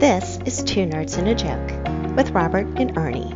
This 0.00 0.38
is 0.44 0.62
Two 0.62 0.86
Nerds 0.86 1.18
and 1.18 1.28
a 1.28 1.34
Joke 1.34 2.16
with 2.16 2.30
Robert 2.30 2.66
and 2.78 2.96
Ernie. 2.96 3.34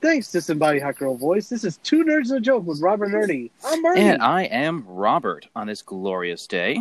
Thanks, 0.00 0.30
Disembodied 0.30 0.82
Hot 0.82 0.96
Girl 0.96 1.16
Voice. 1.16 1.48
This 1.48 1.64
is 1.64 1.78
Two 1.78 2.04
Nerds 2.04 2.28
and 2.28 2.38
a 2.38 2.40
Joke 2.40 2.66
with 2.66 2.80
Robert 2.80 3.06
and 3.06 3.14
Ernie. 3.14 3.50
I'm 3.64 3.84
Ernie. 3.84 4.00
And 4.02 4.22
I 4.22 4.42
am 4.42 4.84
Robert 4.86 5.48
on 5.56 5.66
this 5.66 5.82
glorious 5.82 6.46
day. 6.46 6.76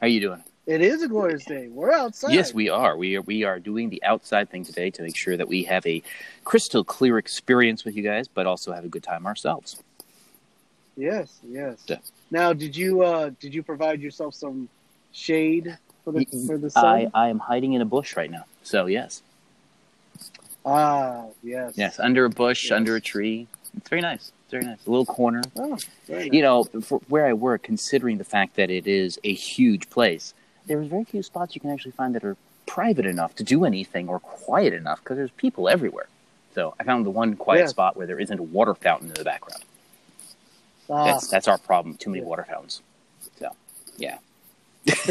How 0.00 0.06
are 0.06 0.08
you 0.08 0.20
doing? 0.20 0.44
It 0.64 0.80
is 0.80 1.02
a 1.02 1.08
glorious 1.08 1.44
day. 1.44 1.66
We're 1.68 1.90
outside. 1.90 2.32
Yes, 2.32 2.54
we 2.54 2.68
are. 2.68 2.96
We 2.96 3.16
are 3.16 3.22
we 3.22 3.42
are 3.42 3.58
doing 3.58 3.90
the 3.90 4.02
outside 4.04 4.48
thing 4.48 4.64
today 4.64 4.90
to 4.90 5.02
make 5.02 5.16
sure 5.16 5.36
that 5.36 5.48
we 5.48 5.64
have 5.64 5.84
a 5.86 6.02
crystal 6.44 6.84
clear 6.84 7.18
experience 7.18 7.84
with 7.84 7.96
you 7.96 8.02
guys, 8.04 8.28
but 8.28 8.46
also 8.46 8.72
have 8.72 8.84
a 8.84 8.88
good 8.88 9.02
time 9.02 9.26
ourselves. 9.26 9.82
Yes, 10.96 11.38
yes. 11.48 11.78
Yeah. 11.86 11.96
Now, 12.30 12.52
did 12.52 12.76
you 12.76 13.02
uh 13.02 13.30
did 13.40 13.54
you 13.54 13.62
provide 13.62 14.00
yourself 14.00 14.34
some 14.34 14.68
shade 15.12 15.76
for 16.04 16.12
the 16.12 16.24
for 16.46 16.58
the 16.58 16.70
sun? 16.70 16.84
I, 16.84 17.10
I 17.14 17.28
am 17.28 17.38
hiding 17.38 17.72
in 17.72 17.80
a 17.80 17.84
bush 17.86 18.16
right 18.16 18.30
now. 18.30 18.44
So 18.62 18.86
yes. 18.86 19.22
Ah, 20.64 21.24
yes. 21.42 21.72
Yes, 21.76 21.98
under 21.98 22.24
a 22.24 22.30
bush, 22.30 22.64
Yes. 22.64 22.72
under 22.72 22.94
a 22.96 23.00
tree. 23.00 23.48
It's 23.76 23.88
very 23.88 24.00
nice. 24.02 24.30
It's 24.44 24.50
very 24.50 24.64
nice. 24.64 24.78
A 24.86 24.90
little 24.90 25.06
corner. 25.06 25.42
Oh, 25.56 25.76
very 26.06 26.24
nice. 26.26 26.32
You 26.34 26.42
know, 26.42 26.64
for 26.64 27.00
where 27.08 27.26
I 27.26 27.32
work, 27.32 27.62
considering 27.62 28.18
the 28.18 28.24
fact 28.24 28.54
that 28.56 28.70
it 28.70 28.86
is 28.86 29.18
a 29.24 29.32
huge 29.32 29.90
place, 29.90 30.34
there's 30.66 30.86
very 30.86 31.04
few 31.04 31.22
spots 31.22 31.54
you 31.56 31.60
can 31.60 31.70
actually 31.70 31.92
find 31.92 32.14
that 32.14 32.22
are 32.22 32.36
private 32.66 33.06
enough 33.06 33.34
to 33.36 33.42
do 33.44 33.64
anything 33.64 34.08
or 34.08 34.20
quiet 34.20 34.72
enough 34.72 35.00
because 35.02 35.16
there's 35.16 35.30
people 35.32 35.68
everywhere. 35.68 36.06
So 36.54 36.74
I 36.78 36.84
found 36.84 37.04
the 37.06 37.10
one 37.10 37.34
quiet 37.34 37.60
Yeah. 37.60 37.66
spot 37.66 37.96
where 37.96 38.06
there 38.06 38.20
isn't 38.20 38.38
a 38.38 38.42
water 38.42 38.74
fountain 38.74 39.08
in 39.08 39.14
the 39.14 39.24
background. 39.24 39.64
Ah, 40.90 41.04
That's 41.04 41.28
that's 41.28 41.48
our 41.48 41.58
problem. 41.58 41.96
Too 41.96 42.10
many 42.10 42.22
water 42.22 42.44
fountains. 42.48 42.82
So 43.38 43.50
yeah, 43.96 44.18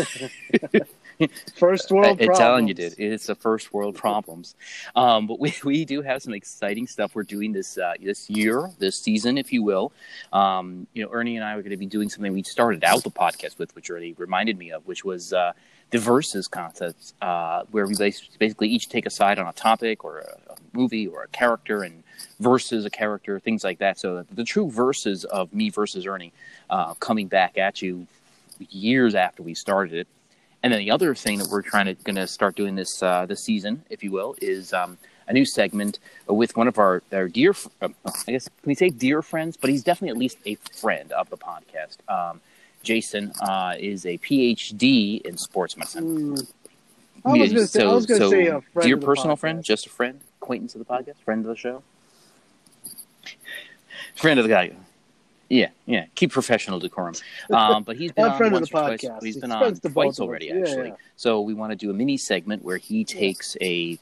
first 1.56 1.92
world 1.92 2.22
I, 2.22 2.26
I'm 2.26 2.34
telling 2.36 2.68
you, 2.68 2.74
dude, 2.74 2.96
it's 2.98 3.28
the 3.28 3.36
first 3.36 3.74
world 3.74 3.96
problems. 3.96 4.56
Um, 4.96 5.28
but 5.28 5.40
we, 5.40 5.54
we 5.64 5.86
do 5.86 6.02
have 6.02 6.22
some 6.22 6.34
exciting 6.34 6.88
stuff 6.88 7.16
we're 7.16 7.24
doing 7.24 7.54
this 7.54 7.78
uh, 7.78 7.94
this 8.02 8.30
year, 8.30 8.70
this 8.80 8.98
season, 9.00 9.38
if 9.38 9.54
you 9.54 9.64
will. 9.64 9.92
Um, 10.34 10.88
you 10.94 11.04
know, 11.04 11.10
Ernie 11.12 11.36
and 11.36 11.46
I 11.46 11.54
are 11.54 11.62
going 11.62 11.72
to 11.72 11.78
be 11.78 11.86
doing 11.86 12.10
something 12.10 12.34
we 12.34 12.44
started 12.44 12.84
out 12.84 13.04
the 13.04 13.12
podcast 13.12 13.58
with, 13.58 13.74
which 13.76 13.90
Ernie 13.90 14.14
reminded 14.18 14.58
me 14.58 14.72
of, 14.72 14.86
which 14.88 15.06
was 15.06 15.34
uh, 15.34 15.54
the 15.92 16.00
versus 16.00 16.48
contest, 16.48 17.14
uh, 17.22 17.64
where 17.72 17.86
we 17.86 17.96
basically 17.96 18.70
each 18.70 18.90
take 18.90 19.06
a 19.06 19.10
side 19.10 19.38
on 19.38 19.48
a 19.48 19.54
topic 19.54 20.04
or 20.04 20.20
a, 20.20 20.54
a 20.54 20.56
movie 20.74 21.06
or 21.06 21.24
a 21.24 21.28
character 21.28 21.84
and 21.84 22.04
versus 22.40 22.86
a 22.86 22.90
character, 22.90 23.40
things 23.40 23.64
like 23.64 23.80
that. 23.80 24.00
So 24.00 24.26
the, 24.32 24.44
true 24.44 24.72
verses 24.72 25.26
of 25.26 25.54
me 25.54 25.70
versus 25.70 26.08
Ernie 26.08 26.34
uh, 26.70 26.94
coming 26.96 27.28
back 27.28 27.58
at 27.58 27.82
you 27.82 28.08
years 28.70 29.16
after 29.16 29.44
we 29.44 29.54
started 29.54 29.94
it. 29.94 30.08
And 30.64 30.72
then 30.72 30.80
the 30.80 30.92
other 30.92 31.14
thing 31.14 31.40
that 31.40 31.50
we're 31.50 31.62
trying 31.62 31.88
to 31.88 31.96
going 31.96 32.16
to 32.16 32.28
start 32.28 32.56
doing 32.56 32.76
this 32.76 33.02
uh, 33.02 33.26
this 33.26 33.44
season, 33.44 33.84
if 33.90 34.04
you 34.04 34.12
will, 34.12 34.36
is 34.42 34.74
um, 34.74 34.98
a 35.28 35.34
new 35.34 35.46
segment 35.46 36.00
with 36.28 36.56
one 36.56 36.68
of 36.68 36.78
our 36.78 37.02
our 37.12 37.28
dear, 37.28 37.56
uh, 37.82 37.90
I 38.28 38.32
guess 38.32 38.48
can 38.48 38.68
we 38.68 38.76
say 38.76 38.90
dear 38.90 39.24
friends? 39.24 39.58
But 39.58 39.72
he's 39.72 39.84
definitely 39.84 40.10
at 40.10 40.18
least 40.18 40.38
a 40.46 40.56
friend 40.80 41.12
of 41.14 41.32
the 41.32 41.38
podcast. 41.38 41.98
Um, 42.08 42.42
Jason 42.84 43.32
uh, 43.42 43.76
is 43.78 44.06
a 44.06 44.18
PhD 44.20 45.22
in 45.22 45.38
sports 45.38 45.78
medicine. 45.78 46.36
Mm. 46.36 46.52
I 47.24 47.30
was 47.38 47.54
gonna 47.54 47.68
say, 47.68 47.84
I 47.84 47.94
was 47.94 48.08
so 48.08 48.30
say 48.32 48.48
a 48.48 48.62
friend 48.62 48.88
dear 48.88 48.98
personal 48.98 49.36
podcast. 49.36 49.40
friend, 49.40 49.64
just 49.64 49.86
a 49.86 49.90
friend, 49.90 50.22
acquaintance 50.42 50.74
of 50.76 50.80
the 50.80 50.86
podcast, 50.86 51.18
friend 51.24 51.42
of 51.42 51.50
the 51.50 51.56
show, 51.56 51.84
friend 54.16 54.40
of 54.40 54.44
the 54.46 54.50
guy. 54.50 54.72
Yeah, 55.50 55.68
yeah. 55.86 56.06
Keep 56.16 56.32
professional 56.32 56.80
decorum. 56.80 57.14
Um, 57.52 57.84
but 57.84 57.98
he's 57.98 58.12
been 58.14 58.24
on 58.26 58.38
friend 58.38 58.56
of 58.56 58.62
the 58.62 58.68
or 58.78 58.82
twice. 58.88 59.02
podcast. 59.02 59.24
He's 59.24 59.36
It's 59.36 59.42
been 59.42 59.52
on 59.52 59.74
to 59.74 59.90
twice 59.90 60.20
already, 60.20 60.46
Yeah, 60.48 60.60
actually. 60.62 60.88
yeah. 60.90 60.96
So 61.18 61.42
we 61.42 61.54
want 61.54 61.72
to 61.72 61.76
do 61.76 61.90
a 61.90 61.94
mini 61.94 62.16
segment 62.18 62.64
where 62.64 62.78
he 62.78 63.04
takes 63.04 63.58
a 63.60 64.00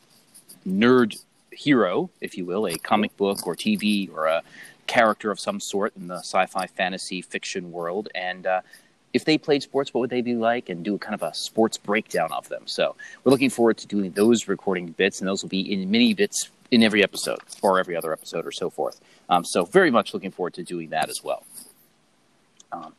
nerd 0.67 1.19
hero, 1.51 2.11
if 2.21 2.37
you 2.37 2.45
will, 2.45 2.67
a 2.67 2.75
comic 2.77 3.17
book 3.17 3.47
or 3.47 3.55
TV 3.55 4.13
or 4.13 4.27
a 4.27 4.43
character 4.89 5.29
of 5.29 5.39
some 5.39 5.59
sort 5.59 5.93
in 5.95 6.07
the 6.07 6.17
sci-fi, 6.17 6.65
fantasy, 6.65 7.21
fiction 7.21 7.71
world, 7.71 8.09
and 8.15 8.47
uh, 8.47 8.61
if 9.13 9.23
they 9.23 9.37
played 9.37 9.61
sports, 9.63 9.93
what 9.93 10.01
would 10.01 10.09
they 10.09 10.21
be 10.21 10.35
like? 10.35 10.69
And 10.69 10.83
do 10.83 10.97
kind 10.97 11.13
of 11.13 11.21
a 11.21 11.33
sports 11.33 11.77
breakdown 11.77 12.31
of 12.31 12.49
them. 12.49 12.63
So 12.65 12.95
we're 13.23 13.31
looking 13.31 13.49
forward 13.49 13.77
to 13.77 13.87
doing 13.87 14.11
those 14.11 14.47
recording 14.47 14.87
bits, 14.87 15.21
and 15.21 15.27
those 15.27 15.41
will 15.43 15.49
be 15.49 15.71
in 15.71 15.89
mini 15.89 16.13
bits 16.13 16.49
in 16.71 16.83
every 16.83 17.03
episode 17.03 17.39
or 17.61 17.79
every 17.79 17.95
other 17.95 18.11
episode 18.11 18.45
or 18.45 18.51
so 18.51 18.69
forth. 18.69 18.99
Um, 19.29 19.45
so 19.45 19.65
very 19.65 19.91
much 19.91 20.13
looking 20.13 20.31
forward 20.31 20.53
to 20.55 20.63
doing 20.63 20.89
that 20.89 21.09
as 21.09 21.23
well. 21.23 21.43
Um, 22.71 22.93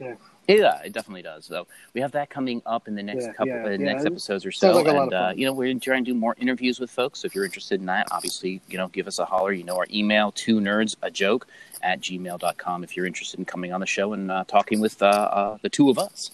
Yeah. 0.00 0.14
Yeah, 0.48 0.80
it 0.82 0.92
definitely 0.92 1.22
does. 1.22 1.44
So 1.44 1.66
we 1.94 2.00
have 2.00 2.12
that 2.12 2.28
coming 2.28 2.62
up 2.66 2.88
in 2.88 2.94
the 2.94 3.02
next 3.02 3.24
Yeah, 3.26 3.32
couple, 3.32 3.46
yeah, 3.46 3.64
uh, 3.64 3.70
yeah. 3.70 3.76
next 3.76 4.06
episodes 4.06 4.44
or 4.44 4.50
so, 4.50 4.72
like 4.74 4.86
and 4.88 5.12
uh, 5.14 5.32
you 5.36 5.46
know 5.46 5.52
we're 5.52 5.72
trying 5.78 6.04
to 6.04 6.10
do 6.12 6.18
more 6.18 6.34
interviews 6.38 6.80
with 6.80 6.90
folks. 6.90 7.20
So 7.20 7.26
if 7.26 7.34
you're 7.34 7.44
interested 7.44 7.80
in 7.80 7.86
that, 7.86 8.08
obviously 8.10 8.60
you 8.68 8.76
know 8.76 8.88
give 8.88 9.06
us 9.06 9.18
a 9.18 9.24
holler. 9.24 9.52
You 9.52 9.64
know 9.64 9.76
our 9.76 9.86
email 9.92 10.32
two 10.32 10.58
nerds 10.58 10.96
a 11.02 11.10
joke 11.10 11.46
at 11.82 12.00
gmail.com 12.00 12.84
if 12.84 12.96
you're 12.96 13.06
interested 13.06 13.38
in 13.38 13.44
coming 13.44 13.72
on 13.72 13.80
the 13.80 13.86
show 13.86 14.12
and 14.12 14.30
uh, 14.30 14.44
talking 14.46 14.80
with 14.80 15.00
uh, 15.02 15.06
uh, 15.06 15.58
the 15.62 15.68
two 15.68 15.90
of 15.90 15.98
us. 15.98 16.32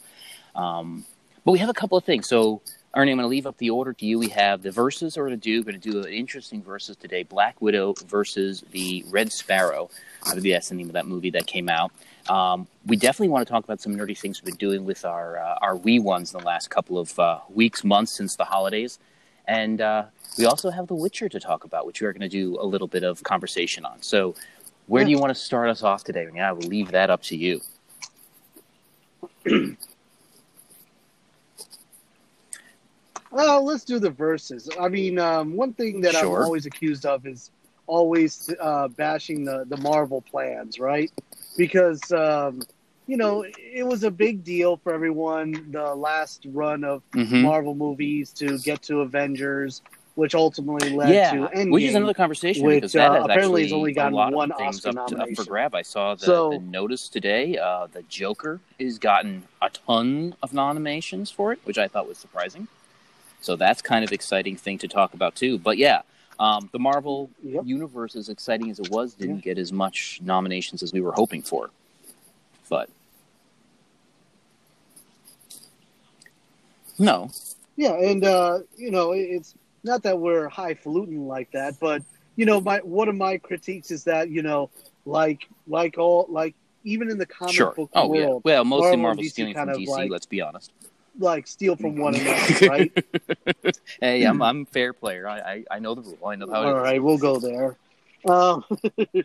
Um, 0.54 1.04
but 1.44 1.52
we 1.52 1.58
have 1.58 1.68
a 1.70 1.74
couple 1.74 1.96
of 1.98 2.04
things. 2.04 2.28
So 2.28 2.62
Ernie, 2.94 3.12
I'm 3.12 3.18
going 3.18 3.24
to 3.24 3.28
leave 3.28 3.46
up 3.46 3.58
the 3.58 3.70
order 3.70 3.92
to 3.92 4.06
you. 4.06 4.18
We 4.18 4.30
have 4.30 4.62
the 4.62 4.70
verses 4.70 5.16
we're 5.16 5.28
going 5.28 5.38
to 5.38 5.42
do. 5.42 5.60
We're 5.60 5.72
going 5.72 5.80
to 5.80 5.90
do 5.90 6.02
an 6.02 6.12
interesting 6.12 6.62
verses 6.62 6.96
today: 6.96 7.22
Black 7.22 7.60
Widow 7.60 7.94
versus 8.06 8.64
the 8.72 9.04
Red 9.10 9.30
Sparrow. 9.30 9.90
I 10.26 10.34
believe 10.34 10.54
that's 10.54 10.70
the 10.70 10.74
name 10.74 10.88
of 10.88 10.94
that 10.94 11.06
movie 11.06 11.30
that 11.30 11.46
came 11.46 11.68
out. 11.68 11.92
Um, 12.28 12.66
we 12.84 12.96
definitely 12.96 13.28
want 13.28 13.46
to 13.46 13.52
talk 13.52 13.64
about 13.64 13.80
some 13.80 13.96
nerdy 13.96 14.16
things 14.16 14.40
we've 14.42 14.46
been 14.46 14.68
doing 14.68 14.84
with 14.84 15.04
our 15.04 15.38
uh, 15.38 15.58
our 15.62 15.76
wee 15.76 15.98
ones 15.98 16.32
in 16.34 16.40
the 16.40 16.46
last 16.46 16.68
couple 16.68 16.98
of 16.98 17.18
uh, 17.18 17.40
weeks, 17.48 17.84
months 17.84 18.12
since 18.12 18.36
the 18.36 18.44
holidays, 18.44 18.98
and 19.46 19.80
uh, 19.80 20.04
we 20.36 20.44
also 20.44 20.70
have 20.70 20.86
The 20.86 20.94
Witcher 20.94 21.28
to 21.28 21.40
talk 21.40 21.64
about, 21.64 21.86
which 21.86 22.00
we 22.00 22.06
are 22.06 22.12
going 22.12 22.20
to 22.20 22.28
do 22.28 22.60
a 22.60 22.66
little 22.66 22.86
bit 22.86 23.02
of 23.02 23.22
conversation 23.22 23.84
on. 23.84 24.02
So, 24.02 24.34
where 24.86 25.04
do 25.04 25.10
you 25.10 25.18
want 25.18 25.30
to 25.30 25.34
start 25.34 25.68
us 25.70 25.82
off 25.82 26.04
today? 26.04 26.28
Yeah, 26.34 26.50
I 26.50 26.52
will 26.52 26.68
leave 26.68 26.90
that 26.90 27.08
up 27.10 27.22
to 27.24 27.36
you. 27.36 27.60
Oh, 33.30 33.62
let's 33.62 33.84
do 33.84 33.98
the 33.98 34.10
verses. 34.10 34.68
I 34.80 34.88
mean, 34.88 35.18
um, 35.18 35.54
one 35.54 35.74
thing 35.74 36.00
that 36.02 36.14
Sure. 36.14 36.38
I'm 36.38 36.44
always 36.44 36.66
accused 36.66 37.04
of 37.04 37.26
is 37.26 37.50
always 37.88 38.48
uh, 38.60 38.86
bashing 38.88 39.44
the, 39.44 39.64
the 39.68 39.76
Marvel 39.78 40.20
plans, 40.22 40.78
right? 40.78 41.10
Because, 41.56 42.12
um, 42.12 42.62
you 43.08 43.16
know, 43.16 43.44
it 43.58 43.84
was 43.84 44.04
a 44.04 44.10
big 44.10 44.44
deal 44.44 44.76
for 44.76 44.94
everyone, 44.94 45.70
the 45.72 45.94
last 45.94 46.46
run 46.52 46.84
of 46.84 47.02
Mhm. 47.12 47.42
Marvel 47.42 47.74
movies 47.74 48.30
to 48.34 48.58
get 48.58 48.82
to 48.82 49.00
Avengers, 49.00 49.82
which 50.14 50.34
ultimately 50.34 50.90
led 50.90 51.14
yeah, 51.14 51.30
to 51.32 51.36
Endgame. 51.56 51.70
which 51.72 51.84
is 51.84 51.94
another 51.94 52.12
conversation 52.14 52.64
which, 52.66 52.76
because 52.76 52.92
that 52.92 53.10
uh, 53.10 53.14
has 53.14 53.24
apparently 53.24 53.62
has 53.62 53.72
only 53.72 53.92
gotten 53.92 54.12
one 54.14 54.52
Oscar 54.52 54.90
up, 55.00 55.06
to, 55.08 55.16
up 55.22 55.28
for 55.34 55.44
grab. 55.44 55.74
I 55.74 55.82
saw 55.82 56.14
the, 56.14 56.26
So- 56.26 56.50
the 56.50 56.58
notice 56.58 57.08
today. 57.08 57.56
Uh, 57.56 57.86
the 57.90 58.02
Joker 58.02 58.60
has 58.78 58.98
gotten 58.98 59.44
a 59.62 59.70
ton 59.70 60.34
of 60.42 60.52
nominations 60.52 61.30
for 61.30 61.52
it, 61.52 61.60
which 61.64 61.78
I 61.78 61.88
thought 61.88 62.06
was 62.06 62.18
surprising. 62.18 62.68
So 63.40 63.56
that's 63.56 63.80
kind 63.80 64.04
of 64.04 64.12
exciting 64.12 64.56
thing 64.56 64.78
to 64.78 64.88
talk 64.88 65.14
about 65.14 65.34
too. 65.36 65.58
But 65.58 65.78
yeah, 65.78 66.02
um, 66.38 66.68
the 66.72 66.78
Marvel 66.78 67.30
Yep. 67.42 67.64
universe, 67.66 68.14
as 68.16 68.28
exciting 68.28 68.70
as 68.70 68.78
it 68.78 68.90
was, 68.90 69.14
didn't 69.14 69.42
get 69.42 69.58
as 69.58 69.72
much 69.72 70.20
nominations 70.22 70.82
as 70.82 70.92
we 70.92 71.00
were 71.00 71.12
hoping 71.12 71.42
for. 71.42 71.70
But 72.68 72.90
no, 76.98 77.30
Yeah, 77.76 77.94
and 77.94 78.24
uh, 78.24 78.60
you 78.76 78.90
know, 78.90 79.12
it's 79.12 79.54
not 79.84 80.02
that 80.02 80.18
we're 80.18 80.48
highfalutin 80.48 81.26
like 81.26 81.50
that, 81.52 81.78
but 81.80 82.02
you 82.36 82.44
know, 82.44 82.60
my 82.60 82.78
one 82.78 83.08
of 83.08 83.14
my 83.14 83.38
critiques 83.38 83.90
is 83.90 84.04
that 84.04 84.30
you 84.30 84.42
know, 84.42 84.70
like 85.06 85.46
like 85.66 85.96
all 85.98 86.26
like 86.28 86.54
even 86.84 87.10
in 87.10 87.18
the 87.18 87.26
comic 87.26 87.54
sure. 87.54 87.72
book 87.76 87.90
Oh 87.94 88.12
yeah. 88.14 88.26
world, 88.26 88.42
Well, 88.44 88.64
mostly 88.64 88.96
Marvel 88.96 89.02
Marvel's 89.02 89.26
DC 89.26 89.30
stealing 89.30 89.54
from 89.54 89.68
DC. 89.70 89.88
like- 89.88 90.10
let's 90.10 90.26
be 90.26 90.40
honest. 90.40 90.72
Like 91.18 91.46
steal 91.46 91.76
from 91.76 91.96
one 91.96 92.14
another, 92.20 92.68
right? 92.68 92.92
Hey, 94.00 94.24
I'm 94.24 94.40
I'm 94.42 94.64
fair 94.66 94.92
player. 94.92 95.26
I, 95.28 95.38
I 95.38 95.64
I 95.72 95.78
know 95.80 95.94
the 95.94 96.02
rule. 96.02 96.18
I 96.26 96.36
know 96.36 96.50
how 96.50 96.62
it 96.62 96.66
is. 96.66 96.74
All 96.74 96.80
right, 96.80 97.02
we'll 97.02 97.18
go 97.18 97.38
there. 97.40 97.76
Um, 98.28 98.64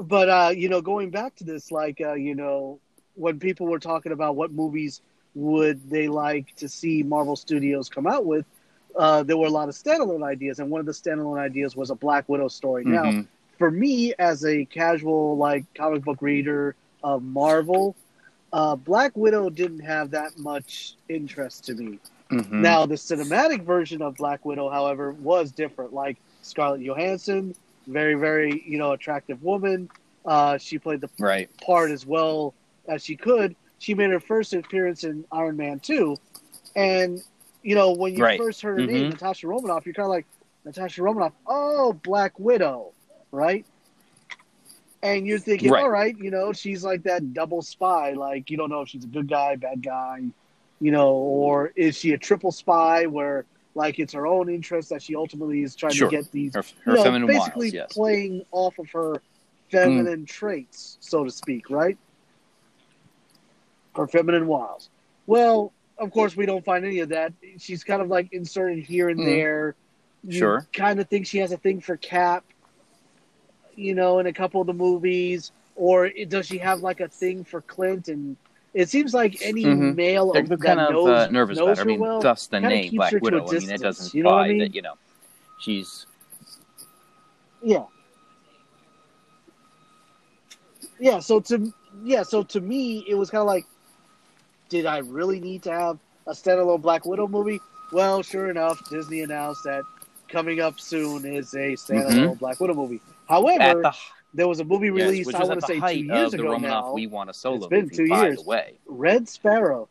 but 0.00 0.28
uh, 0.28 0.52
you 0.54 0.68
know, 0.68 0.80
going 0.80 1.10
back 1.10 1.34
to 1.36 1.44
this, 1.44 1.70
like 1.72 2.00
uh, 2.00 2.14
you 2.14 2.34
know, 2.34 2.78
when 3.14 3.38
people 3.40 3.66
were 3.66 3.78
talking 3.80 4.12
about 4.12 4.36
what 4.36 4.52
movies 4.52 5.00
would 5.34 5.88
they 5.90 6.08
like 6.08 6.54
to 6.56 6.68
see 6.68 7.02
Marvel 7.02 7.36
Studios 7.36 7.88
come 7.88 8.06
out 8.06 8.24
with, 8.24 8.46
uh, 8.96 9.22
there 9.22 9.36
were 9.36 9.46
a 9.46 9.50
lot 9.50 9.68
of 9.68 9.74
standalone 9.74 10.24
ideas, 10.24 10.58
and 10.60 10.70
one 10.70 10.80
of 10.80 10.86
the 10.86 10.92
standalone 10.92 11.38
ideas 11.38 11.76
was 11.76 11.90
a 11.90 11.94
Black 11.94 12.28
Widow 12.28 12.48
story. 12.48 12.84
Now, 12.84 13.04
Mhm. 13.04 13.26
for 13.58 13.70
me, 13.70 14.14
as 14.18 14.44
a 14.44 14.64
casual 14.66 15.36
like 15.36 15.64
comic 15.74 16.04
book 16.04 16.22
reader 16.22 16.74
of 17.02 17.22
Marvel, 17.22 17.96
uh, 18.52 18.76
Black 18.76 19.16
Widow 19.16 19.50
didn't 19.50 19.80
have 19.80 20.10
that 20.12 20.38
much 20.38 20.96
interest 21.08 21.64
to 21.66 21.74
me. 21.74 21.98
Mhm. 22.30 22.50
Now, 22.52 22.86
the 22.86 22.94
cinematic 22.94 23.62
version 23.62 24.02
of 24.02 24.16
Black 24.16 24.44
Widow, 24.44 24.68
however, 24.70 25.12
was 25.12 25.50
different. 25.52 25.92
Like 25.92 26.18
Scarlett 26.42 26.82
Johansson, 26.82 27.54
very, 27.86 28.14
very, 28.14 28.62
you 28.66 28.78
know, 28.78 28.92
attractive 28.92 29.42
woman. 29.42 29.88
Uh, 30.24 30.58
she 30.58 30.78
played 30.78 31.00
the 31.00 31.08
Right. 31.18 31.48
part 31.60 31.90
as 31.90 32.04
well 32.06 32.54
as 32.86 33.02
she 33.02 33.16
could. 33.16 33.56
She 33.78 33.94
made 33.94 34.10
her 34.10 34.20
first 34.20 34.52
appearance 34.52 35.04
in 35.04 35.24
Iron 35.32 35.56
Man 35.56 35.78
2. 35.80 36.16
And, 36.76 37.22
you 37.62 37.74
know, 37.74 37.92
when 37.92 38.14
you 38.14 38.22
Right. 38.24 38.38
first 38.38 38.60
heard 38.60 38.80
her 38.80 38.86
name, 38.86 39.06
Mhm. 39.06 39.10
Natasha 39.10 39.46
Romanoff, 39.48 39.86
you're 39.86 39.94
kind 39.94 40.04
of 40.06 40.10
like, 40.10 40.26
Natasha 40.64 41.02
Romanoff, 41.02 41.32
oh, 41.46 41.94
Black 41.94 42.38
Widow, 42.38 42.92
right? 43.32 43.64
And 45.02 45.26
you're 45.26 45.38
thinking, 45.38 45.70
Right. 45.70 45.82
all 45.82 45.90
right, 45.90 46.16
you 46.18 46.30
know, 46.30 46.52
she's 46.52 46.82
like 46.82 47.04
that 47.04 47.32
double 47.32 47.62
spy. 47.62 48.12
Like, 48.14 48.50
you 48.50 48.56
don't 48.56 48.68
know 48.70 48.80
if 48.82 48.88
she's 48.88 49.04
a 49.04 49.08
good 49.08 49.28
guy, 49.28 49.54
bad 49.56 49.82
guy, 49.82 50.22
you 50.80 50.90
know, 50.90 51.12
or 51.12 51.72
is 51.76 51.96
she 51.96 52.12
a 52.12 52.18
triple 52.18 52.50
spy 52.50 53.06
where, 53.06 53.44
like, 53.76 54.00
it's 54.00 54.12
her 54.14 54.26
own 54.26 54.48
interest 54.48 54.88
that 54.90 55.00
she 55.02 55.14
ultimately 55.14 55.62
is 55.62 55.76
trying 55.76 55.92
Sure. 55.92 56.10
to 56.10 56.16
get 56.16 56.32
these 56.32 56.54
Her, 56.54 56.64
you 56.86 56.94
know, 56.94 57.02
feminine 57.04 57.28
basically 57.28 57.66
wiles, 57.66 57.74
yes. 57.74 57.92
playing 57.92 58.44
off 58.50 58.78
of 58.80 58.90
her 58.90 59.22
feminine 59.70 60.26
traits, 60.26 60.96
so 61.00 61.22
to 61.24 61.30
speak, 61.30 61.70
right? 61.70 61.96
Her 63.94 64.06
feminine 64.08 64.46
wiles. 64.46 64.90
Well, 65.26 65.72
of 65.98 66.10
course, 66.10 66.36
we 66.36 66.46
don't 66.46 66.64
find 66.64 66.84
any 66.84 67.00
of 67.00 67.10
that. 67.10 67.32
She's 67.58 67.84
kind 67.84 68.00
of 68.00 68.08
like 68.08 68.32
inserted 68.32 68.78
here 68.84 69.08
and 69.08 69.20
Mm. 69.20 69.24
there. 69.24 69.74
You 70.24 70.38
Sure. 70.38 70.66
Kind 70.72 70.98
of 71.00 71.08
think 71.08 71.26
she 71.26 71.38
has 71.38 71.52
a 71.52 71.56
thing 71.56 71.80
for 71.80 71.96
Cap, 71.96 72.44
you 73.78 73.94
know, 73.94 74.18
in 74.18 74.26
a 74.26 74.32
couple 74.32 74.60
of 74.60 74.66
the 74.66 74.72
movies, 74.74 75.52
or 75.76 76.06
it- 76.06 76.28
does 76.28 76.46
she 76.46 76.58
have 76.58 76.80
like 76.80 77.00
a 77.00 77.08
thing 77.08 77.44
for 77.44 77.60
Clint? 77.62 78.08
And 78.08 78.36
it 78.74 78.88
seems 78.88 79.14
like 79.14 79.40
any 79.40 79.64
Mhm. 79.64 79.94
male 79.94 80.32
They're, 80.32 80.42
that 80.42 80.60
kind 80.60 80.80
of 80.80 80.92
knows, 80.92 81.08
uh, 81.08 81.28
nervous 81.30 81.56
knows 81.58 81.64
about 81.66 81.76
her. 81.76 81.82
I 81.82 81.86
mean, 81.86 82.00
well, 82.00 82.20
thus 82.20 82.46
the 82.48 82.60
name 82.60 82.96
Black 82.96 83.12
Widow. 83.20 83.36
I 83.36 83.40
mean, 83.40 83.46
that 83.46 83.54
distance, 83.60 83.82
doesn't 83.82 84.14
you 84.14 84.24
know 84.24 84.30
what 84.30 84.36
I 84.36 84.42
imply 84.42 84.48
mean? 84.48 84.58
that 84.58 84.74
you 84.74 84.82
know 84.82 84.94
she's 85.58 86.06
Yeah. 87.62 87.84
Yeah, 91.00 91.20
so 91.20 91.40
to 91.40 91.72
yeah, 92.04 92.22
so 92.24 92.42
to 92.42 92.60
me 92.60 93.04
it 93.08 93.14
was 93.14 93.30
kind 93.30 93.40
of 93.40 93.46
like 93.46 93.64
did 94.68 94.84
I 94.86 94.98
really 94.98 95.40
need 95.40 95.62
to 95.62 95.70
have 95.72 95.98
a 96.26 96.32
standalone 96.32 96.82
Black 96.82 97.06
Widow 97.06 97.26
movie? 97.28 97.60
Well, 97.92 98.22
sure 98.22 98.50
enough, 98.50 98.78
Disney 98.90 99.22
announced 99.22 99.64
that 99.64 99.82
coming 100.28 100.60
up 100.60 100.78
soon 100.78 101.24
is 101.24 101.54
a 101.54 101.72
standalone 101.74 102.38
Black 102.38 102.60
Widow 102.60 102.74
movie. 102.74 103.00
However, 103.28 103.58
Mm-hmm. 103.64 103.82
the 103.82 103.92
there 104.34 104.46
was 104.48 104.60
a 104.60 104.64
movie 104.64 104.86
yes, 104.88 104.94
released 104.94 105.26
which 105.26 105.36
I 105.36 105.44
want 105.44 105.60
to 105.60 105.66
say 105.66 105.80
2 105.80 106.04
years 106.04 106.34
ago 106.34 106.44
Romanoff 106.52 106.84
now. 106.86 106.92
We 106.92 107.06
Want 107.06 107.30
a 107.30 107.34
Solo 107.34 107.56
It's 107.56 107.66
been 107.68 107.84
movie. 107.84 107.96
two 107.96 108.08
by 108.08 108.26
years. 108.26 108.42
the 108.42 108.48
way, 108.48 108.74
Red 108.86 109.28
Sparrow. 109.28 109.88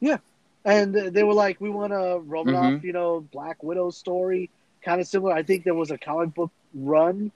Yeah. 0.00 0.18
And 0.64 0.94
they 0.94 1.22
were 1.24 1.34
like, 1.34 1.60
we 1.60 1.70
want 1.70 1.92
a 1.92 2.18
Romanoff, 2.24 2.80
Mhm. 2.80 2.84
you 2.84 2.92
know, 2.92 3.20
Black 3.32 3.62
Widow 3.62 3.90
story, 3.90 4.50
kind 4.82 5.00
of 5.00 5.06
similar. 5.06 5.32
I 5.32 5.42
think 5.42 5.64
there 5.64 5.74
was 5.74 5.90
a 5.90 5.98
comic 5.98 6.34
book 6.34 6.50
run 6.74 7.30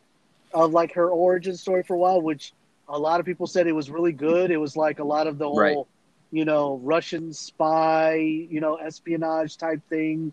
of 0.54 0.72
like 0.72 0.92
her 0.94 1.08
origin 1.10 1.56
story 1.56 1.82
for 1.82 1.94
a 1.94 1.98
while, 1.98 2.20
which 2.20 2.52
a 2.88 2.98
lot 2.98 3.20
of 3.20 3.26
people 3.26 3.46
said 3.46 3.66
it 3.66 3.72
was 3.72 3.90
really 3.90 4.12
good. 4.12 4.50
It 4.50 4.56
was 4.56 4.76
like 4.76 4.98
a 4.98 5.04
lot 5.04 5.26
of 5.26 5.38
the 5.38 5.46
whole, 5.46 5.58
Right. 5.58 5.76
you 6.30 6.44
know, 6.46 6.76
Russian 6.82 7.32
spy, 7.32 8.14
you 8.16 8.60
know, 8.60 8.76
espionage 8.76 9.56
type 9.58 9.80
thing. 9.88 10.32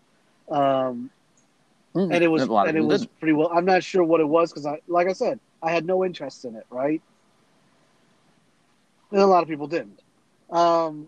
Um, 0.50 1.09
and 1.94 2.13
it 2.13 2.27
was 2.27 2.44
a 2.44 2.51
lot 2.51 2.68
of 2.68 2.69
and 2.69 2.77
it 2.77 2.81
was 2.81 3.01
didn't. 3.01 3.19
pretty 3.19 3.33
well. 3.33 3.50
I'm 3.53 3.65
not 3.65 3.83
sure 3.83 4.03
what 4.03 4.19
it 4.19 4.27
was 4.27 4.51
because 4.51 4.65
I, 4.65 4.81
like 4.88 5.07
I 5.07 5.13
said, 5.13 5.39
I 5.63 5.71
had 5.71 5.86
no 5.86 6.03
interest 6.03 6.45
in 6.45 6.56
it, 6.56 6.65
right? 6.69 7.01
And 9.12 9.21
a 9.21 9.25
lot 9.25 9.44
of 9.44 9.50
people 9.50 9.68
didn't. 9.68 10.01
Um, 10.51 11.07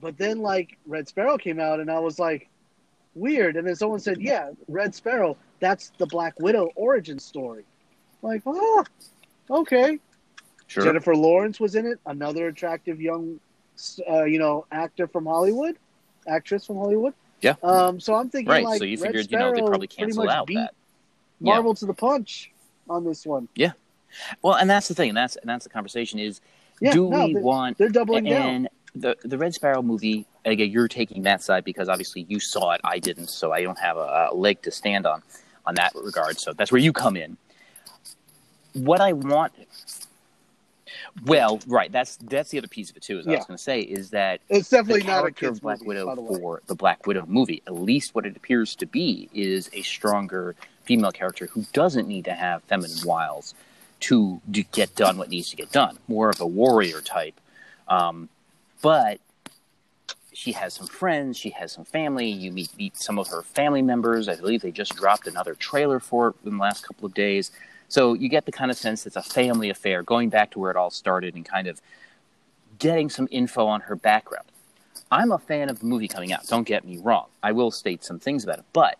but 0.00 0.18
then 0.18 0.40
like 0.40 0.76
Red 0.86 1.08
Sparrow 1.08 1.38
came 1.38 1.60
out, 1.60 1.78
and 1.80 1.90
I 1.90 2.00
was 2.00 2.18
like, 2.18 2.48
weird. 3.14 3.56
And 3.56 3.66
then 3.66 3.76
someone 3.76 4.00
said, 4.00 4.20
yeah, 4.20 4.50
Red 4.68 4.94
Sparrow, 4.94 5.36
that's 5.60 5.92
the 5.98 6.06
Black 6.06 6.38
Widow 6.40 6.70
origin 6.74 7.18
story. 7.18 7.64
Like, 8.22 8.42
oh, 8.46 8.84
okay. 9.50 9.98
Sure. 10.66 10.84
Jennifer 10.84 11.14
Lawrence 11.14 11.60
was 11.60 11.74
in 11.74 11.86
it, 11.86 11.98
another 12.06 12.48
attractive 12.48 13.00
young, 13.00 13.38
uh, 14.08 14.24
you 14.24 14.38
know, 14.38 14.66
actor 14.72 15.06
from 15.06 15.26
Hollywood, 15.26 15.76
actress 16.26 16.66
from 16.66 16.76
Hollywood. 16.76 17.14
Yeah. 17.42 17.54
Um, 17.62 18.00
so 18.00 18.14
I'm 18.14 18.30
thinking, 18.30 18.48
Right. 18.50 18.64
like, 18.64 18.78
so 18.78 18.84
you 18.84 18.96
Red 18.98 19.08
figured, 19.08 19.30
you 19.32 19.38
know, 19.38 19.52
they 19.52 19.60
probably 19.62 19.88
canceled 19.88 20.28
out 20.28 20.46
that. 20.46 20.54
Yeah. 21.40 21.54
Marvel 21.54 21.74
to 21.74 21.86
the 21.86 21.92
punch 21.94 22.50
on 22.88 23.04
this 23.04 23.26
one. 23.26 23.48
Yeah. 23.56 23.72
Well, 24.42 24.54
and 24.54 24.70
that's 24.70 24.88
the 24.88 24.94
thing. 24.94 25.08
And 25.10 25.16
that's 25.16 25.36
and 25.36 25.48
that's 25.48 25.64
the 25.64 25.70
conversation. 25.70 26.18
Is 26.20 26.40
Yeah, 26.80 26.92
do 26.92 27.10
no, 27.10 27.26
we 27.26 27.34
they're, 27.34 27.42
want 27.42 27.78
they're 27.78 27.88
doubling 27.88 28.24
down. 28.24 28.42
and 28.42 28.68
the 28.94 29.16
the 29.24 29.36
Red 29.38 29.54
Sparrow 29.54 29.82
movie? 29.82 30.26
Again, 30.44 30.70
you're 30.70 30.88
taking 30.88 31.22
that 31.22 31.42
side 31.42 31.64
because 31.64 31.88
obviously 31.88 32.26
you 32.28 32.38
saw 32.40 32.72
it. 32.72 32.80
I 32.84 32.98
didn't, 32.98 33.28
so 33.28 33.52
I 33.52 33.62
don't 33.62 33.78
have 33.78 33.96
a, 33.96 34.28
a 34.30 34.34
leg 34.34 34.62
to 34.62 34.70
stand 34.70 35.06
on 35.06 35.22
on 35.66 35.74
that 35.76 35.92
regard. 35.94 36.38
So 36.38 36.52
that's 36.52 36.70
where 36.70 36.80
you 36.80 36.92
come 36.92 37.16
in. 37.16 37.36
What 38.74 39.00
I 39.00 39.12
want. 39.12 39.52
Well, 41.26 41.60
right. 41.66 41.92
That's 41.92 42.16
that's 42.16 42.50
the 42.50 42.58
other 42.58 42.68
piece 42.68 42.90
of 42.90 42.96
it 42.96 43.02
too. 43.02 43.18
Is 43.18 43.28
I 43.28 43.32
was 43.32 43.44
going 43.44 43.56
to 43.56 43.62
say 43.62 43.80
is 43.80 44.10
that 44.10 44.40
It's 44.48 44.70
the 44.70 44.78
definitely 44.78 45.04
not 45.04 45.26
a 45.26 45.30
kid's 45.30 45.60
Black 45.60 45.78
movie, 45.80 45.88
Widow 45.88 46.16
the 46.16 46.38
for 46.38 46.62
the 46.66 46.74
Black 46.74 47.06
Widow 47.06 47.26
movie, 47.26 47.62
at 47.66 47.74
least 47.74 48.14
what 48.14 48.24
it 48.26 48.36
appears 48.36 48.74
to 48.76 48.86
be, 48.86 49.28
is 49.34 49.68
a 49.72 49.82
stronger 49.82 50.54
female 50.84 51.12
character 51.12 51.46
who 51.46 51.64
doesn't 51.72 52.08
need 52.08 52.24
to 52.24 52.32
have 52.32 52.62
feminine 52.64 52.96
wiles 53.04 53.54
to 54.00 54.40
do, 54.50 54.64
get 54.72 54.94
done 54.96 55.16
what 55.18 55.28
needs 55.28 55.50
to 55.50 55.56
get 55.56 55.70
done. 55.70 55.98
More 56.08 56.30
of 56.30 56.40
a 56.40 56.46
warrior 56.46 57.00
type, 57.00 57.38
um, 57.88 58.28
but 58.80 59.20
she 60.32 60.52
has 60.52 60.74
some 60.74 60.86
friends. 60.86 61.36
She 61.36 61.50
has 61.50 61.72
some 61.72 61.84
family. 61.84 62.28
You 62.28 62.52
meet 62.52 62.76
meet 62.76 62.96
some 62.96 63.18
of 63.18 63.28
her 63.28 63.42
family 63.42 63.82
members. 63.82 64.28
I 64.28 64.36
believe 64.36 64.62
they 64.62 64.72
just 64.72 64.96
dropped 64.96 65.26
another 65.26 65.54
trailer 65.54 66.00
for 66.00 66.28
it 66.28 66.34
in 66.44 66.56
the 66.56 66.62
last 66.62 66.86
couple 66.86 67.06
of 67.06 67.14
days. 67.14 67.50
So 67.92 68.14
you 68.14 68.30
get 68.30 68.46
the 68.46 68.52
kind 68.52 68.70
of 68.70 68.78
sense 68.78 69.06
it's 69.06 69.16
a 69.16 69.22
family 69.22 69.68
affair, 69.68 70.02
going 70.02 70.30
back 70.30 70.52
to 70.52 70.58
where 70.58 70.70
it 70.70 70.78
all 70.78 70.88
started 70.88 71.34
and 71.34 71.44
kind 71.44 71.66
of 71.66 71.78
getting 72.78 73.10
some 73.10 73.28
info 73.30 73.66
on 73.66 73.82
her 73.82 73.94
background. 73.94 74.46
I'm 75.10 75.30
a 75.30 75.36
fan 75.36 75.68
of 75.68 75.80
the 75.80 75.84
movie 75.84 76.08
coming 76.08 76.32
out. 76.32 76.46
Don't 76.46 76.66
get 76.66 76.86
me 76.86 76.96
wrong. 76.96 77.26
I 77.42 77.52
will 77.52 77.70
state 77.70 78.02
some 78.02 78.18
things 78.18 78.44
about 78.44 78.60
it, 78.60 78.64
but 78.72 78.98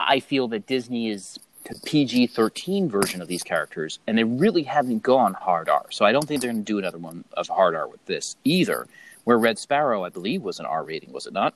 I 0.00 0.18
feel 0.18 0.48
that 0.48 0.66
Disney 0.66 1.08
is 1.08 1.38
the 1.68 1.78
PG-13 1.86 2.90
version 2.90 3.22
of 3.22 3.28
these 3.28 3.44
characters, 3.44 4.00
and 4.08 4.18
they 4.18 4.24
really 4.24 4.64
haven't 4.64 5.04
gone 5.04 5.34
hard 5.34 5.68
R. 5.68 5.86
So 5.90 6.04
I 6.04 6.10
don't 6.10 6.26
think 6.26 6.40
they're 6.40 6.50
going 6.50 6.64
to 6.64 6.72
do 6.72 6.78
another 6.78 6.98
one 6.98 7.22
of 7.34 7.46
hard 7.46 7.76
R 7.76 7.86
with 7.86 8.04
this 8.06 8.34
either. 8.42 8.88
Where 9.22 9.38
Red 9.38 9.56
Sparrow, 9.56 10.02
I 10.02 10.08
believe, 10.08 10.42
was 10.42 10.58
an 10.58 10.66
R 10.66 10.82
rating, 10.82 11.12
was 11.12 11.28
it 11.28 11.32
not? 11.32 11.54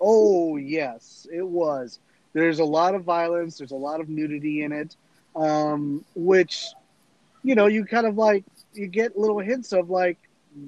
Oh 0.00 0.56
yes, 0.70 1.26
it 1.32 1.46
was. 1.46 1.98
There's 2.32 2.60
a 2.60 2.64
lot 2.64 2.94
of 2.94 3.02
violence. 3.04 3.58
There's 3.58 3.72
a 3.72 3.76
lot 3.76 4.00
of 4.00 4.08
nudity 4.08 4.62
in 4.62 4.72
it, 4.72 4.96
um, 5.34 6.04
which, 6.14 6.66
you 7.42 7.54
know, 7.54 7.66
you 7.66 7.84
kind 7.84 8.06
of 8.06 8.16
like 8.16 8.44
you 8.72 8.86
get 8.86 9.18
little 9.18 9.40
hints 9.40 9.72
of 9.72 9.90
like 9.90 10.18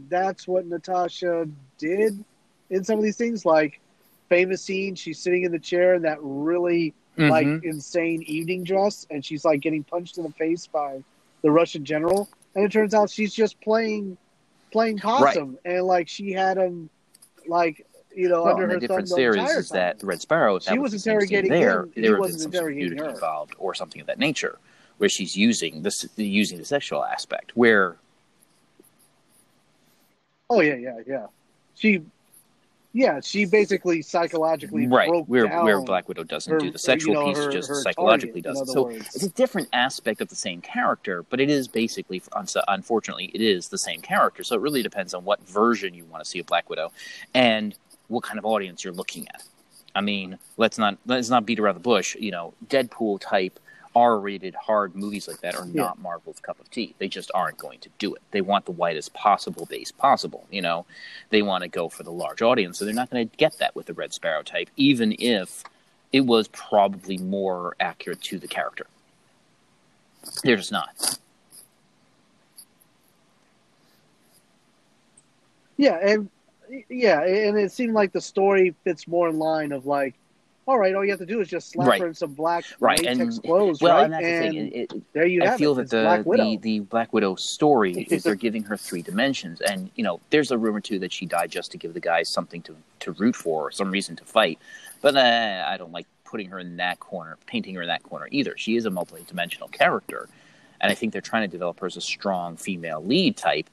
that's 0.09 0.47
what 0.49 0.67
Natasha 0.67 1.49
did 1.79 2.25
in 2.71 2.85
some 2.85 2.99
of 2.99 3.05
these 3.05 3.17
things. 3.17 3.45
Like 3.47 3.81
famous 4.29 4.63
scene, 4.63 4.95
she's 4.95 5.19
sitting 5.19 5.45
in 5.45 5.53
the 5.53 5.59
chair 5.59 5.95
in 5.95 6.03
that 6.03 6.19
really 6.21 6.95
like 7.17 7.47
Mhm. 7.47 7.63
insane 7.65 8.23
evening 8.23 8.65
dress, 8.65 9.07
and 9.11 9.25
she's 9.25 9.45
like 9.45 9.61
getting 9.61 9.85
punched 9.85 10.19
in 10.19 10.25
the 10.25 10.33
face 10.33 10.67
by 10.67 11.03
the 11.43 11.51
Russian 11.51 11.85
general, 11.85 12.29
and 12.55 12.65
it 12.65 12.73
turns 12.73 12.95
out 12.95 13.11
she's 13.11 13.35
just 13.35 13.61
playing 13.61 14.17
playing 14.73 14.99
possum, 14.99 15.59
and 15.65 15.85
like 15.85 16.09
she 16.09 16.33
had 16.33 16.57
him 16.57 16.89
like 17.47 17.87
you 18.15 18.29
know 18.29 18.43
Well, 18.45 18.55
under 18.55 18.67
her 18.69 18.75
the 18.75 18.81
difference 18.81 19.11
the 19.11 19.17
there 19.17 19.37
is, 19.37 19.51
is 19.51 19.69
that 19.71 20.01
time. 20.01 20.09
Red 20.09 20.21
Sparrow, 20.21 20.59
She 20.59 20.79
was, 20.79 20.93
was 20.93 21.05
the 21.05 21.11
interrogating 21.11 21.51
there, 21.51 21.83
him, 21.83 21.93
there 21.97 22.21
been 22.21 22.39
some 22.39 22.51
nudity 22.51 22.97
her. 22.97 23.11
involved 23.11 23.55
or 23.59 23.75
something 23.75 24.01
of 24.01 24.07
that 24.07 24.19
nature, 24.19 24.59
where 24.99 25.09
she's 25.09 25.37
using 25.37 25.83
this 25.83 26.07
using 26.17 26.59
the 26.59 26.65
sexual 26.65 27.05
aspect. 27.05 27.53
Where 27.55 27.97
Oh 30.51 30.61
yeah, 30.61 30.75
yeah, 30.75 30.99
yeah. 31.07 31.27
She, 31.75 32.03
yeah, 32.93 33.21
she 33.21 33.47
basically 33.47 34.03
psychologically 34.03 34.87
right 34.87 35.09
broke 35.09 35.27
where 35.27 35.49
where 35.63 35.81
Black 35.81 36.09
Widow 36.09 36.25
doesn't 36.25 36.53
her- 36.53 36.59
do 36.61 36.69
the 36.71 36.75
uh, 36.75 36.79
sexual 36.79 37.15
know, 37.15 37.25
piece, 37.25 37.39
her- 37.39 37.51
just 37.51 37.69
her 37.71 37.81
psychologically 37.81 38.43
target, 38.43 38.61
does 38.61 38.69
it. 38.69 38.73
So 38.73 38.83
words. 38.85 39.15
it's 39.15 39.25
a 39.25 39.31
different 39.31 39.71
aspect 39.73 40.21
of 40.21 40.29
the 40.29 40.35
same 40.37 40.61
character, 40.61 41.23
but 41.31 41.41
it 41.41 41.49
is 41.49 41.69
basically, 41.69 42.21
unfortunately, 42.69 43.31
it 43.33 43.41
is 43.41 43.69
the 43.69 43.79
same 43.79 44.03
character. 44.03 44.45
So 44.45 44.57
it 44.57 44.61
really 44.61 44.83
depends 44.83 45.15
on 45.15 45.25
what 45.25 45.41
version 45.49 45.95
you 45.95 46.05
want 46.05 46.23
to 46.23 46.29
see 46.29 46.39
of 46.39 46.45
Black 46.45 46.69
Widow, 46.69 46.93
and 47.33 47.75
what 48.13 48.23
kind 48.23 48.39
of 48.39 48.45
audience 48.45 48.85
you're 48.85 48.93
looking 48.93 49.27
at. 49.29 49.43
I 49.95 50.01
mean, 50.01 50.39
let's 50.57 50.79
not 50.79 50.99
let's 51.07 51.31
not 51.31 51.47
beat 51.47 51.59
around 51.59 51.75
the 51.75 51.81
bush. 51.81 52.15
You 52.19 52.31
know, 52.31 52.55
Deadpool 52.69 53.21
type 53.21 53.59
R-rated 53.95 54.55
hard 54.55 54.95
movies 54.95 55.29
like 55.29 55.41
that 55.41 55.55
are 55.55 55.67
Yeah. 55.67 55.83
not 55.83 56.01
Marvel's 56.01 56.41
cup 56.41 56.59
of 56.61 56.71
tea. 56.71 56.95
They 56.99 57.09
just 57.09 57.31
aren't 57.35 57.59
going 57.59 57.79
to 57.81 57.91
do 57.99 58.15
it. 58.15 58.23
They 58.31 58.41
want 58.41 58.65
the 58.65 58.73
widest 58.73 59.13
possible 59.13 59.67
base 59.67 59.93
possible. 59.93 60.47
You 60.51 60.63
know, 60.63 60.87
they 61.29 61.43
want 61.43 61.63
to 61.63 61.69
go 61.69 61.91
for 61.91 62.03
the 62.03 62.13
large 62.13 62.41
audience, 62.41 62.79
so 62.79 62.85
they're 62.87 62.95
not 62.95 63.11
going 63.11 63.29
to 63.29 63.37
get 63.37 63.59
that 63.59 63.77
with 63.77 63.87
the 63.87 63.93
Red 63.93 64.15
Sparrow 64.15 64.43
type, 64.43 64.71
even 64.77 65.15
if 65.19 65.63
it 66.11 66.23
was 66.23 66.49
probably 66.49 67.19
more 67.19 67.77
accurate 67.81 68.23
to 68.23 68.39
the 68.39 68.49
character. 68.49 68.87
They're 70.43 70.57
just 70.57 70.73
not. 70.73 71.19
Yeah, 75.77 75.99
and 76.03 76.31
yeah, 76.89 77.23
and 77.23 77.59
it 77.59 77.73
seemed 77.73 77.95
like 77.95 78.13
the 78.13 78.21
story 78.21 78.75
fits 78.85 79.07
more 79.09 79.29
in 79.29 79.39
line 79.39 79.73
of 79.73 79.87
like, 79.87 80.15
all 80.67 80.79
right, 80.79 80.95
all 80.95 81.05
you 81.05 81.11
have 81.11 81.19
to 81.19 81.27
do 81.27 81.41
is 81.41 81.49
just 81.49 81.71
slap 81.71 81.89
Right. 81.89 82.01
her 82.01 82.07
in 82.07 82.15
some 82.15 82.35
black 82.35 82.65
Right, 82.79 83.01
latex 83.01 83.19
and- 83.37 83.43
clothes, 83.43 83.81
well, 83.83 83.97
right? 83.97 84.05
and 84.05 84.13
that's 84.13 84.23
the 84.25 84.39
thing. 84.61 84.73
It, 84.73 84.93
it, 84.93 85.13
there 85.13 85.27
you 85.27 85.43
I 85.43 85.47
have 85.49 85.59
feel 85.59 85.73
it. 85.73 85.89
that 85.89 85.91
the, 85.91 86.03
Black 86.05 86.25
Widow. 86.27 86.45
the 86.45 86.57
the 86.59 86.79
Black 86.81 87.13
Widow 87.13 87.35
story 87.35 87.93
is 88.11 88.23
they're 88.23 88.35
giving 88.37 88.63
her 88.65 88.77
three 88.77 89.03
dimensions, 89.03 89.61
and 89.61 89.91
you 89.97 90.05
know, 90.05 90.21
there's 90.31 90.51
a 90.53 90.59
rumor 90.59 90.81
too 90.81 90.99
that 91.01 91.13
she 91.13 91.27
died 91.27 91.51
just 91.51 91.73
to 91.73 91.79
give 91.79 91.95
the 91.95 92.01
guys 92.01 92.29
something 92.29 92.63
to 92.63 92.77
to 93.01 93.13
root 93.13 93.35
for, 93.35 93.67
or 93.67 93.71
some 93.73 93.91
reason 93.91 94.15
to 94.17 94.25
fight. 94.25 94.59
But 95.01 95.17
uh, 95.17 95.65
I 95.67 95.77
don't 95.77 95.91
like 95.93 96.07
putting 96.25 96.49
her 96.51 96.61
in 96.61 96.77
that 96.77 97.01
corner, 97.01 97.37
painting 97.47 97.75
her 97.75 97.83
in 97.83 97.89
that 97.89 98.05
corner 98.05 98.29
either. 98.31 98.55
She 98.57 98.77
is 98.77 98.87
a 98.87 98.91
multi-dimensional 98.91 99.67
character, 99.69 100.29
and 100.81 100.93
I 100.93 100.95
think 100.95 101.13
they're 101.13 101.21
trying 101.21 101.43
to 101.43 101.49
develop 101.49 101.81
her 101.81 101.87
as 101.87 101.97
a 101.97 102.01
strong 102.01 102.57
female 102.57 103.05
lead 103.05 103.37
type. 103.37 103.69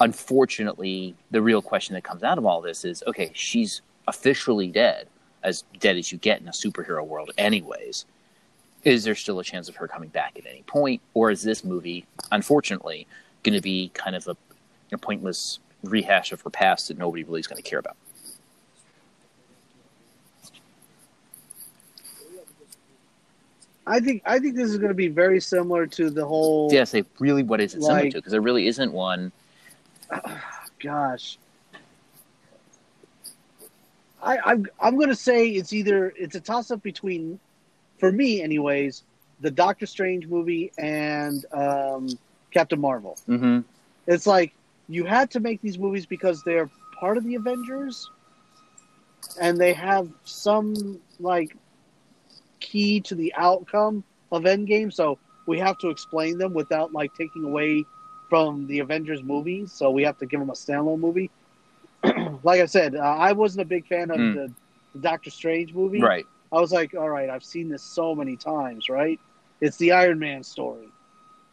Unfortunately, 0.00 1.14
the 1.30 1.40
real 1.40 1.62
question 1.62 1.94
that 1.94 2.04
comes 2.04 2.22
out 2.22 2.38
of 2.38 2.44
all 2.44 2.60
this 2.60 2.84
is, 2.84 3.02
okay, 3.06 3.30
she's 3.34 3.80
officially 4.08 4.68
dead, 4.68 5.06
as 5.42 5.62
dead 5.78 5.96
as 5.96 6.10
you 6.10 6.18
get 6.18 6.40
in 6.40 6.48
a 6.48 6.52
superhero 6.52 7.06
world, 7.06 7.30
anyways. 7.38 8.04
Is 8.82 9.04
there 9.04 9.14
still 9.14 9.38
a 9.38 9.44
chance 9.44 9.68
of 9.68 9.76
her 9.76 9.88
coming 9.88 10.10
back 10.10 10.34
at 10.36 10.46
any 10.46 10.62
point? 10.62 11.00
Or 11.14 11.30
is 11.30 11.42
this 11.42 11.64
movie 11.64 12.04
unfortunately 12.32 13.06
going 13.42 13.54
to 13.54 13.62
be 13.62 13.90
kind 13.94 14.14
of 14.16 14.26
a, 14.28 14.36
a 14.92 14.98
pointless 14.98 15.58
rehash 15.82 16.32
of 16.32 16.40
her 16.42 16.50
past 16.50 16.88
that 16.88 16.98
nobody 16.98 17.24
really 17.24 17.40
is 17.40 17.46
going 17.46 17.62
to 17.62 17.68
care 17.68 17.78
about? 17.78 17.96
I 23.86 24.00
think 24.00 24.22
I 24.24 24.38
think 24.38 24.56
this 24.56 24.70
is 24.70 24.78
going 24.78 24.88
to 24.88 24.94
be 24.94 25.08
very 25.08 25.40
similar 25.40 25.86
to 25.88 26.08
the 26.08 26.24
whole. 26.24 26.70
yeah 26.72 26.84
say 26.84 27.04
really 27.18 27.42
what 27.42 27.60
is 27.60 27.74
it 27.74 27.82
similar 27.82 28.10
to? 28.10 28.16
because 28.16 28.32
there 28.32 28.40
really 28.40 28.66
isn't 28.66 28.92
one 28.92 29.30
Gosh, 30.82 31.38
I, 34.22 34.38
I'm 34.44 34.66
I'm 34.80 34.96
going 34.96 35.08
to 35.08 35.14
say 35.14 35.48
it's 35.48 35.72
either 35.72 36.12
it's 36.16 36.34
a 36.34 36.40
toss 36.40 36.70
up 36.70 36.82
between, 36.82 37.38
for 37.98 38.10
me 38.10 38.42
anyways, 38.42 39.02
the 39.40 39.50
Doctor 39.50 39.86
Strange 39.86 40.26
movie 40.26 40.72
and 40.78 41.44
um, 41.52 42.08
Captain 42.50 42.80
Marvel. 42.80 43.16
mm-hmm. 43.28 43.60
It's 44.06 44.26
like 44.26 44.54
you 44.88 45.04
had 45.04 45.30
to 45.32 45.40
make 45.40 45.60
these 45.62 45.78
movies 45.78 46.06
because 46.06 46.42
they're 46.42 46.70
part 46.98 47.16
of 47.16 47.24
the 47.24 47.34
Avengers, 47.34 48.10
and 49.40 49.58
they 49.58 49.72
have 49.72 50.08
some 50.24 51.00
like 51.20 51.56
key 52.60 53.00
to 53.00 53.14
the 53.14 53.32
outcome 53.36 54.04
of 54.32 54.42
Endgame. 54.42 54.92
So 54.92 55.18
we 55.46 55.58
have 55.58 55.78
to 55.78 55.88
explain 55.88 56.38
them 56.38 56.54
without 56.54 56.92
like 56.92 57.14
taking 57.14 57.44
away 57.44 57.84
from 58.34 58.66
the 58.66 58.80
Avengers 58.80 59.22
movies. 59.22 59.72
So 59.72 59.90
we 59.90 60.02
have 60.04 60.18
to 60.18 60.26
give 60.26 60.40
them 60.40 60.50
a 60.50 60.54
standalone 60.54 60.98
movie. 61.00 61.30
like 62.42 62.60
I 62.60 62.66
said, 62.66 62.96
uh, 62.96 62.98
I 63.00 63.32
wasn't 63.32 63.62
a 63.62 63.64
big 63.66 63.86
fan 63.86 64.10
of 64.10 64.16
Mm. 64.18 64.34
the, 64.34 64.52
the 64.94 65.00
Doctor 65.00 65.30
Strange 65.30 65.72
movie. 65.74 66.00
right 66.00 66.26
I 66.52 66.60
was 66.60 66.72
like, 66.72 66.94
all 66.94 67.08
right, 67.08 67.30
I've 67.30 67.44
seen 67.44 67.68
this 67.68 67.82
so 67.82 68.14
many 68.14 68.36
times, 68.36 68.88
right? 68.88 69.20
It's 69.60 69.76
the 69.76 69.92
Iron 69.92 70.18
Man 70.18 70.42
story. 70.42 70.88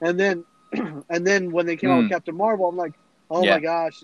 And 0.01 0.19
then 0.19 0.45
and 1.09 1.25
then 1.25 1.51
when 1.51 1.65
they 1.67 1.75
came 1.77 1.91
out 1.91 1.97
with 1.97 2.07
Mm. 2.07 2.09
Captain 2.09 2.35
Marvel, 2.35 2.67
I'm 2.67 2.77
like, 2.77 2.93
oh 3.29 3.45
Yeah. 3.45 3.55
my 3.55 3.59
gosh, 3.59 4.03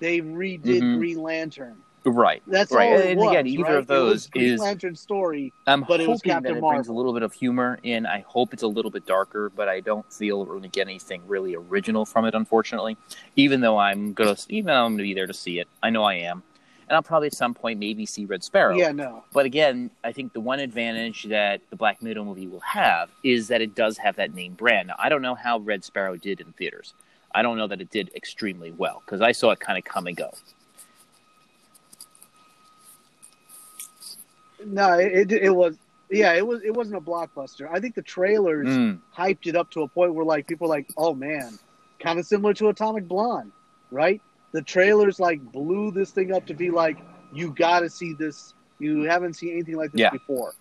they 0.00 0.20
redid 0.20 0.82
Mhm. 0.82 0.98
Green 0.98 1.22
Lantern. 1.22 1.82
Right 2.04 2.42
That's 2.46 2.72
Right, 2.72 2.92
all 2.92 2.98
it 2.98 3.10
and 3.10 3.20
was, 3.20 3.28
again, 3.30 3.46
either 3.46 3.62
right? 3.64 3.74
of 3.76 3.86
those 3.86 4.26
it 4.26 4.30
Green 4.32 4.44
is- 4.54 4.60
Lantern 4.60 4.96
story. 4.96 5.52
i'm 5.66 5.82
But 5.82 6.00
it 6.00 6.06
hoping 6.06 6.28
that 6.30 6.42
Captain 6.44 6.56
it 6.56 6.60
brings 6.60 6.88
a 6.88 6.92
little 6.92 7.12
bit 7.12 7.22
of 7.22 7.32
humor 7.32 7.78
in 7.82 8.06
i 8.06 8.20
hope 8.26 8.52
it's 8.52 8.62
a 8.62 8.66
little 8.68 8.90
bit 8.90 9.06
darker 9.06 9.50
but 9.54 9.68
i 9.68 9.80
don't 9.80 10.10
feel 10.12 10.40
we're 10.40 10.46
going 10.52 10.62
to 10.62 10.68
get 10.68 10.86
anything 10.88 11.22
really 11.26 11.54
original 11.54 12.04
from 12.06 12.24
it 12.24 12.34
unfortunately 12.34 12.96
even 13.36 13.60
though 13.60 13.78
i'm 13.78 14.12
going 14.12 14.34
to 14.34 14.46
even 14.48 14.66
though 14.66 14.84
i'm 14.84 14.92
going 14.92 14.98
to 14.98 15.02
be 15.04 15.14
there 15.14 15.26
to 15.26 15.34
see 15.34 15.58
it 15.58 15.68
i 15.82 15.90
know 15.90 16.04
i 16.04 16.14
am 16.14 16.42
and 16.88 16.96
i'll 16.96 17.02
probably 17.02 17.26
at 17.26 17.34
some 17.34 17.54
point 17.54 17.78
maybe 17.78 18.04
see 18.06 18.24
red 18.24 18.42
sparrow 18.42 18.76
Yeah, 18.76 18.90
no. 18.92 19.22
But 19.32 19.46
again, 19.46 19.90
I 20.02 20.10
think 20.12 20.32
the 20.32 20.40
one 20.40 20.58
advantage 20.58 21.24
that 21.24 21.60
the 21.70 21.76
Black 21.76 22.02
Widow 22.02 22.24
movie 22.24 22.48
will 22.48 22.58
have 22.60 23.10
is 23.22 23.46
that 23.48 23.60
it 23.60 23.76
does 23.76 23.96
have 23.98 24.16
that 24.16 24.34
name 24.34 24.54
brand. 24.54 24.88
Now, 24.88 24.96
I 24.98 25.08
don't 25.08 25.22
know 25.22 25.36
how 25.36 25.58
Red 25.60 25.84
Sparrow 25.84 26.16
did 26.16 26.40
in 26.40 26.52
theaters. 26.54 26.94
I 27.32 27.42
don't 27.42 27.56
know 27.56 27.68
that 27.68 27.80
it 27.80 27.90
did 27.90 28.10
extremely 28.16 28.72
well 28.72 29.02
because 29.06 29.20
I 29.20 29.30
saw 29.30 29.52
it 29.52 29.60
kind 29.60 29.78
of 29.78 29.84
come 29.84 30.08
and 30.08 30.16
go. 30.16 30.32
No, 34.66 34.98
it, 34.98 35.32
it 35.32 35.54
was 35.54 35.76
yeah, 36.10 36.34
it 36.34 36.46
was 36.46 36.62
it 36.62 36.74
wasn't 36.74 36.96
a 36.96 37.00
blockbuster. 37.00 37.68
I 37.70 37.80
think 37.80 37.94
the 37.94 38.02
trailers 38.02 38.66
Mm, 38.66 38.98
hyped 39.16 39.46
it 39.46 39.56
up 39.56 39.70
to 39.70 39.82
a 39.82 39.88
point 39.88 40.14
where 40.14 40.24
like 40.24 40.46
people 40.46 40.68
were 40.68 40.74
like, 40.74 40.88
oh 40.96 41.14
man, 41.14 41.58
kind 42.00 42.18
of 42.18 42.26
similar 42.26 42.54
to 42.54 42.68
Atomic 42.68 43.06
Blonde, 43.08 43.52
right? 43.90 44.20
The 44.52 44.62
trailers 44.62 45.20
like 45.20 45.40
blew 45.52 45.92
this 45.92 46.10
thing 46.10 46.32
up 46.32 46.46
to 46.46 46.54
be 46.54 46.70
like, 46.70 46.98
you 47.32 47.52
got 47.52 47.80
to 47.80 47.90
see 47.90 48.14
this. 48.14 48.54
You 48.78 49.02
haven't 49.02 49.34
seen 49.34 49.52
anything 49.52 49.76
like 49.76 49.92
this 49.92 50.00
Yeah. 50.00 50.10
before. 50.10 50.54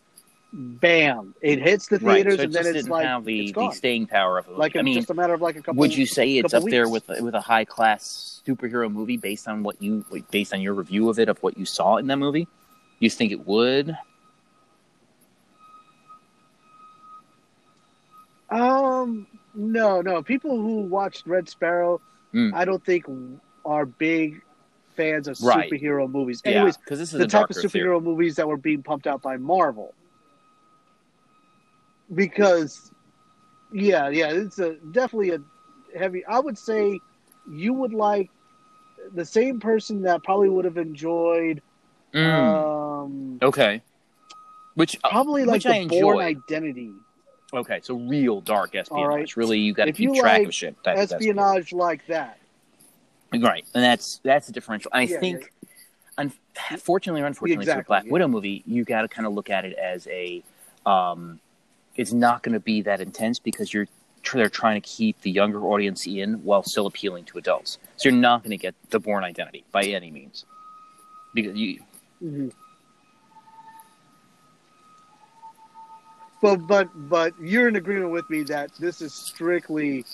Bam! 0.52 1.36
It 1.42 1.62
hits 1.62 1.88
the 1.88 2.00
right. 2.00 2.24
theaters 2.24 2.38
So 2.38 2.44
it 2.44 2.46
and 2.46 2.54
then 2.56 2.66
it's 2.76 2.90
like 2.90 3.06
have 3.06 3.24
the, 3.24 3.40
it's 3.40 3.52
the 3.54 3.72
staying 3.72 4.08
power 4.08 4.40
of 4.40 4.48
it. 4.48 4.58
like 4.58 4.76
I 4.76 4.82
mean, 4.82 4.96
just 4.96 5.10
a 5.12 5.14
matter 5.14 5.34
of 5.34 5.42
like 5.42 5.56
a 5.56 5.62
couple. 5.62 5.82
would 5.82 5.96
you 5.96 6.06
say 6.08 6.38
it's 6.38 6.54
up 6.54 6.64
couple 6.64 6.70
there 6.72 6.90
with 6.90 7.08
with 7.08 7.36
a 7.36 7.42
high 7.42 7.66
class 7.66 8.42
superhero 8.48 8.92
movie 8.92 9.18
based 9.18 9.48
on 9.48 9.62
what 9.62 9.82
you 9.82 10.04
based 10.32 10.54
on 10.54 10.62
your 10.62 10.74
review 10.74 11.08
of 11.10 11.20
it 11.20 11.30
of 11.30 11.42
what 11.44 11.58
you 11.58 11.66
saw 11.66 11.98
in 11.98 12.08
that 12.08 12.18
movie? 12.18 12.48
You 13.00 13.10
think 13.10 13.32
it 13.32 13.46
would? 13.46 13.98
Um, 18.50 19.28
no, 19.54 20.02
no. 20.02 20.22
People 20.24 20.60
who 20.60 20.82
watched 20.82 21.26
Red 21.28 21.50
Sparrow, 21.50 22.02
Mm. 22.34 22.54
I 22.54 22.66
don't 22.66 22.84
think 22.84 23.06
are 23.66 23.86
big 23.86 24.42
fans 24.96 25.28
of 25.28 25.38
Right. 25.42 25.72
superhero 25.72 26.10
movies. 26.10 26.42
Yeah, 26.46 26.56
Anyways, 26.56 26.78
because 26.78 27.00
this 27.00 27.14
is 27.14 27.20
the 27.20 27.28
type 27.28 27.50
of 27.50 27.56
darker 27.56 27.70
theory. 27.70 27.88
superhero 27.88 28.04
movies 28.04 28.36
that 28.36 28.48
were 28.48 28.58
being 28.58 28.84
pumped 28.84 29.08
out 29.08 29.22
by 29.22 29.38
Marvel. 29.38 29.94
Because, 32.14 32.92
yeah, 33.72 34.10
yeah, 34.10 34.32
it's 34.32 34.60
a 34.60 34.76
definitely 34.92 35.32
a 35.32 35.40
heavy. 35.98 36.26
I 36.26 36.40
would 36.40 36.58
say 36.58 37.02
you 37.50 37.74
would 37.74 37.94
like 37.94 38.30
the 39.14 39.26
same 39.26 39.60
person 39.60 40.02
that 40.04 40.24
probably 40.24 40.50
would 40.50 40.66
have 40.66 40.78
enjoyed, 40.78 41.62
Mm, 42.14 42.52
um, 43.04 43.40
okay. 43.42 43.82
Which 44.76 44.98
uh, 45.04 45.10
probably 45.10 45.44
like 45.46 45.54
which 45.56 45.66
I 45.66 45.84
the 45.84 46.00
Bourne. 46.02 46.20
Identity 46.20 46.92
Okay, 47.52 47.80
so 47.82 47.96
real 47.96 48.42
dark 48.42 48.76
espionage. 48.76 49.08
Right. 49.10 49.36
Really, 49.36 49.60
you 49.60 49.74
got 49.74 49.86
to 49.86 49.92
keep 49.92 50.14
track 50.14 50.40
like 50.40 50.48
of 50.48 50.54
shit. 50.54 50.76
That- 50.84 50.96
that's- 50.98 51.12
espionage 51.12 51.74
like 51.74 52.06
that. 52.08 52.38
right, 53.34 53.66
and 53.74 53.84
that's 53.84 54.20
that's 54.24 54.50
a 54.50 54.52
differential. 54.52 54.92
I 54.94 55.02
Yeah, 55.04 55.20
think, 55.20 55.52
unfortunately 56.18 57.22
or 57.22 57.26
unfortunately, 57.26 57.66
for 57.66 57.72
Exactly, 57.72 57.82
a 57.82 57.86
Black 57.86 58.06
yeah. 58.06 58.12
Widow 58.12 58.28
movie, 58.28 58.64
you 58.68 58.84
got 58.84 59.02
to 59.02 59.08
kind 59.08 59.26
of 59.26 59.34
look 59.34 59.50
at 59.50 59.66
it 59.66 59.74
as 59.78 60.08
a. 60.08 60.44
Um, 60.86 61.40
it's 61.96 62.14
not 62.14 62.44
going 62.44 62.54
to 62.54 62.60
be 62.60 62.82
that 62.84 63.02
intense 63.02 63.40
because 63.40 63.74
you're 63.74 63.88
they're 64.34 64.50
trying 64.50 64.80
to 64.80 64.88
keep 64.88 65.20
the 65.22 65.32
younger 65.32 65.62
audience 65.66 66.06
in 66.06 66.36
while 66.44 66.62
still 66.62 66.86
appealing 66.86 67.26
to 67.26 67.38
adults. 67.38 67.78
So 67.98 68.10
you're 68.10 68.18
not 68.20 68.44
going 68.44 68.52
to 68.52 68.58
get 68.58 68.76
the 68.92 69.00
Bourne 69.00 69.24
Identity 69.24 69.64
by 69.72 69.84
any 69.84 70.12
means, 70.12 70.46
because 71.34 71.56
you. 71.58 71.82
Mhm. 72.24 72.52
But 76.42 76.68
but 76.68 76.90
but 77.10 77.34
you're 77.40 77.68
in 77.68 77.76
agreement 77.76 78.12
with 78.12 78.30
me 78.30 78.44
that 78.44 78.72
this 78.80 79.02
is 79.02 79.14
strictly 79.14 80.06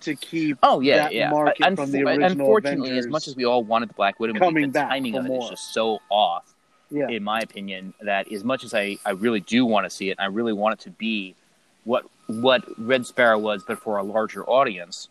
to 0.00 0.14
keep 0.14 0.58
Oh 0.62 0.80
yeah, 0.80 0.96
that 0.96 1.12
yeah. 1.14 1.30
market 1.30 1.62
Un- 1.64 1.76
from 1.76 1.90
the 1.90 2.02
original 2.04 2.26
Unfortunately, 2.30 2.98
as 2.98 3.06
much 3.06 3.28
as 3.28 3.36
we 3.36 3.44
all 3.44 3.62
wanted 3.64 3.88
the 3.90 3.94
Black 3.94 4.18
Widow 4.20 4.34
movie, 4.34 4.66
the 4.66 4.72
timing 4.80 5.16
of 5.16 5.24
it 5.26 5.28
is 5.28 5.38
more. 5.38 5.50
just 5.50 5.72
so 5.72 5.98
off. 6.10 6.54
yeah 6.90 7.08
in 7.08 7.22
my 7.24 7.40
opinion, 7.40 7.94
that 8.00 8.30
as 8.32 8.44
much 8.44 8.64
as 8.64 8.74
I, 8.74 8.98
I 9.04 9.10
really 9.10 9.40
do 9.40 9.64
want 9.66 9.84
to 9.84 9.90
see 9.90 10.10
it, 10.10 10.18
I 10.20 10.26
really 10.26 10.52
want 10.52 10.74
it 10.74 10.84
to 10.84 10.90
be 10.90 11.34
what 11.84 12.04
what 12.26 12.64
Red 12.78 13.04
Sparrow 13.06 13.38
was, 13.38 13.62
but 13.66 13.78
for 13.78 13.98
a 13.98 14.02
larger 14.02 14.44
audience, 14.44 15.08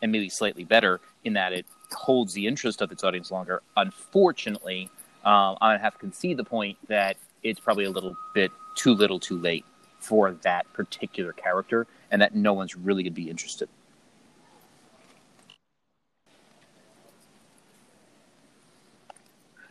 and 0.00 0.10
maybe 0.12 0.28
slightly 0.30 0.64
better 0.64 1.00
in 1.24 1.34
that 1.34 1.52
it 1.52 1.66
holds 1.92 2.32
the 2.32 2.46
interest 2.46 2.80
of 2.80 2.90
its 2.92 3.04
audience 3.04 3.30
longer. 3.30 3.62
Unfortunately, 3.76 4.90
um, 5.24 5.56
I 5.60 5.76
have 5.76 5.92
to 5.94 5.98
concede 5.98 6.36
the 6.38 6.44
point 6.44 6.78
that 6.88 7.16
it's 7.42 7.60
probably 7.60 7.84
a 7.84 7.90
little 7.90 8.16
bit 8.34 8.50
too 8.74 8.94
little, 8.94 9.20
too 9.20 9.38
late 9.38 9.64
for 9.98 10.32
that 10.42 10.72
particular 10.72 11.32
character, 11.32 11.86
and 12.10 12.22
that 12.22 12.34
no 12.34 12.52
one's 12.52 12.76
really 12.76 13.02
going 13.02 13.12
to 13.12 13.20
be 13.20 13.30
interested. 13.30 13.68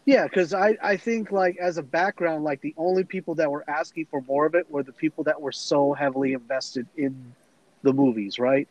yeah 0.06 0.26
because 0.26 0.54
I 0.54 0.78
I 0.84 0.98
think 0.98 1.32
like 1.32 1.58
as 1.58 1.78
a 1.78 1.82
background 1.82 2.44
like 2.44 2.62
the 2.62 2.76
only 2.78 3.04
people 3.04 3.34
that 3.36 3.50
were 3.50 3.68
asking 3.68 4.06
for 4.06 4.22
more 4.28 4.46
of 4.46 4.54
it 4.54 4.70
were 4.70 4.84
the 4.84 4.92
people 4.92 5.24
that 5.24 5.42
were 5.42 5.52
so 5.52 5.94
heavily 5.94 6.34
invested 6.34 6.86
in 6.96 7.34
the 7.82 7.92
movies 7.92 8.38
right? 8.38 8.68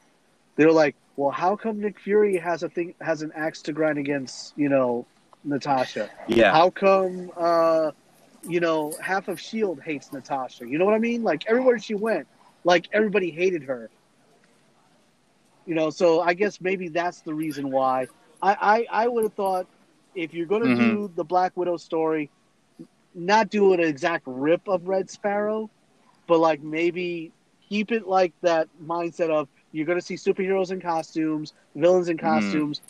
They're 0.54 0.70
like 0.70 0.94
well 1.16 1.30
how 1.30 1.56
come 1.56 1.80
Nick 1.80 1.98
Fury 1.98 2.36
has 2.36 2.62
a 2.62 2.68
thing 2.68 2.94
has 3.00 3.22
an 3.22 3.32
axe 3.34 3.62
to 3.62 3.72
grind 3.72 3.98
against 3.98 4.56
you 4.56 4.68
know 4.68 5.06
Natasha? 5.44 6.08
Yeah, 6.26 6.52
How 6.52 6.70
come, 6.70 7.30
uh, 7.36 7.92
you 8.46 8.60
know, 8.60 8.96
half 9.00 9.28
of 9.28 9.40
Shield 9.40 9.80
hates 9.82 10.12
Natasha? 10.12 10.66
You 10.66 10.78
know 10.78 10.84
what 10.84 10.94
I 10.94 10.98
mean? 10.98 11.22
Like 11.22 11.44
everywhere 11.48 11.78
she 11.78 11.94
went, 11.94 12.28
like 12.64 12.88
everybody 12.92 13.30
hated 13.30 13.64
her. 13.64 13.90
You 15.66 15.74
know, 15.74 15.90
so 15.90 16.20
I 16.20 16.34
guess 16.34 16.60
maybe 16.60 16.88
that's 16.88 17.22
the 17.22 17.34
reason 17.34 17.70
why. 17.70 18.08
I 18.42 18.86
I, 18.92 19.04
I 19.04 19.08
would 19.08 19.24
have 19.24 19.34
thought 19.34 19.66
if 20.14 20.34
you're 20.34 20.46
going 20.46 20.62
to 20.62 20.68
Mhm. 20.68 20.70
do 20.70 21.10
the 21.14 21.24
Black 21.24 21.56
Widow 21.56 21.76
story, 21.76 22.30
not 23.14 23.50
do 23.50 23.72
an 23.72 23.80
exact 23.80 24.24
rip 24.26 24.68
of 24.68 24.88
Red 24.88 25.10
Sparrow, 25.10 25.70
but 26.26 26.38
like 26.38 26.62
maybe 26.62 27.32
keep 27.68 27.92
it 27.92 28.06
like 28.06 28.34
that 28.42 28.68
mindset 28.82 29.30
of 29.30 29.48
you're 29.72 29.86
going 29.86 29.98
to 29.98 30.04
see 30.04 30.14
superheroes 30.14 30.70
in 30.72 30.80
costumes, 30.80 31.52
villains 31.74 32.08
in 32.08 32.18
costumes, 32.18 32.82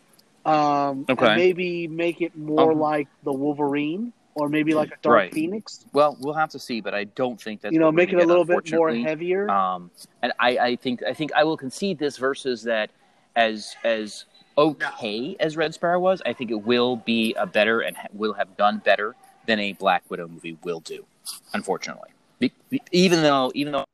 um, 0.44 1.06
Okay. 1.08 1.20
and 1.20 1.32
maybe 1.34 1.88
make 1.88 2.20
it 2.20 2.36
more 2.36 2.72
Um, 2.72 2.74
like 2.74 3.08
the 3.22 3.32
Wolverine 3.32 4.12
or 4.34 4.48
maybe 4.48 4.74
like 4.74 4.88
a 4.88 4.96
Dark 5.02 5.14
Right. 5.14 5.32
Phoenix. 5.32 5.84
Well, 5.92 6.16
we'll 6.20 6.34
have 6.34 6.50
to 6.50 6.58
see, 6.58 6.80
but 6.80 6.94
I 6.94 7.04
don't 7.04 7.40
think 7.40 7.60
that's 7.60 7.72
you 7.72 7.78
know, 7.78 7.92
make 7.92 8.12
it 8.12 8.18
a 8.18 8.26
little 8.26 8.44
bit 8.44 8.70
more 8.72 8.94
heavier. 8.94 9.50
Um, 9.50 9.90
and 10.22 10.32
I, 10.38 10.58
I 10.58 10.76
think 10.76 11.02
I 11.02 11.14
think 11.14 11.32
I 11.32 11.44
will 11.44 11.56
concede 11.56 11.98
this 11.98 12.16
versus 12.16 12.62
that 12.64 12.90
as 13.36 13.74
as 13.84 14.24
okay 14.58 15.36
as 15.40 15.56
Red 15.56 15.74
Sparrow 15.74 16.00
was. 16.00 16.22
I 16.26 16.32
think 16.32 16.50
it 16.50 16.62
will 16.62 16.96
be 16.96 17.34
a 17.34 17.46
better 17.46 17.80
and 17.80 17.96
ha- 17.96 18.08
will 18.12 18.34
have 18.34 18.56
done 18.56 18.78
better 18.84 19.14
than 19.46 19.60
a 19.60 19.72
Black 19.74 20.02
Widow 20.10 20.28
movie 20.28 20.58
will 20.62 20.80
do. 20.80 21.04
Unfortunately, 21.52 22.10
Be- 22.38 22.52
be- 22.70 22.82
even 22.92 23.22
though 23.22 23.50
even 23.54 23.72
though 23.72 23.84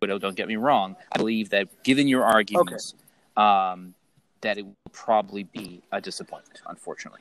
Widow, 0.00 0.18
don't 0.18 0.36
get 0.36 0.46
me 0.46 0.56
wrong, 0.56 0.94
I 1.12 1.18
believe 1.18 1.50
that 1.50 1.82
given 1.82 2.06
your 2.06 2.22
arguments, 2.22 2.94
um, 3.36 3.94
that 4.42 4.58
it 4.58 4.66
will 4.66 4.74
probably 4.92 5.44
be 5.44 5.82
a 5.90 6.00
disappointment. 6.00 6.60
Unfortunately. 6.66 7.20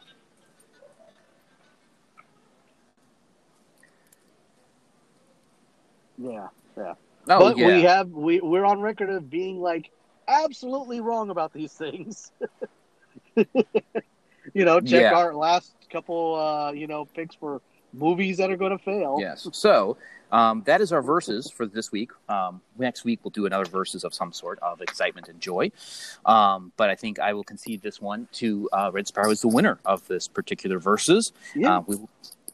Yeah, 6.18 6.48
yeah. 6.78 6.94
Oh 7.28 7.40
but 7.40 7.58
yeah. 7.58 7.68
we 7.68 7.82
have 7.84 8.10
we 8.10 8.40
we're 8.40 8.66
on 8.66 8.82
record 8.82 9.10
of 9.10 9.30
being 9.30 9.60
like 9.62 9.90
absolutely 10.28 11.00
wrong 11.02 11.30
about 11.30 11.54
these 11.54 11.74
things. 11.74 12.32
you 13.36 13.46
know, 14.66 14.80
check 14.80 15.02
Yeah. 15.02 15.14
our 15.14 15.34
last 15.34 15.74
couple 15.92 16.36
uh, 16.36 16.72
you 16.72 16.88
know 16.88 17.06
picks 17.06 17.36
for 17.36 17.62
movies 17.94 18.38
that 18.38 18.52
are 18.52 18.58
going 18.58 18.78
to 18.78 18.84
fail. 18.84 19.18
Yes. 19.20 19.48
So 19.54 19.98
um, 20.32 20.64
that 20.66 20.82
is 20.82 20.92
our 20.92 21.02
verses 21.02 21.50
for 21.56 21.66
this 21.66 21.92
week. 21.92 22.12
Um, 22.28 22.62
next 22.78 23.06
week 23.06 23.22
we'll 23.24 23.32
do 23.32 23.46
another 23.46 23.66
verses 23.66 24.04
of 24.04 24.14
some 24.14 24.34
sort 24.34 24.60
of 24.60 24.82
excitement 24.82 25.30
and 25.30 25.40
joy. 25.40 25.72
Um, 26.26 26.74
but 26.78 26.90
I 26.90 26.96
think 26.96 27.20
I 27.20 27.34
will 27.34 27.44
concede 27.46 27.82
this 27.82 28.02
one 28.02 28.28
to 28.34 28.68
uh, 28.74 28.92
Red 28.94 29.08
Sparrow 29.08 29.32
as 29.32 29.42
the 29.42 29.48
winner 29.48 29.80
of 29.86 30.06
this 30.08 30.28
particular 30.28 30.78
verses. 30.78 31.32
Yeah. 31.56 31.78
Uh, 31.78 31.82
we 31.88 31.98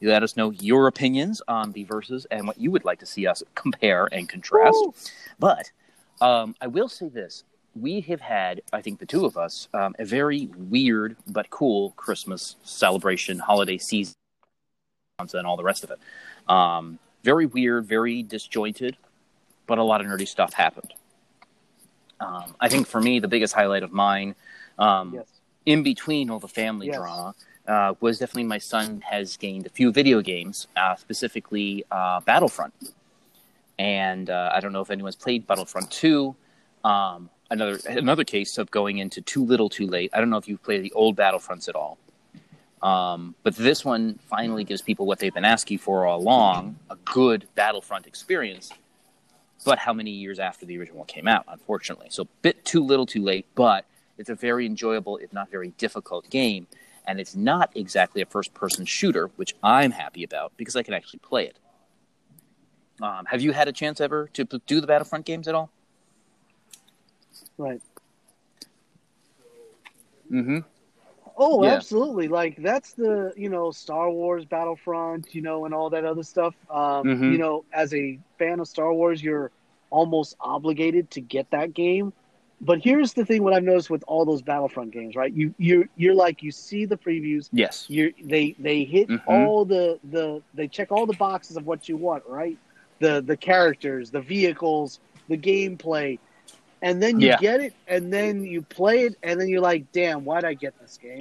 you 0.01 0.09
let 0.09 0.23
us 0.23 0.35
know 0.35 0.49
your 0.49 0.87
opinions 0.87 1.41
on 1.47 1.71
the 1.71 1.83
verses 1.83 2.25
and 2.31 2.47
what 2.47 2.59
you 2.59 2.71
would 2.71 2.83
like 2.83 2.99
to 2.99 3.05
see 3.05 3.27
us 3.27 3.41
compare 3.55 4.09
and 4.11 4.27
contrast. 4.27 4.75
Woo! 4.83 4.93
But 5.39 5.71
um, 6.19 6.55
I 6.59 6.67
will 6.67 6.89
say 6.89 7.07
this. 7.07 7.43
We 7.73 8.01
have 8.01 8.19
had, 8.19 8.61
I 8.73 8.81
think 8.81 8.99
the 8.99 9.05
two 9.05 9.25
of 9.25 9.37
us, 9.37 9.69
um, 9.73 9.95
a 9.97 10.03
very 10.03 10.47
weird 10.57 11.15
but 11.27 11.49
cool 11.51 11.91
Christmas 11.91 12.57
celebration, 12.63 13.39
holiday 13.39 13.77
season, 13.77 14.15
and 15.19 15.47
all 15.47 15.55
the 15.55 15.63
rest 15.63 15.83
of 15.85 15.91
it. 15.91 15.99
Um, 16.51 16.99
very 17.23 17.45
weird, 17.45 17.85
very 17.85 18.23
disjointed, 18.23 18.97
but 19.67 19.77
a 19.77 19.83
lot 19.83 20.01
of 20.01 20.07
nerdy 20.07 20.27
stuff 20.27 20.51
happened. 20.51 20.93
Um, 22.19 22.55
I 22.59 22.67
think 22.67 22.87
for 22.87 22.99
me, 22.99 23.19
the 23.19 23.27
biggest 23.27 23.53
highlight 23.53 23.83
of 23.83 23.93
mine, 23.93 24.35
um, 24.77 25.13
Yes. 25.13 25.27
in 25.65 25.83
between 25.83 26.29
all 26.29 26.39
the 26.39 26.47
family 26.47 26.87
Yes. 26.87 26.97
drama, 26.97 27.35
uh, 27.71 27.93
was 28.01 28.19
definitely 28.19 28.43
my 28.43 28.57
son 28.57 29.01
has 29.09 29.37
gained 29.37 29.65
a 29.65 29.69
few 29.69 29.91
video 29.93 30.21
games, 30.21 30.67
uh, 30.75 30.95
specifically 30.95 31.85
uh, 31.89 32.19
Battlefront. 32.19 32.73
And 33.79 34.29
uh, 34.29 34.51
I 34.53 34.59
don't 34.59 34.73
know 34.73 34.81
if 34.81 34.91
anyone's 34.91 35.15
played 35.15 35.47
Battlefront 35.47 35.89
2. 35.89 36.35
Um, 36.83 37.29
another 37.49 37.79
another 37.87 38.25
case 38.25 38.57
of 38.57 38.69
going 38.71 38.97
into 38.97 39.21
too 39.21 39.45
little, 39.45 39.69
too 39.69 39.87
late. 39.87 40.11
I 40.13 40.19
don't 40.19 40.29
know 40.29 40.37
if 40.37 40.49
you've 40.49 40.61
played 40.61 40.83
the 40.83 40.91
old 40.91 41.15
Battlefronts 41.15 41.69
at 41.69 41.75
all. 41.75 41.97
Um, 42.81 43.35
but 43.43 43.55
this 43.55 43.85
one 43.85 44.19
finally 44.27 44.63
gives 44.63 44.81
people 44.81 45.05
what 45.05 45.19
they've 45.19 45.33
been 45.33 45.45
asking 45.45 45.77
for 45.77 46.05
all 46.05 46.19
along 46.19 46.77
a 46.89 46.97
good 47.05 47.47
Battlefront 47.55 48.05
experience. 48.05 48.71
But 49.63 49.77
how 49.77 49.93
many 49.93 50.11
years 50.11 50.39
after 50.39 50.65
the 50.65 50.77
original 50.79 51.05
came 51.05 51.27
out, 51.27 51.45
unfortunately? 51.47 52.07
So, 52.09 52.23
a 52.23 52.27
bit 52.41 52.65
too 52.65 52.83
little, 52.83 53.05
too 53.05 53.21
late, 53.21 53.45
but 53.53 53.85
it's 54.17 54.31
a 54.31 54.35
very 54.35 54.65
enjoyable, 54.65 55.17
if 55.17 55.31
not 55.31 55.51
very 55.51 55.69
difficult 55.77 56.27
game. 56.31 56.65
And 57.05 57.19
it's 57.19 57.35
not 57.35 57.71
exactly 57.75 58.21
a 58.21 58.25
first 58.25 58.53
person 58.53 58.85
shooter, 58.85 59.27
which 59.35 59.55
I'm 59.63 59.91
happy 59.91 60.23
about 60.23 60.53
because 60.57 60.75
I 60.75 60.83
can 60.83 60.93
actually 60.93 61.19
play 61.19 61.45
it. 61.47 61.57
Um, 63.01 63.25
have 63.25 63.41
you 63.41 63.51
had 63.51 63.67
a 63.67 63.71
chance 63.71 63.99
ever 63.99 64.29
to 64.33 64.45
p- 64.45 64.61
do 64.67 64.79
the 64.79 64.87
Battlefront 64.87 65.25
games 65.25 65.47
at 65.47 65.55
all? 65.55 65.71
Right. 67.57 67.81
Mm-hmm. 70.31 70.59
Oh, 71.37 71.63
Yeah. 71.63 71.71
absolutely. 71.71 72.27
Like 72.27 72.57
that's 72.57 72.93
the 72.93 73.33
you 73.35 73.49
know 73.49 73.71
Star 73.71 74.09
Wars 74.11 74.45
Battlefront, 74.45 75.33
you 75.33 75.41
know, 75.41 75.65
and 75.65 75.73
all 75.73 75.89
that 75.89 76.05
other 76.05 76.23
stuff. 76.23 76.53
Um, 76.69 77.07
Mhm. 77.07 77.31
You 77.31 77.37
know, 77.39 77.65
as 77.73 77.93
a 77.93 78.19
fan 78.37 78.59
of 78.59 78.67
Star 78.67 78.93
Wars, 78.93 79.21
you're 79.23 79.51
almost 79.89 80.35
obligated 80.39 81.09
to 81.11 81.21
get 81.21 81.49
that 81.51 81.73
game. 81.73 82.13
But 82.61 82.79
here's 82.79 83.13
the 83.13 83.25
thing: 83.25 83.43
what 83.43 83.53
I've 83.53 83.63
noticed 83.63 83.89
with 83.89 84.03
all 84.07 84.23
those 84.23 84.41
Battlefront 84.41 84.91
games, 84.91 85.15
right? 85.15 85.33
You 85.33 85.53
you 85.57 85.89
you're 85.95 86.13
like 86.13 86.43
you 86.43 86.51
see 86.51 86.85
the 86.85 86.97
previews, 86.97 87.49
Yes. 87.51 87.85
you 87.89 88.13
they 88.23 88.55
they 88.59 88.83
hit 88.83 89.09
Mhm. 89.09 89.21
all 89.25 89.65
the 89.65 89.99
the 90.11 90.43
they 90.53 90.67
check 90.67 90.91
all 90.91 91.05
the 91.05 91.13
boxes 91.13 91.57
of 91.57 91.65
what 91.65 91.89
you 91.89 91.97
want, 91.97 92.23
right? 92.27 92.57
The 92.99 93.21
the 93.25 93.35
characters, 93.35 94.11
the 94.11 94.21
vehicles, 94.21 94.99
the 95.27 95.37
gameplay, 95.37 96.19
and 96.83 97.01
then 97.01 97.19
you 97.19 97.29
Yeah. 97.29 97.37
get 97.37 97.61
it, 97.61 97.73
and 97.87 98.13
then 98.13 98.43
you 98.43 98.61
play 98.61 99.05
it, 99.05 99.15
and 99.23 99.39
then 99.39 99.47
you're 99.47 99.61
like, 99.61 99.91
"Damn, 99.91 100.23
why'd 100.23 100.45
I 100.45 100.53
get 100.53 100.79
this 100.79 100.97
game?" 100.97 101.19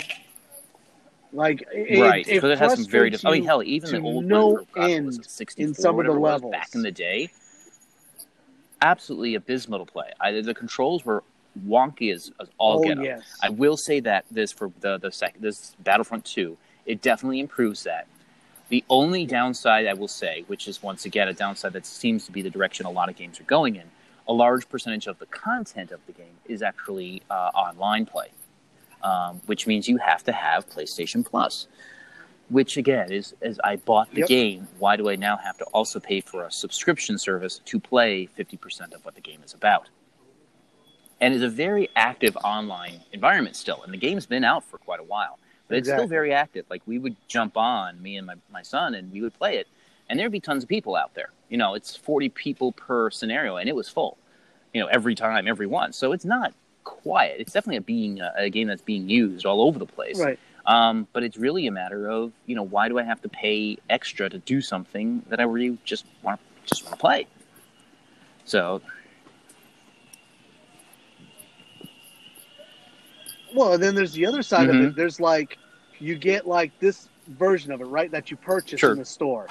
Like, 1.32 1.64
it, 1.72 2.00
right. 2.00 2.26
it, 2.26 2.34
Because 2.34 2.50
it, 2.50 2.58
has 2.58 2.74
some 2.74 2.86
very 2.86 3.08
different. 3.08 3.34
I 3.34 3.38
mean, 3.38 3.46
hell, 3.46 3.62
even 3.62 3.92
the 3.92 4.00
old 4.00 4.26
no 4.26 4.46
one, 4.48 4.66
God, 4.72 4.90
end 4.90 5.20
it, 5.20 5.30
64, 5.30 5.64
in 5.64 5.74
some 5.74 5.98
of 6.00 6.06
the 6.06 6.12
it 6.12 6.16
levels. 6.20 6.52
back 6.52 6.74
in 6.74 6.82
the 6.82 6.90
day. 6.90 7.30
Absolutely 8.82 9.34
abysmal 9.34 9.84
to 9.84 9.90
play. 9.90 10.10
I, 10.20 10.40
the 10.40 10.54
controls 10.54 11.04
were 11.04 11.22
wonky 11.66 12.12
as, 12.14 12.30
as 12.40 12.48
all 12.58 12.78
oh 12.78 12.84
get 12.84 12.98
up. 12.98 13.04
yes, 13.04 13.24
I 13.42 13.48
will 13.48 13.76
say 13.76 14.00
that 14.00 14.24
this 14.30 14.52
for 14.52 14.70
the 14.80 14.98
the 14.98 15.10
sec, 15.10 15.34
this 15.40 15.74
Battlefront 15.80 16.24
Two, 16.24 16.56
it 16.86 17.02
definitely 17.02 17.40
improves 17.40 17.82
that. 17.84 18.06
The 18.68 18.84
only 18.88 19.26
downside 19.26 19.86
I 19.86 19.94
will 19.94 20.08
say, 20.08 20.44
which 20.46 20.68
is 20.68 20.80
once 20.82 21.04
again 21.04 21.26
a 21.26 21.32
downside 21.32 21.72
that 21.72 21.86
seems 21.86 22.24
to 22.26 22.32
be 22.32 22.40
the 22.42 22.50
direction 22.50 22.86
a 22.86 22.90
lot 22.90 23.08
of 23.08 23.16
games 23.16 23.40
are 23.40 23.44
going 23.44 23.74
in, 23.74 23.90
a 24.28 24.32
large 24.32 24.68
percentage 24.68 25.08
of 25.08 25.18
the 25.18 25.26
content 25.26 25.90
of 25.90 25.98
the 26.06 26.12
game 26.12 26.36
is 26.46 26.62
actually 26.62 27.22
uh, 27.30 27.50
online 27.52 28.06
play, 28.06 28.28
um, 29.02 29.40
which 29.46 29.66
means 29.66 29.88
you 29.88 29.96
have 29.96 30.22
to 30.24 30.32
have 30.32 30.68
PlayStation 30.70 31.26
Plus. 31.26 31.66
Which 32.48 32.76
again 32.76 33.12
is, 33.12 33.34
is 33.40 33.60
I 33.62 33.76
bought 33.76 34.10
the 34.12 34.20
Yep. 34.20 34.28
game. 34.28 34.68
Why 34.80 34.96
do 34.96 35.08
I 35.08 35.14
now 35.14 35.36
have 35.36 35.56
to 35.58 35.64
also 35.66 36.00
pay 36.00 36.20
for 36.20 36.44
a 36.44 36.50
subscription 36.50 37.16
service 37.16 37.60
to 37.64 37.78
play 37.78 38.26
fifty 38.26 38.56
percent 38.56 38.92
of 38.92 39.04
what 39.04 39.14
the 39.14 39.20
game 39.20 39.40
is 39.44 39.54
about? 39.54 39.88
And 41.20 41.34
is 41.34 41.42
a 41.42 41.48
very 41.48 41.88
active 41.96 42.36
online 42.38 43.00
environment 43.12 43.56
still. 43.56 43.82
And 43.82 43.92
the 43.92 43.98
game's 43.98 44.26
been 44.26 44.44
out 44.44 44.64
for 44.64 44.78
quite 44.78 45.00
a 45.00 45.04
while, 45.04 45.38
but 45.68 45.78
it's 45.78 45.88
still 45.88 46.06
very 46.06 46.32
active. 46.32 46.64
Like 46.70 46.82
we 46.86 46.98
would 46.98 47.16
jump 47.28 47.56
on, 47.56 48.00
me 48.02 48.16
and 48.16 48.26
my, 48.26 48.34
my 48.52 48.62
son, 48.62 48.94
and 48.94 49.12
we 49.12 49.20
would 49.20 49.34
play 49.34 49.56
it, 49.56 49.68
and 50.08 50.18
there'd 50.18 50.32
be 50.32 50.40
tons 50.40 50.62
of 50.62 50.68
people 50.68 50.96
out 50.96 51.14
there. 51.14 51.30
You 51.48 51.58
know, 51.58 51.74
it's 51.74 51.96
40 51.96 52.28
people 52.30 52.72
per 52.72 53.10
scenario, 53.10 53.56
and 53.56 53.68
it 53.68 53.74
was 53.74 53.88
full, 53.88 54.16
you 54.72 54.80
know, 54.80 54.86
every 54.86 55.14
time, 55.14 55.46
every 55.46 55.66
one. 55.66 55.92
So 55.92 56.12
it's 56.12 56.24
not 56.24 56.54
quiet. 56.84 57.36
It's 57.38 57.52
definitely 57.52 57.76
a 57.76 57.82
being 57.82 58.20
a, 58.20 58.32
a 58.36 58.50
game 58.50 58.68
that's 58.68 58.82
being 58.82 59.08
used 59.08 59.44
all 59.46 59.62
over 59.62 59.78
the 59.78 59.86
place. 59.86 60.18
right. 60.18 60.38
Um, 60.66 61.08
but 61.12 61.22
it's 61.22 61.36
really 61.36 61.66
a 61.66 61.72
matter 61.72 62.08
of, 62.08 62.32
you 62.46 62.54
know, 62.54 62.62
why 62.62 62.88
do 62.88 62.98
I 62.98 63.02
have 63.02 63.20
to 63.22 63.28
pay 63.28 63.78
extra 63.88 64.28
to 64.28 64.38
do 64.38 64.60
something 64.60 65.22
that 65.28 65.40
I 65.40 65.44
really 65.44 65.78
just 65.84 66.04
want 66.22 66.38
just 66.66 66.84
want 66.84 66.96
to 66.96 67.00
play? 67.00 67.26
So 68.44 68.82
Well, 73.54 73.74
and 73.74 73.82
then 73.82 73.94
there's 73.94 74.12
the 74.12 74.26
other 74.26 74.42
side 74.42 74.68
of 74.68 74.76
Mhm. 74.76 74.88
it. 74.88 74.96
There's 74.96 75.20
like 75.20 75.58
you 75.98 76.16
get 76.16 76.46
like 76.46 76.78
this 76.80 77.08
version 77.28 77.72
of 77.72 77.80
it, 77.80 77.84
right? 77.84 78.10
That 78.10 78.30
you 78.30 78.36
purchase 78.36 78.80
Sure. 78.80 78.92
in 78.92 78.98
the 78.98 79.04
store. 79.04 79.46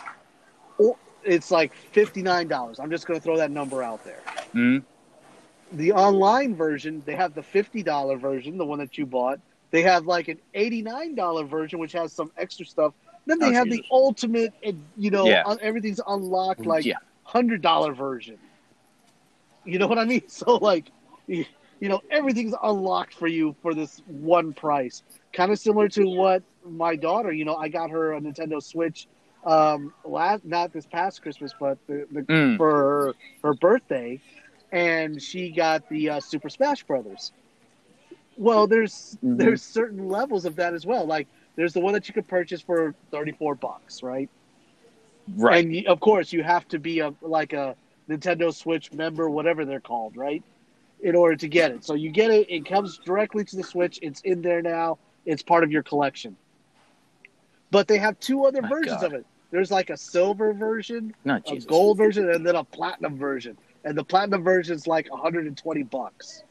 Or 0.77 0.95
it's 1.23 1.51
like 1.51 1.73
fifty 1.73 2.21
nine 2.21 2.47
dollars. 2.47 2.79
I'm 2.79 2.89
just 2.89 3.05
going 3.05 3.19
to 3.19 3.23
throw 3.23 3.37
that 3.37 3.51
number 3.51 3.83
out 3.83 4.03
there. 4.03 4.21
mm, 4.53 4.83
The 5.71 5.91
online 5.91 6.55
version, 6.55 7.03
they 7.05 7.15
have 7.15 7.33
the 7.35 7.43
fifty 7.43 7.83
dollar 7.83 8.17
version, 8.17 8.57
the 8.57 8.65
one 8.65 8.79
that 8.79 8.97
you 8.97 9.05
bought. 9.05 9.39
They 9.71 9.83
have 9.83 10.05
like 10.07 10.27
an 10.29 10.39
eighty 10.53 10.81
nine 10.81 11.13
dollar 11.15 11.43
version, 11.43 11.77
which 11.79 11.91
has 11.93 12.11
some 12.13 12.31
extra 12.37 12.65
stuff. 12.65 12.93
Then 13.27 13.37
they 13.37 13.49
Oh, 13.49 13.53
have 13.53 13.67
Jesus. 13.67 13.81
the 13.81 13.85
ultimate, 13.91 14.53
you 14.97 15.11
know, 15.11 15.27
Yeah. 15.27 15.43
everything's 15.61 16.01
unlocked 16.07 16.65
like 16.65 16.85
yeah. 16.85 16.95
hundred 17.23 17.61
dollar 17.61 17.93
version. 17.93 18.39
You 19.65 19.77
know 19.77 19.87
what 19.87 19.99
I 19.99 20.05
mean? 20.05 20.23
So 20.29 20.55
like, 20.55 20.89
you, 21.79 21.89
know, 21.89 22.01
everything's 22.11 22.55
unlocked 22.61 23.13
for 23.13 23.27
you 23.27 23.55
for 23.61 23.73
this 23.73 24.01
one 24.05 24.53
price. 24.53 25.03
Kind 25.33 25.51
of 25.51 25.59
similar 25.59 25.87
to 25.89 26.05
what 26.05 26.43
my 26.65 26.95
daughter, 26.95 27.31
you 27.31 27.45
know, 27.45 27.55
I 27.55 27.69
got 27.69 27.89
her 27.89 28.13
a 28.13 28.21
Nintendo 28.21 28.61
Switch, 28.61 29.07
um, 29.45 29.93
last 30.03 30.43
not 30.45 30.73
this 30.73 30.85
past 30.85 31.21
Christmas, 31.21 31.53
but 31.59 31.77
the, 31.87 32.05
the 32.11 32.21
Mm. 32.23 32.57
for 32.57 32.71
her, 32.71 33.13
her 33.43 33.53
birthday, 33.53 34.19
and 34.71 35.21
she 35.21 35.51
got 35.51 35.87
the 35.89 36.09
uh, 36.09 36.19
Super 36.19 36.49
Smash 36.49 36.83
Brothers. 36.83 37.31
Well, 38.37 38.67
there's 38.67 39.17
Mhm. 39.23 39.37
there's 39.37 39.61
certain 39.61 40.07
levels 40.07 40.45
of 40.45 40.55
that 40.57 40.73
as 40.73 40.85
well. 40.85 41.05
Like 41.05 41.27
there's 41.55 41.73
the 41.73 41.81
one 41.81 41.93
that 41.93 42.07
you 42.07 42.13
could 42.13 42.27
purchase 42.27 42.61
for 42.61 42.93
34 43.11 43.55
bucks, 43.55 44.01
right? 44.03 44.29
Right. 45.35 45.63
And 45.63 45.75
you, 45.75 45.83
of 45.87 45.99
course, 45.99 46.31
you 46.33 46.43
have 46.43 46.67
to 46.69 46.79
be 46.79 46.99
a 46.99 47.13
like 47.21 47.53
a 47.53 47.75
Nintendo 48.09 48.53
Switch 48.53 48.91
member, 48.91 49.29
whatever 49.29 49.65
they're 49.65 49.79
called, 49.81 50.17
right? 50.17 50.43
In 51.01 51.15
order 51.15 51.35
to 51.37 51.47
get 51.47 51.71
it. 51.71 51.85
So 51.85 51.93
you 51.93 52.09
get 52.11 52.29
it, 52.31 52.49
it 52.49 52.65
comes 52.65 52.97
directly 52.97 53.45
to 53.45 53.55
the 53.55 53.63
Switch. 53.63 53.99
It's 54.01 54.19
in 54.21 54.41
there 54.41 54.61
now. 54.61 54.97
It's 55.25 55.41
part 55.41 55.63
of 55.63 55.71
your 55.71 55.83
collection. 55.83 56.35
But 57.71 57.87
they 57.87 57.97
have 57.99 58.19
two 58.19 58.45
other 58.45 58.61
My 58.61 58.67
versions 58.69 59.01
God. 59.01 59.05
of 59.05 59.13
it. 59.13 59.25
There's 59.51 59.71
like 59.71 59.89
a 59.89 59.97
silver 59.97 60.53
version, 60.53 61.13
a 61.25 61.57
gold 61.67 61.97
version, 61.97 62.29
and 62.29 62.45
then 62.45 62.55
a 62.55 62.63
platinum 62.63 63.17
version. 63.17 63.57
And 63.83 63.97
the 63.97 64.03
platinum 64.03 64.43
version 64.43 64.75
is 64.75 64.87
like 64.87 65.09
120 65.09 65.83
bucks. 65.83 66.43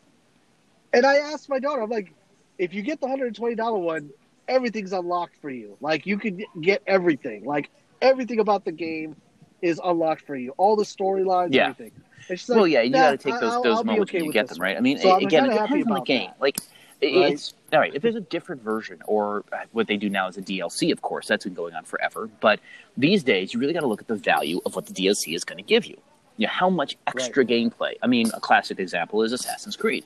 And 0.92 1.04
I 1.04 1.16
asked 1.16 1.48
my 1.48 1.58
daughter, 1.58 1.82
I'm 1.82 1.90
like, 1.90 2.12
if 2.58 2.72
you 2.72 2.82
get 2.82 3.00
the 3.00 3.06
120 3.06 3.54
dollar 3.54 3.78
one, 3.78 4.11
everything's 4.48 4.92
unlocked 4.92 5.37
for 5.40 5.50
you. 5.50 5.76
Like 5.80 6.06
you 6.06 6.18
can 6.18 6.42
get 6.61 6.82
everything. 6.87 7.44
Like 7.44 7.70
everything 8.00 8.40
about 8.40 8.64
the 8.64 8.72
game 8.72 9.14
is 9.61 9.80
unlocked 9.82 10.26
for 10.26 10.34
you. 10.34 10.52
All 10.56 10.74
the 10.74 10.84
storylines, 10.84 11.52
Yeah. 11.52 11.68
everything. 11.68 11.92
She's 12.28 12.48
well, 12.48 12.62
like, 12.62 12.72
yeah, 12.72 12.83
you 12.83 12.92
got 12.92 13.11
to 13.12 13.16
take 13.16 13.40
those 13.40 13.52
I'll- 13.54 13.62
those 13.62 13.78
I'll 13.78 13.85
moments 13.85 14.11
okay 14.11 14.18
when 14.18 14.26
you 14.26 14.33
get 14.33 14.48
them, 14.48 14.59
right? 14.59 14.76
I 14.76 14.81
mean, 14.81 14.98
So 14.98 15.16
again, 15.16 15.46
it 15.46 15.52
depends 15.54 15.87
on 15.87 15.94
the 15.94 16.00
game. 16.00 16.28
that. 16.31 16.40
Like, 16.40 16.59
Right. 17.00 17.33
it's 17.33 17.54
all 17.72 17.78
right 17.78 17.94
if 17.94 18.02
there's 18.02 18.16
a 18.16 18.20
different 18.20 18.61
version, 18.62 19.00
or 19.07 19.44
uh, 19.52 19.59
what 19.72 19.87
they 19.87 19.96
do 19.96 20.11
now 20.11 20.26
is 20.26 20.37
a 20.37 20.42
DLC. 20.42 20.90
Of 20.90 21.00
course, 21.00 21.28
that's 21.28 21.44
been 21.44 21.54
going 21.54 21.74
on 21.74 21.85
forever. 21.85 22.28
But 22.40 22.59
these 22.96 23.22
days, 23.22 23.54
you 23.54 23.61
really 23.61 23.72
got 23.72 23.81
to 23.81 23.87
look 23.87 24.00
at 24.00 24.09
the 24.09 24.16
value 24.16 24.61
of 24.66 24.74
what 24.74 24.87
the 24.87 24.92
DLC 24.92 25.35
is 25.35 25.44
going 25.44 25.59
to 25.59 25.62
give 25.62 25.87
you. 25.87 25.96
You 26.38 26.46
know, 26.48 26.52
how 26.52 26.68
much 26.70 26.96
extra 27.07 27.44
gameplay. 27.44 27.94
I 28.02 28.09
mean, 28.09 28.31
a 28.35 28.40
classic 28.40 28.78
example 28.81 29.22
is 29.22 29.33
Assassin's 29.33 29.76
Creed. 29.76 30.04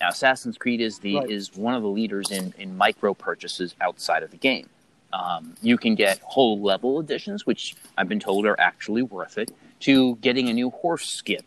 Now, 0.00 0.10
Assassin's 0.10 0.56
Creed 0.56 0.80
is 0.80 1.00
the 1.00 1.16
Right. 1.16 1.30
is 1.30 1.56
one 1.56 1.74
of 1.74 1.82
the 1.82 1.88
leaders 1.88 2.30
in 2.30 2.54
in 2.58 2.76
micro 2.76 3.12
purchases 3.12 3.74
outside 3.80 4.22
of 4.22 4.30
the 4.30 4.36
game. 4.36 4.68
Um, 5.12 5.54
you 5.62 5.76
can 5.78 5.94
get 5.96 6.20
whole 6.20 6.60
level 6.60 7.00
editions, 7.00 7.44
which 7.46 7.74
I've 7.96 8.08
been 8.08 8.20
told 8.20 8.46
are 8.46 8.58
actually 8.60 9.02
worth 9.02 9.36
it, 9.38 9.50
to 9.80 10.16
getting 10.16 10.48
a 10.48 10.52
new 10.52 10.70
horse 10.70 11.06
skin. 11.08 11.42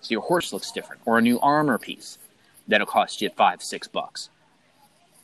So 0.00 0.12
your 0.12 0.22
horse 0.22 0.52
looks 0.52 0.72
different, 0.72 1.02
or 1.04 1.18
a 1.18 1.22
new 1.22 1.38
armor 1.40 1.78
piece 1.78 2.18
that'll 2.68 2.86
cost 2.86 3.20
you 3.20 3.30
five, 3.30 3.62
six 3.62 3.86
bucks. 3.86 4.30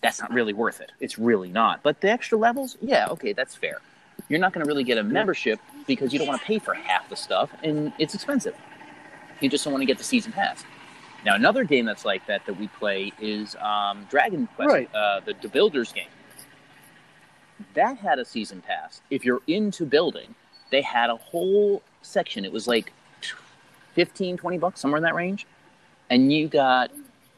That's 0.03 0.21
not 0.21 0.33
really 0.33 0.53
worth 0.53 0.81
it. 0.81 0.93
It's 1.01 1.19
really 1.19 1.49
not. 1.49 1.83
But 1.83 2.01
the 2.01 2.11
extra 2.11 2.37
levels, 2.39 2.77
yeah, 2.81 3.07
okay, 3.11 3.33
that's 3.33 3.55
fair. 3.55 3.79
You're 4.29 4.41
not 4.41 4.53
going 4.53 4.65
to 4.65 4.69
really 4.69 4.85
get 4.85 4.99
a 4.99 5.03
membership 5.03 5.59
because 5.87 6.13
you 6.13 6.19
don't 6.19 6.29
want 6.29 6.41
to 6.41 6.47
pay 6.47 6.59
for 6.59 6.75
half 6.75 7.09
the 7.09 7.17
stuff, 7.17 7.51
and 7.63 7.93
it's 7.99 8.15
expensive. 8.15 8.55
You 9.41 9.49
just 9.49 9.65
don't 9.65 9.73
want 9.73 9.83
to 9.83 9.87
get 9.87 9.99
the 9.99 10.05
season 10.05 10.33
pass. 10.33 10.65
Now, 11.25 11.35
another 11.35 11.65
game 11.65 11.85
that's 11.87 12.05
like 12.05 12.27
that 12.27 12.45
that 12.47 12.59
we 12.59 12.69
play 12.69 13.13
is 13.21 13.57
um, 13.57 14.07
Dragon 14.11 14.49
Quest, 14.57 14.71
Right. 14.71 14.95
uh, 14.95 15.21
the, 15.25 15.35
the 15.43 15.49
Builders 15.49 15.93
game. 15.93 16.09
That 17.75 17.97
had 17.99 18.19
a 18.19 18.25
season 18.25 18.63
pass. 18.63 19.01
If 19.11 19.25
you're 19.25 19.43
into 19.47 19.87
building, 19.87 20.35
they 20.71 20.83
had 20.83 21.11
a 21.11 21.17
whole 21.17 21.83
section. 22.03 22.45
It 22.45 22.53
was 22.53 22.67
like 22.67 22.93
15, 23.95 24.37
20 24.37 24.59
bucks, 24.59 24.81
somewhere 24.81 24.99
in 24.99 25.03
that 25.05 25.15
range. 25.15 25.47
And 26.11 26.33
you 26.33 26.49
got 26.49 26.91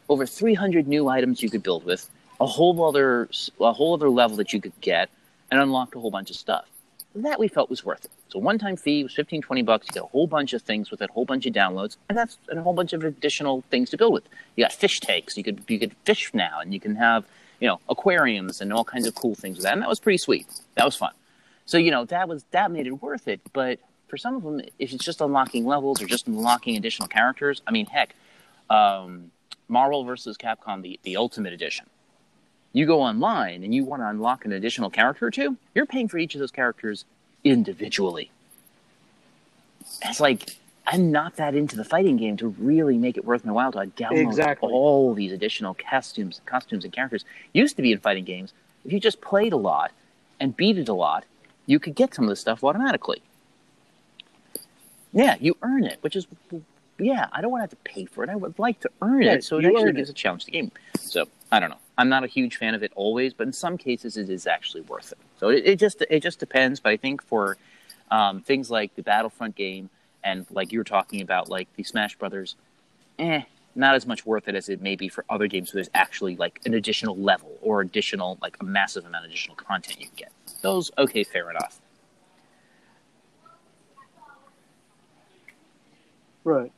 over 0.08 0.26
300 0.26 0.86
new 0.86 1.08
items 1.08 1.42
you 1.42 1.50
could 1.50 1.62
build 1.62 1.84
with, 1.84 2.08
a 2.40 2.46
whole 2.46 2.84
other 2.84 3.28
a 3.60 3.72
whole 3.72 3.94
other 3.94 4.10
level 4.10 4.36
that 4.36 4.52
you 4.52 4.60
could 4.60 4.78
get, 4.80 5.08
and 5.50 5.60
unlocked 5.60 5.94
a 5.94 6.00
whole 6.00 6.10
bunch 6.10 6.30
of 6.30 6.36
stuff. 6.36 6.66
That 7.14 7.40
we 7.40 7.48
felt 7.48 7.70
was 7.70 7.84
worth 7.84 8.04
it. 8.04 8.10
So 8.28 8.38
one 8.38 8.58
time 8.58 8.76
fee 8.76 9.02
was 9.02 9.14
15, 9.14 9.40
20 9.40 9.62
bucks. 9.62 9.86
You 9.88 9.94
get 9.94 10.02
a 10.02 10.06
whole 10.06 10.26
bunch 10.26 10.52
of 10.52 10.62
things 10.62 10.90
with 10.90 11.00
it, 11.00 11.08
a 11.08 11.12
whole 11.12 11.24
bunch 11.24 11.46
of 11.46 11.54
downloads, 11.54 11.96
and 12.08 12.18
that's 12.18 12.36
and 12.48 12.58
a 12.58 12.62
whole 12.62 12.74
bunch 12.74 12.92
of 12.92 13.02
additional 13.02 13.64
things 13.70 13.90
to 13.90 13.96
build 13.96 14.12
with. 14.12 14.24
You 14.56 14.64
got 14.64 14.72
fish 14.72 15.00
tanks. 15.00 15.36
You 15.36 15.44
could 15.44 15.62
you 15.68 15.78
could 15.78 15.94
fish 16.04 16.30
now, 16.34 16.60
and 16.60 16.74
you 16.74 16.80
can 16.80 16.96
have 16.96 17.24
you 17.60 17.68
know 17.68 17.80
aquariums 17.88 18.60
and 18.60 18.72
all 18.72 18.84
kinds 18.84 19.06
of 19.06 19.14
cool 19.14 19.34
things 19.34 19.56
with 19.56 19.64
that. 19.64 19.72
And 19.72 19.82
that 19.82 19.88
was 19.88 20.00
pretty 20.00 20.18
sweet. 20.18 20.46
That 20.74 20.84
was 20.84 20.96
fun. 20.96 21.12
So 21.68 21.76
you 21.76 21.90
know 21.90 22.06
that 22.06 22.30
was 22.30 22.44
that 22.52 22.70
made 22.70 22.86
it 22.86 23.02
worth 23.02 23.28
it. 23.28 23.42
But 23.52 23.78
for 24.08 24.16
some 24.16 24.34
of 24.34 24.42
them, 24.42 24.62
if 24.78 24.94
it's 24.94 25.04
just 25.04 25.20
unlocking 25.20 25.66
levels 25.66 26.00
or 26.00 26.06
just 26.06 26.26
unlocking 26.26 26.78
additional 26.78 27.08
characters, 27.08 27.60
I 27.66 27.72
mean, 27.72 27.84
heck, 27.84 28.14
um, 28.70 29.30
Marvel 29.68 30.02
versus 30.02 30.38
Capcom, 30.38 30.80
the 30.80 30.98
the 31.02 31.18
Ultimate 31.18 31.52
Edition. 31.52 31.84
You 32.72 32.86
go 32.86 33.02
online 33.02 33.64
and 33.64 33.74
you 33.74 33.84
want 33.84 34.00
to 34.00 34.08
unlock 34.08 34.46
an 34.46 34.52
additional 34.52 34.88
character 34.88 35.26
or 35.26 35.30
two, 35.30 35.58
you're 35.74 35.84
paying 35.84 36.08
for 36.08 36.16
each 36.16 36.34
of 36.34 36.38
those 36.38 36.50
characters 36.50 37.04
individually. 37.44 38.30
It's 40.02 40.20
like 40.20 40.56
I'm 40.86 41.12
not 41.12 41.36
that 41.36 41.54
into 41.54 41.76
the 41.76 41.84
fighting 41.84 42.16
game 42.16 42.38
to 42.38 42.48
really 42.48 42.96
make 42.96 43.18
it 43.18 43.26
worth 43.26 43.44
my 43.44 43.52
while 43.52 43.72
to 43.72 43.80
download 43.80 44.22
Exactly. 44.22 44.72
all 44.72 45.12
these 45.12 45.32
additional 45.32 45.74
costumes, 45.74 46.40
costumes 46.46 46.84
and 46.84 46.94
characters. 46.94 47.26
Used 47.52 47.76
to 47.76 47.82
be 47.82 47.92
in 47.92 47.98
fighting 47.98 48.24
games, 48.24 48.54
if 48.86 48.92
you 48.92 49.00
just 49.00 49.20
played 49.20 49.52
a 49.52 49.58
lot 49.58 49.92
and 50.40 50.56
beat 50.56 50.78
it 50.78 50.88
a 50.88 50.94
lot, 50.94 51.24
you 51.68 51.78
could 51.78 51.94
get 51.94 52.14
some 52.14 52.24
of 52.24 52.30
this 52.30 52.40
stuff 52.40 52.64
automatically. 52.64 53.22
Yeah, 55.12 55.36
you 55.38 55.56
earn 55.62 55.84
it, 55.84 55.98
which 56.00 56.16
is 56.16 56.26
yeah. 56.98 57.28
I 57.32 57.40
don't 57.40 57.50
want 57.50 57.60
to 57.60 57.62
have 57.64 57.70
to 57.70 57.76
pay 57.90 58.04
for 58.06 58.24
it. 58.24 58.30
I 58.30 58.36
would 58.36 58.58
like 58.58 58.80
to 58.80 58.90
earn 59.02 59.18
Right, 59.18 59.26
it, 59.38 59.44
so 59.44 59.58
it 59.58 59.64
actually 59.66 59.92
gives 59.92 60.08
it. 60.08 60.12
a 60.12 60.14
challenge 60.14 60.44
to 60.44 60.46
the 60.46 60.52
game. 60.52 60.72
So 60.98 61.26
I 61.52 61.60
don't 61.60 61.70
know. 61.70 61.76
I'm 61.96 62.08
not 62.08 62.24
a 62.24 62.26
huge 62.26 62.56
fan 62.56 62.74
of 62.74 62.82
it 62.82 62.92
always, 62.96 63.32
but 63.34 63.46
in 63.46 63.52
some 63.52 63.76
cases 63.78 64.16
it 64.16 64.28
is 64.30 64.46
actually 64.46 64.80
worth 64.82 65.12
it. 65.12 65.18
So 65.38 65.48
it, 65.50 65.64
it 65.66 65.78
just 65.78 66.02
it 66.10 66.20
just 66.22 66.38
depends. 66.40 66.80
But 66.80 66.90
I 66.90 66.96
think 66.96 67.22
for 67.22 67.56
um, 68.10 68.40
things 68.42 68.70
like 68.70 68.94
the 68.96 69.02
Battlefront 69.02 69.54
game 69.54 69.90
and 70.24 70.46
like 70.50 70.72
you 70.72 70.78
were 70.78 70.84
talking 70.84 71.20
about, 71.20 71.48
like 71.48 71.68
the 71.76 71.84
Smash 71.84 72.16
Brothers, 72.16 72.56
eh, 73.18 73.42
not 73.74 73.94
as 73.94 74.06
much 74.06 74.26
worth 74.26 74.48
it 74.48 74.54
as 74.54 74.68
it 74.68 74.80
may 74.82 74.96
be 74.96 75.08
for 75.08 75.24
other 75.30 75.46
games 75.46 75.72
where 75.72 75.78
there's 75.82 75.90
actually 75.94 76.36
like 76.36 76.60
an 76.66 76.74
additional 76.74 77.16
level 77.16 77.56
or 77.62 77.80
additional 77.82 78.38
like 78.42 78.56
a 78.60 78.64
massive 78.64 79.04
amount 79.06 79.24
of 79.24 79.30
additional 79.30 79.56
content 79.56 80.00
you 80.00 80.06
can 80.06 80.16
get. 80.16 80.32
Those 80.60 80.90
okay, 80.98 81.24
fair 81.24 81.50
enough. 81.50 81.80
Right. 86.44 86.72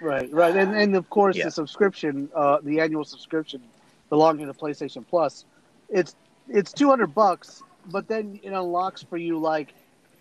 Right, 0.00 0.32
right. 0.32 0.56
And 0.56 0.74
and 0.74 0.96
of 0.96 1.10
course 1.10 1.36
Yeah. 1.36 1.44
the 1.44 1.50
subscription, 1.50 2.30
uh 2.34 2.58
the 2.62 2.80
annual 2.80 3.04
subscription 3.04 3.60
belonging 4.08 4.46
to 4.46 4.54
PlayStation 4.54 5.06
Plus, 5.06 5.44
it's 5.88 6.14
it's 6.48 6.72
two 6.72 6.88
hundred 6.88 7.14
bucks, 7.14 7.62
but 7.86 8.08
then 8.08 8.40
it 8.42 8.50
unlocks 8.52 9.02
for 9.02 9.16
you 9.18 9.38
like 9.38 9.74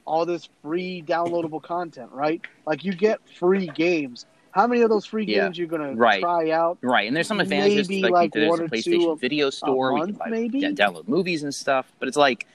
all 0.05 0.25
this 0.25 0.49
free 0.61 1.01
downloadable 1.05 1.61
content, 1.61 2.11
right? 2.11 2.41
Like 2.65 2.83
you 2.83 2.93
get 2.93 3.19
free 3.37 3.67
games. 3.67 4.25
How 4.51 4.67
many 4.67 4.81
of 4.81 4.89
those 4.89 5.05
free 5.05 5.25
Yeah. 5.25 5.43
games 5.45 5.57
you're 5.57 5.67
gonna 5.67 5.93
Right. 5.93 6.21
try 6.21 6.51
out? 6.51 6.77
Right, 6.81 7.07
and 7.07 7.15
there's 7.15 7.27
some 7.27 7.39
advantages. 7.39 7.87
Maybe, 7.89 8.03
like, 8.03 8.11
like, 8.11 8.31
there's 8.33 8.59
a 8.59 8.63
PlayStation 8.63 9.13
a- 9.13 9.15
Video 9.15 9.49
Store. 9.49 9.93
we 9.93 9.99
month, 9.99 10.11
can 10.11 10.17
buy, 10.17 10.29
maybe? 10.29 10.59
yeah, 10.59 10.69
download 10.69 11.07
movies 11.07 11.43
and 11.43 11.53
stuff. 11.53 11.91
But 11.99 12.07
it's 12.07 12.17
like, 12.17 12.47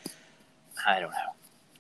I 0.86 1.00
don't 1.00 1.10
know. 1.10 1.16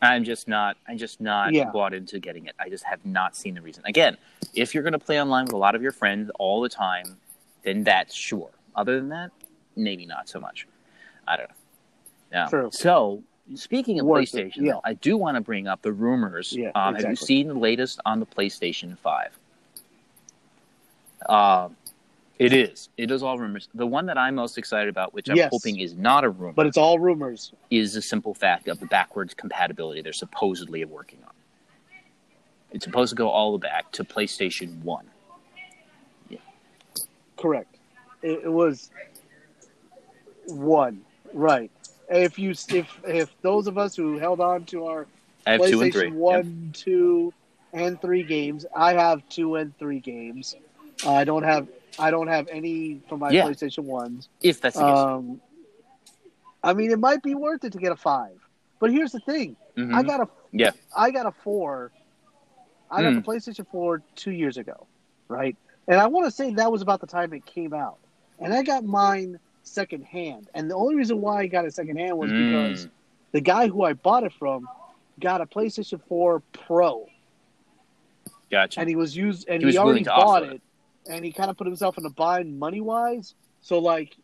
I'm 0.02 0.24
just 0.24 0.48
not. 0.48 0.76
I'm 0.86 0.98
just 0.98 1.20
not 1.20 1.52
Yeah. 1.52 1.70
bought 1.70 1.94
into 1.94 2.18
getting 2.20 2.46
it. 2.46 2.54
I 2.58 2.68
just 2.68 2.84
have 2.84 3.04
not 3.06 3.34
seen 3.36 3.54
the 3.54 3.62
reason. 3.62 3.82
Again, 3.86 4.16
if 4.54 4.74
you're 4.74 4.82
going 4.82 4.92
to 4.92 4.98
play 4.98 5.20
online 5.20 5.46
with 5.46 5.54
a 5.54 5.58
lot 5.58 5.74
of 5.74 5.82
your 5.82 5.92
friends 5.92 6.30
all 6.38 6.60
the 6.60 6.68
time, 6.68 7.16
then 7.62 7.84
that's 7.84 8.14
sure. 8.14 8.50
Other 8.76 8.96
than 8.96 9.08
that, 9.08 9.30
maybe 9.76 10.04
not 10.04 10.28
so 10.28 10.38
much. 10.40 10.66
I 11.26 11.36
don't 11.38 11.48
know. 11.48 11.54
Yeah. 12.32 12.46
True. 12.48 12.68
So 12.72 13.22
speaking 13.54 13.98
of 13.98 14.04
Worth 14.06 14.34
it, 14.34 14.48
PlayStation, 14.52 14.56
yeah. 14.66 14.72
though, 14.74 14.80
I 14.84 14.92
do 14.94 15.16
want 15.16 15.36
to 15.36 15.40
bring 15.40 15.66
up 15.68 15.80
the 15.82 15.92
rumors. 15.92 16.52
Yeah, 16.52 16.70
um, 16.74 16.94
Have 16.96 17.08
you 17.08 17.16
seen 17.16 17.48
the 17.48 17.54
latest 17.54 17.98
on 18.04 18.20
the 18.20 18.26
PlayStation 18.26 18.98
Five? 18.98 19.38
Uh, 21.26 21.68
it 22.38 22.52
is. 22.52 22.88
It 22.96 23.10
is 23.10 23.22
all 23.22 23.38
rumors. 23.38 23.68
The 23.74 23.86
one 23.86 24.06
that 24.06 24.18
I'm 24.18 24.34
most 24.34 24.58
excited 24.58 24.88
about, 24.88 25.14
which 25.14 25.28
I'm 25.30 25.36
Yes. 25.36 25.50
hoping 25.52 25.78
is 25.78 25.94
not 25.94 26.24
a 26.24 26.30
rumor, 26.30 26.52
But 26.52 26.66
it's 26.66 26.76
all 26.76 26.98
rumors. 26.98 27.52
is 27.70 27.94
the 27.94 28.02
simple 28.02 28.34
fact 28.34 28.66
of 28.68 28.80
the 28.80 28.86
backwards 28.86 29.34
compatibility 29.34 30.02
they're 30.02 30.12
supposedly 30.12 30.84
working 30.84 31.20
on. 31.24 31.30
It's 32.72 32.84
supposed 32.84 33.10
to 33.10 33.16
go 33.16 33.28
all 33.28 33.52
the 33.52 33.58
way 33.58 33.70
back 33.70 33.92
to 33.92 34.04
PlayStation 34.04 34.82
One. 34.82 35.06
Yeah. 36.28 36.38
Correct. 37.36 37.72
It, 38.22 38.40
it 38.44 38.52
was 38.52 38.90
one. 40.48 41.02
Right. 41.32 41.70
If 42.10 42.38
you 42.38 42.50
if 42.50 43.00
if 43.06 43.30
those 43.42 43.66
of 43.68 43.78
us 43.78 43.94
who 43.94 44.18
held 44.18 44.40
on 44.40 44.64
to 44.66 44.86
our 44.86 45.06
I 45.46 45.52
have 45.52 45.60
PlayStation 45.60 45.70
two 45.70 45.80
and 45.82 45.92
three. 45.92 46.04
Yep. 46.06 46.12
one, 46.14 46.70
two, 46.74 47.32
and 47.72 48.00
three 48.00 48.22
games. 48.24 48.66
I 48.74 48.92
have 48.94 49.26
two 49.28 49.54
and 49.56 49.76
three 49.78 50.00
games. 50.00 50.56
Uh, 51.04 51.12
I 51.12 51.24
don't 51.24 51.42
have 51.42 51.68
I 51.98 52.10
don't 52.10 52.26
have 52.26 52.48
any 52.48 53.00
for 53.08 53.16
my 53.16 53.30
Yeah. 53.30 53.44
PlayStation 53.46 53.84
ones. 53.84 54.28
If 54.42 54.60
that's 54.60 54.76
the 54.76 54.82
case. 54.82 54.90
Um, 54.98 55.40
I 56.62 56.72
mean, 56.74 56.90
it 56.90 56.98
might 56.98 57.22
be 57.22 57.34
worth 57.34 57.62
it 57.64 57.72
to 57.72 57.78
get 57.78 57.92
a 57.92 57.96
five. 57.96 58.38
But 58.80 58.90
here's 58.90 59.12
the 59.12 59.20
thing: 59.20 59.56
Mhm. 59.76 59.94
I 59.94 60.02
got 60.02 60.20
a 60.20 60.28
Yeah. 60.52 60.72
I 60.96 61.10
got 61.10 61.26
a 61.26 61.30
four. 61.32 61.92
I 62.90 63.02
got 63.02 63.10
Hmm. 63.12 63.16
the 63.20 63.22
PlayStation 63.22 63.66
Four 63.70 64.02
two 64.14 64.30
years 64.32 64.56
ago, 64.56 64.86
right? 65.28 65.56
And 65.88 66.00
I 66.00 66.06
want 66.06 66.26
to 66.26 66.30
say 66.30 66.52
that 66.54 66.70
was 66.70 66.82
about 66.82 67.00
the 67.00 67.06
time 67.06 67.32
it 67.32 67.44
came 67.46 67.72
out, 67.74 67.98
and 68.38 68.52
I 68.52 68.62
got 68.62 68.84
mine 68.84 69.38
secondhand. 69.62 70.48
And 70.54 70.70
the 70.70 70.74
only 70.74 70.94
reason 70.94 71.20
why 71.20 71.40
I 71.40 71.46
got 71.46 71.64
it 71.64 71.74
secondhand 71.74 72.16
was 72.18 72.30
Mm. 72.30 72.46
because 72.50 72.88
the 73.32 73.40
guy 73.40 73.68
who 73.68 73.82
I 73.82 73.94
bought 73.94 74.24
it 74.24 74.32
from 74.32 74.68
got 75.20 75.40
a 75.40 75.46
PlayStation 75.46 76.00
4 76.08 76.40
Pro, 76.52 77.08
Gotcha. 78.50 78.80
and 78.80 78.88
he 78.88 78.96
was 78.96 79.16
used, 79.16 79.48
and 79.48 79.62
He 79.62 79.70
he, 79.72 79.78
already 79.78 80.04
bought 80.04 80.42
it, 80.44 80.60
and 81.08 81.24
he 81.24 81.32
kind 81.32 81.50
of 81.50 81.56
put 81.56 81.66
himself 81.66 81.98
in 81.98 82.04
a 82.06 82.10
bind 82.10 82.58
money 82.58 82.80
wise. 82.80 83.34
So 83.62 83.78
like, 83.78 84.16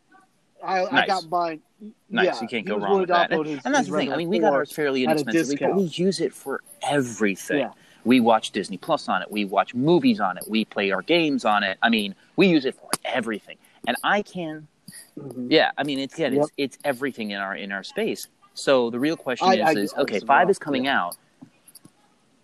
I, 0.63 0.85
I 0.85 1.07
got 1.07 1.29
mine. 1.29 1.61
Nice. 2.09 2.25
Yeah, 2.25 2.41
you 2.41 2.47
can't 2.47 2.65
go 2.65 2.77
wrong 2.77 2.99
with 2.99 3.09
that. 3.09 3.31
And, 3.31 3.45
his- 3.45 3.65
and 3.65 3.73
that's 3.73 3.87
the 3.87 3.97
thing. 3.97 4.13
I 4.13 4.17
mean, 4.17 4.29
we 4.29 4.37
got 4.39 4.49
four 4.49 4.57
ours 4.59 4.71
fairly 4.71 5.05
at 5.07 5.11
inexpensively, 5.19 5.67
but 5.67 5.75
we 5.75 5.83
use 5.83 6.19
it 6.19 6.33
for 6.33 6.61
everything. 6.83 7.59
Yeah. 7.59 7.71
We 8.03 8.19
watch 8.19 8.51
Disney 8.51 8.77
Plus 8.77 9.09
on 9.09 9.21
it. 9.21 9.31
We 9.31 9.45
watch 9.45 9.73
movies 9.73 10.19
on 10.19 10.37
it. 10.37 10.43
We 10.47 10.65
play 10.65 10.91
our 10.91 11.01
games 11.01 11.45
on 11.45 11.63
it. 11.63 11.77
I 11.81 11.89
mean, 11.89 12.13
we 12.35 12.47
use 12.47 12.65
it 12.65 12.75
for 12.75 12.89
everything. 13.05 13.57
And 13.87 13.97
I 14.03 14.21
can, 14.21 14.67
Mhm. 15.17 15.47
yeah. 15.51 15.71
I 15.77 15.83
mean, 15.83 15.97
it's 15.99 16.13
again, 16.15 16.33
Yep. 16.33 16.43
it's 16.43 16.51
it's 16.57 16.77
everything 16.83 17.31
in 17.31 17.39
our 17.39 17.55
in 17.55 17.71
our 17.71 17.83
space. 17.83 18.27
So 18.53 18.89
the 18.91 18.99
real 18.99 19.17
question 19.17 19.47
I- 19.47 19.53
is, 19.55 19.61
I- 19.61 19.71
is 19.79 19.93
I 19.93 20.01
okay, 20.01 20.15
as 20.17 20.23
five 20.23 20.49
is 20.49 20.59
coming 20.59 20.85
yeah. 20.85 20.99
out. 21.05 21.17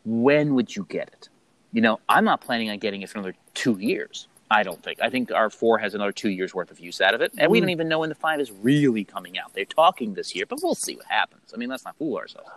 When 0.05 0.55
would 0.55 0.75
you 0.75 0.85
get 0.89 1.09
it? 1.09 1.29
You 1.73 1.81
know, 1.81 1.99
I'm 2.07 2.23
not 2.23 2.41
planning 2.41 2.69
on 2.69 2.77
getting 2.79 3.01
it 3.01 3.09
for 3.09 3.19
another 3.19 3.35
two 3.57 3.77
years. 3.79 4.27
I 4.49 4.63
don't 4.63 4.81
think. 4.81 5.01
I 5.01 5.09
think 5.09 5.31
our 5.31 5.49
four 5.49 5.77
has 5.79 5.93
another 5.93 6.13
two 6.13 6.29
years 6.29 6.53
worth 6.53 6.71
of 6.71 6.79
use 6.79 7.01
out 7.01 7.13
of 7.13 7.19
it, 7.21 7.33
and 7.37 7.51
we 7.51 7.59
don't 7.59 7.67
hmm. 7.67 7.71
even 7.71 7.89
know 7.89 7.99
when 7.99 8.09
the 8.09 8.15
five 8.15 8.39
is 8.39 8.49
really 8.51 9.03
coming 9.03 9.37
out. 9.37 9.53
They're 9.53 9.65
talking 9.65 10.13
this 10.13 10.33
year, 10.33 10.45
but 10.47 10.59
we'll 10.63 10.75
see 10.75 10.95
what 10.95 11.05
happens. 11.05 11.51
I 11.53 11.57
mean, 11.57 11.67
let's 11.67 11.83
not 11.83 11.97
fool 11.97 12.15
ourselves. 12.17 12.47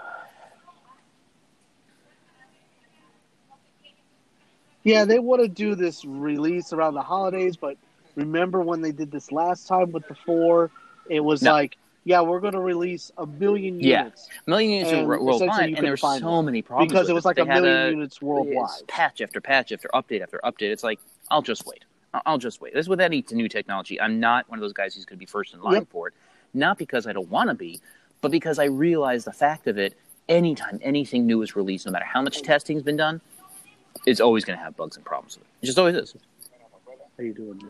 Yeah, 4.84 5.04
they 5.04 5.18
want 5.18 5.42
to 5.42 5.48
do 5.48 5.74
this 5.74 6.04
release 6.04 6.72
around 6.72 6.94
the 6.94 7.02
holidays, 7.02 7.56
but 7.56 7.76
remember 8.14 8.60
when 8.60 8.80
they 8.80 8.92
did 8.92 9.10
this 9.10 9.32
last 9.32 9.66
time 9.66 9.90
with 9.92 10.06
the 10.06 10.14
four? 10.14 10.70
It 11.08 11.20
was 11.20 11.42
No. 11.42 11.52
like, 11.52 11.76
yeah, 12.04 12.20
we're 12.22 12.40
going 12.40 12.54
to 12.54 12.60
release 12.60 13.10
a 13.18 13.26
million 13.26 13.78
Yeah. 13.78 14.04
units 14.04 14.28
Million 14.46 14.70
units 14.70 14.92
And 14.92 15.06
worldwide, 15.06 15.74
and 15.74 15.84
there 15.84 15.92
were 15.92 15.96
so 15.96 16.42
many 16.42 16.62
problems 16.62 16.90
because 16.92 17.08
it 17.08 17.12
was 17.12 17.24
like 17.24 17.38
a 17.38 17.44
million 17.44 17.90
units 17.90 18.20
worldwide. 18.22 18.86
patch 18.88 19.20
after 19.20 19.40
patch 19.40 19.72
after 19.72 19.88
update 19.94 20.22
after 20.22 20.40
update. 20.44 20.70
It's 20.70 20.82
like 20.84 20.98
I'll 21.30 21.42
just 21.42 21.66
wait. 21.66 21.84
I'll, 22.14 22.22
I'll 22.26 22.38
just 22.38 22.60
wait. 22.60 22.74
This 22.74 22.84
is 22.84 22.88
with 22.88 23.00
any 23.00 23.24
new 23.30 23.48
technology. 23.48 24.00
I'm 24.00 24.18
not 24.18 24.48
one 24.48 24.58
of 24.58 24.62
those 24.62 24.72
guys 24.72 24.94
who's 24.94 25.04
going 25.04 25.16
to 25.18 25.20
be 25.20 25.26
first 25.26 25.54
in 25.54 25.60
line 25.60 25.74
Yep. 25.74 25.88
for 25.90 26.08
it. 26.08 26.14
Not 26.54 26.78
because 26.78 27.06
I 27.06 27.12
don't 27.12 27.28
want 27.30 27.48
to 27.50 27.54
be, 27.54 27.80
but 28.20 28.30
because 28.30 28.58
I 28.58 28.64
realize 28.64 29.24
the 29.24 29.32
fact 29.32 29.66
of 29.66 29.78
it. 29.78 29.94
Anytime 30.28 30.78
anything 30.82 31.26
new 31.26 31.42
is 31.42 31.56
released, 31.56 31.86
no 31.86 31.92
matter 31.92 32.04
how 32.04 32.22
much 32.22 32.42
testing's 32.42 32.84
been 32.84 32.96
done, 32.96 33.20
it's 34.06 34.20
always 34.20 34.44
going 34.44 34.56
to 34.56 34.64
have 34.64 34.76
bugs 34.76 34.94
and 34.96 35.04
problems 35.04 35.36
with 35.36 35.44
it. 35.44 35.50
It 35.62 35.66
just 35.66 35.78
always 35.78 35.96
is. 35.96 36.14
How 37.16 37.24
you 37.24 37.34
doing? 37.34 37.60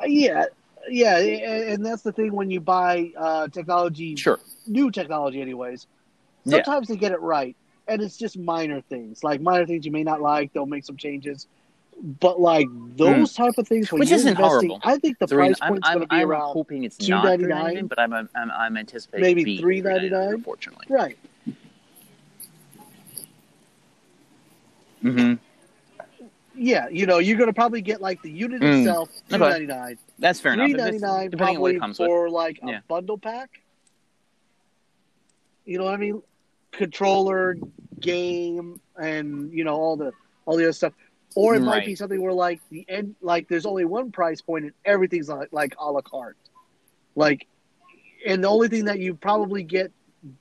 Uh, 0.00 0.06
yeah, 0.06 0.46
yeah, 0.88 1.16
a- 1.18 1.72
and 1.72 1.84
that's 1.84 2.02
the 2.02 2.12
thing 2.12 2.32
when 2.32 2.50
you 2.50 2.60
buy 2.60 3.12
uh, 3.16 3.48
technology, 3.48 4.16
Sure. 4.16 4.38
new 4.66 4.90
technology, 4.90 5.40
anyways. 5.40 5.86
Yeah. 6.44 6.56
Sometimes 6.56 6.88
they 6.88 6.96
get 6.96 7.12
it 7.12 7.20
right, 7.20 7.56
and 7.88 8.02
it's 8.02 8.16
just 8.16 8.36
minor 8.38 8.80
things, 8.80 9.22
like 9.22 9.40
minor 9.40 9.66
things 9.66 9.84
you 9.86 9.92
may 9.92 10.02
not 10.02 10.20
like. 10.20 10.52
They'll 10.52 10.66
make 10.66 10.84
some 10.84 10.96
changes, 10.96 11.46
but 12.20 12.40
like 12.40 12.66
those 12.96 13.32
type 13.32 13.54
of 13.58 13.68
things, 13.68 13.92
when. 13.92 14.00
Which 14.00 14.10
isn't 14.10 14.34
horrible. 14.36 14.80
I 14.82 14.98
think 14.98 15.18
the 15.18 15.26
The 15.26 15.36
reason- 15.36 15.54
price 15.54 15.58
I'm, 15.62 15.68
point's 15.74 15.88
I'm, 15.88 15.94
going 15.98 16.08
to 16.08 16.14
be 16.14 16.16
I'm 16.22 16.28
around 16.30 16.52
hoping 16.52 16.84
it's 16.84 17.08
not 17.08 17.24
$2.99, 17.26 17.88
but 17.88 17.98
I'm, 18.00 18.12
I'm, 18.12 18.28
I'm 18.34 18.76
anticipating 18.76 19.22
maybe 19.24 19.44
being 19.44 19.62
$3.99. 19.62 20.34
unfortunately. 20.34 20.86
right. 20.90 21.16
Mm-hmm. 25.02 25.34
Yeah, 26.54 26.88
you 26.90 27.06
know, 27.06 27.18
you're 27.18 27.36
going 27.38 27.48
to 27.48 27.52
probably 27.54 27.80
get 27.80 28.00
like 28.00 28.20
the 28.22 28.30
unit 28.30 28.60
Mm. 28.60 28.80
itself, 28.80 29.08
two 29.28 29.36
Okay. 29.36 29.48
ninety 29.50 29.66
nine. 29.66 29.98
That's 30.22 30.40
fair 30.40 30.52
enough. 30.54 30.70
Three 30.70 30.74
ninety 30.74 30.98
nine, 30.98 31.30
depending 31.30 31.56
on 31.56 31.60
what 31.62 31.68
probably 31.70 31.80
comes 31.80 31.98
with. 31.98 32.06
for 32.06 32.30
like 32.30 32.60
a 32.62 32.66
Yeah. 32.68 32.80
bundle 32.88 33.18
pack. 33.18 33.50
You 35.64 35.78
know 35.78 35.84
what 35.84 35.94
I 35.94 35.96
mean? 35.96 36.22
Controller, 36.70 37.56
game, 38.00 38.80
and 38.96 39.52
you 39.52 39.64
know 39.64 39.74
all 39.74 39.96
the 39.96 40.12
all 40.46 40.56
the 40.56 40.64
other 40.64 40.72
stuff. 40.72 40.92
Or 41.34 41.54
it 41.56 41.60
might 41.60 41.84
be 41.86 41.94
something 41.96 42.20
where 42.22 42.32
like 42.32 42.60
the 42.70 42.84
end, 42.88 43.16
like 43.20 43.48
there's 43.48 43.66
only 43.66 43.84
one 43.84 44.12
price 44.12 44.40
point 44.40 44.64
and 44.64 44.74
everything's 44.84 45.28
like 45.28 45.48
like 45.50 45.74
a 45.78 45.90
la 45.90 46.02
carte. 46.02 46.36
Like, 47.16 47.46
and 48.26 48.44
the 48.44 48.48
only 48.48 48.68
thing 48.68 48.84
that 48.84 49.00
you 49.00 49.14
probably 49.14 49.62
get 49.64 49.90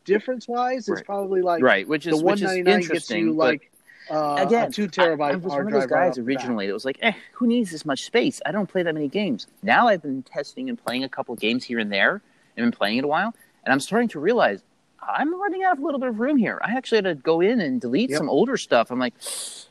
difference 0.05 0.47
wise 0.47 0.83
is 0.83 0.89
Right. 0.89 1.05
probably 1.05 1.41
like 1.41 1.63
right, 1.63 1.87
which 1.87 2.05
is 2.05 2.19
the 2.19 2.23
one 2.25 2.39
ninety 2.39 2.61
nine 2.61 2.81
gets 2.81 3.09
you 3.09 3.31
like 3.33 3.70
uh, 4.09 4.35
again, 4.39 4.71
two 4.71 4.83
I, 4.83 4.87
terabyte 4.87 5.31
I 5.31 5.35
was 5.35 5.51
hard 5.53 5.65
one 5.65 5.73
of 5.73 5.79
those 5.81 5.89
guys 5.89 6.09
off 6.11 6.15
the 6.15 6.21
bat. 6.21 6.27
originally 6.27 6.67
that 6.67 6.73
was 6.73 6.85
like, 6.85 6.97
eh, 7.01 7.13
who 7.33 7.47
needs 7.47 7.71
this 7.71 7.85
much 7.85 8.03
space? 8.05 8.41
I 8.45 8.51
don't 8.51 8.67
play 8.67 8.83
that 8.83 8.93
many 8.93 9.07
games. 9.07 9.47
Now 9.63 9.87
I've 9.87 10.01
been 10.01 10.23
testing 10.23 10.69
and 10.69 10.83
playing 10.83 11.03
a 11.03 11.09
couple 11.09 11.35
games 11.35 11.63
here 11.63 11.79
and 11.79 11.91
there, 11.91 12.21
and 12.57 12.63
been 12.65 12.71
playing 12.71 12.97
it 12.97 13.03
a 13.03 13.07
while, 13.07 13.33
and 13.63 13.71
I'm 13.71 13.79
starting 13.79 14.09
to 14.09 14.19
realize 14.19 14.61
I'm 15.01 15.39
running 15.39 15.63
out 15.63 15.73
of 15.73 15.79
a 15.79 15.85
little 15.85 15.99
bit 15.99 16.09
of 16.09 16.19
room 16.19 16.37
here. 16.37 16.59
I 16.63 16.75
actually 16.75 16.97
had 16.99 17.05
to 17.05 17.15
go 17.15 17.41
in 17.41 17.59
and 17.59 17.81
delete 17.81 18.09
Yep. 18.11 18.17
some 18.17 18.29
older 18.29 18.55
stuff. 18.57 18.91
I'm 18.91 18.99
like, 18.99 19.13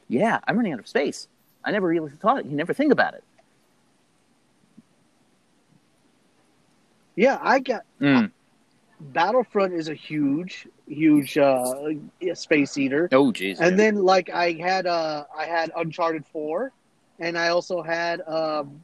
yeah, 0.08 0.40
I'm 0.48 0.56
running 0.56 0.72
out 0.72 0.80
of 0.80 0.88
space. 0.88 1.28
I 1.64 1.70
never 1.70 1.86
really 1.88 2.10
thought. 2.10 2.46
You 2.46 2.56
never 2.56 2.72
think 2.74 2.92
about 2.92 3.14
it. 3.14 3.22
Yeah, 7.16 7.38
I 7.42 7.58
got 7.60 7.84
Mm. 8.00 8.30
Battlefront 9.00 9.72
is 9.74 9.88
a 9.88 9.94
huge, 9.94 10.66
huge 10.90 11.38
uh, 11.38 11.64
space 12.34 12.76
eater. 12.76 13.08
Oh, 13.12 13.32
jeez. 13.32 13.60
And 13.60 13.78
then 13.78 13.96
like 14.02 14.28
I 14.30 14.52
had 14.52 14.86
uh 14.86 15.24
I 15.36 15.46
had 15.46 15.70
Uncharted 15.76 16.24
four, 16.32 16.72
and 17.18 17.38
I 17.38 17.48
also 17.48 17.82
had 17.82 18.20
um, 18.26 18.82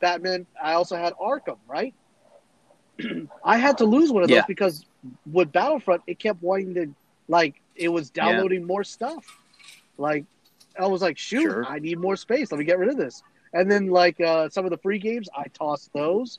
Batman. 0.00 0.46
I 0.62 0.74
also 0.74 0.96
had 0.96 1.12
Arkham. 1.14 1.58
Right. 1.68 1.94
I 3.44 3.56
had 3.58 3.78
to 3.78 3.84
lose 3.84 4.10
one 4.12 4.22
of 4.22 4.28
those 4.28 4.36
Yeah. 4.36 4.44
because 4.46 4.84
with 5.32 5.50
Battlefront 5.52 6.02
it 6.06 6.18
kept 6.18 6.42
wanting 6.42 6.74
to 6.74 6.94
like 7.28 7.60
it 7.74 7.88
was 7.88 8.10
downloading 8.10 8.64
more 8.66 8.84
stuff. 8.84 9.24
Like 9.98 10.24
I 10.78 10.86
was 10.86 11.02
like, 11.02 11.18
shoot, 11.18 11.42
Sure. 11.42 11.64
I 11.66 11.78
need 11.78 11.98
more 11.98 12.16
space. 12.16 12.52
Let 12.52 12.58
me 12.58 12.64
get 12.64 12.78
rid 12.78 12.88
of 12.88 12.96
this. 12.96 13.22
And 13.52 13.70
then 13.70 13.88
like 13.88 14.20
uh, 14.20 14.48
some 14.48 14.64
of 14.64 14.70
the 14.70 14.78
free 14.78 14.98
games, 14.98 15.28
I 15.36 15.44
tossed 15.52 15.92
those. 15.92 16.38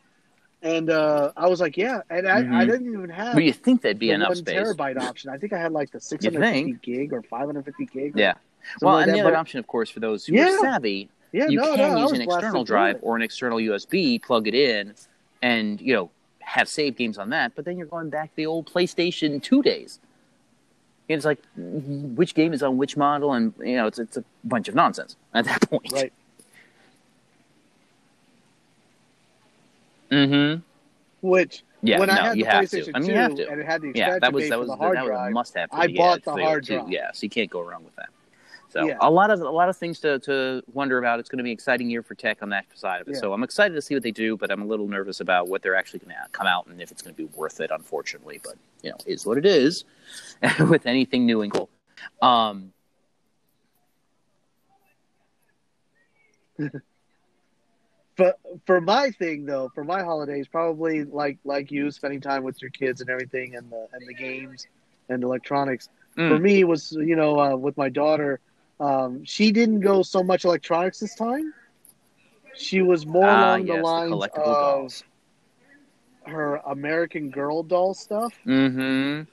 And 0.63 0.89
uh, 0.89 1.31
I 1.35 1.47
was 1.47 1.59
like, 1.59 1.75
yeah, 1.75 2.01
and 2.09 2.25
I, 2.27 2.37
I 2.37 2.41
Mhm. 2.41 2.67
didn't 2.67 2.93
even 2.93 3.09
have 3.09 3.33
but 3.33 3.43
you 3.43 3.51
think 3.51 3.81
that'd 3.81 3.99
be 3.99 4.11
enough 4.11 4.29
one 4.29 4.35
space? 4.37 4.55
terabyte 4.55 4.97
option. 4.97 5.29
I 5.29 5.37
think 5.37 5.51
I 5.51 5.59
had 5.59 5.73
like 5.73 5.91
the 5.91 5.99
650 5.99 6.79
gig 6.81 7.11
or 7.11 7.21
550 7.21 7.85
gig. 7.87 8.15
or 8.15 8.19
Yeah. 8.19 8.33
Well, 8.81 8.93
like 8.93 9.03
and 9.03 9.11
that, 9.11 9.15
the 9.17 9.21
other 9.23 9.31
but- 9.31 9.39
option, 9.39 9.59
of 9.59 9.67
course, 9.67 9.89
for 9.89 9.99
those 9.99 10.25
who 10.25 10.35
Yeah. 10.35 10.45
are 10.55 10.57
savvy, 10.59 11.09
yeah, 11.33 11.47
you 11.49 11.59
no, 11.59 11.75
can 11.75 11.91
no, 11.95 11.99
use 12.03 12.13
an 12.13 12.21
external 12.21 12.63
drive 12.63 12.97
or 13.01 13.17
an 13.17 13.21
external 13.21 13.57
USB, 13.59 14.19
plug 14.19 14.47
it 14.47 14.55
in, 14.55 14.93
and 15.41 15.81
you 15.81 15.93
know 15.93 16.09
have 16.39 16.69
save 16.69 16.95
games 16.95 17.17
on 17.17 17.29
that. 17.31 17.53
But 17.55 17.65
then 17.65 17.77
you're 17.77 17.87
going 17.87 18.09
back 18.09 18.29
to 18.29 18.35
the 18.37 18.45
old 18.45 18.71
PlayStation 18.71 19.43
two 19.43 19.61
days. 19.63 19.99
And 21.09 21.17
it's 21.17 21.25
like 21.25 21.39
which 21.57 22.33
game 22.35 22.53
is 22.53 22.63
on 22.63 22.77
which 22.77 22.95
model, 22.95 23.33
and 23.33 23.53
you 23.59 23.75
know 23.75 23.87
it's 23.87 23.99
it's 23.99 24.15
a 24.15 24.23
bunch 24.45 24.69
of 24.69 24.75
nonsense 24.75 25.17
at 25.33 25.43
that 25.43 25.69
point. 25.69 25.91
Right. 25.91 26.13
Mm-hmm. 30.13 31.27
Which 31.27 31.63
Yeah. 31.81 31.99
when 31.99 32.07
no, 32.09 32.13
I 32.15 32.21
had 32.27 32.37
you 32.37 32.43
the 32.45 32.49
have 32.51 32.65
PlayStation 32.65 32.85
to. 32.85 32.91
I 32.95 32.99
mean, 32.99 33.07
2 33.07 33.11
you 33.13 33.17
have 33.17 33.35
to. 33.35 33.49
and 33.49 33.59
it 33.61 33.65
had 33.65 33.81
the 33.81 33.87
Yeah, 33.87 33.91
expansion 34.15 34.19
that 34.21 34.33
was 34.33 34.49
that 34.49 34.59
was 34.59 34.69
the 34.69 34.75
hard 34.75 34.97
that 34.97 35.03
was 35.03 35.09
a 35.09 35.13
drive, 35.13 35.33
must 35.33 35.53
have. 35.55 35.69
I 35.71 35.87
bought 35.87 36.23
the 36.23 36.31
hard 36.31 36.65
drive. 36.65 36.89
Yeah, 36.89 37.11
so 37.13 37.23
you 37.23 37.29
can't 37.29 37.49
go 37.49 37.61
wrong 37.61 37.83
with 37.83 37.95
that. 37.95 38.09
So 38.69 38.85
Yeah. 38.87 38.97
a 39.01 39.09
lot 39.09 39.29
of 39.29 39.39
a 39.39 39.49
lot 39.49 39.69
of 39.69 39.77
things 39.77 39.99
to, 39.99 40.17
to 40.19 40.63
wonder 40.73 40.97
about. 40.97 41.19
It's 41.19 41.29
going 41.29 41.37
to 41.37 41.43
be 41.43 41.51
an 41.51 41.53
exciting 41.53 41.89
year 41.89 42.01
for 42.01 42.15
tech 42.15 42.41
on 42.41 42.49
that 42.49 42.65
side 42.73 43.01
of 43.01 43.07
it. 43.07 43.13
Yeah. 43.13 43.19
So 43.19 43.31
I'm 43.33 43.43
excited 43.43 43.75
to 43.75 43.81
see 43.81 43.93
what 43.93 44.01
they 44.03 44.11
do, 44.11 44.35
but 44.35 44.51
I'm 44.51 44.61
a 44.63 44.65
little 44.65 44.87
nervous 44.87 45.19
about 45.19 45.47
what 45.47 45.61
they're 45.61 45.75
actually 45.75 45.99
going 45.99 46.09
to 46.15 46.29
come 46.31 46.47
out 46.47 46.65
and 46.67 46.81
if 46.81 46.91
it's 46.91 47.01
going 47.03 47.13
to 47.15 47.17
be 47.17 47.29
worth 47.37 47.59
it. 47.59 47.69
Unfortunately, 47.71 48.39
but 48.43 48.55
you 48.81 48.89
know, 48.89 48.97
is 49.05 49.25
what 49.25 49.37
it 49.37 49.45
is 49.45 49.83
with 50.69 50.85
anything 50.87 51.25
new 51.25 51.41
and 51.43 51.53
cool. 51.53 51.69
Um, 52.21 52.73
But 58.17 58.39
for 58.65 58.79
my 58.81 59.11
thing 59.11 59.45
though, 59.45 59.69
for 59.73 59.83
my 59.83 60.03
holidays, 60.03 60.47
probably 60.47 61.03
like 61.03 61.39
like 61.43 61.71
you, 61.71 61.91
spending 61.91 62.21
time 62.21 62.43
with 62.43 62.61
your 62.61 62.71
kids 62.71 63.01
and 63.01 63.09
everything, 63.09 63.55
and 63.55 63.69
the 63.71 63.87
and 63.93 64.07
the 64.07 64.13
games 64.13 64.67
and 65.09 65.23
electronics. 65.23 65.89
Mm. 66.17 66.27
For 66.27 66.37
me, 66.39 66.63
was 66.63 66.91
you 66.91 67.15
know 67.15 67.39
uh, 67.39 67.55
with 67.55 67.77
my 67.77 67.89
daughter, 67.89 68.39
um, 68.79 69.23
she 69.25 69.51
didn't 69.51 69.81
go 69.81 70.01
so 70.03 70.23
much 70.23 70.45
electronics 70.45 70.99
this 70.99 71.15
time. 71.15 71.53
She 72.55 72.81
was 72.81 73.05
more 73.05 73.29
ah, 73.29 73.31
along 73.31 73.65
yes, 73.65 73.75
the 73.75 73.75
lines 73.75 74.11
collectible 74.15 74.57
of 74.57 74.57
dolls. 74.57 75.03
her 76.25 76.55
American 76.57 77.29
Girl 77.29 77.63
doll 77.63 77.93
stuff. 77.93 78.33
Mm-hmm. 78.45 79.23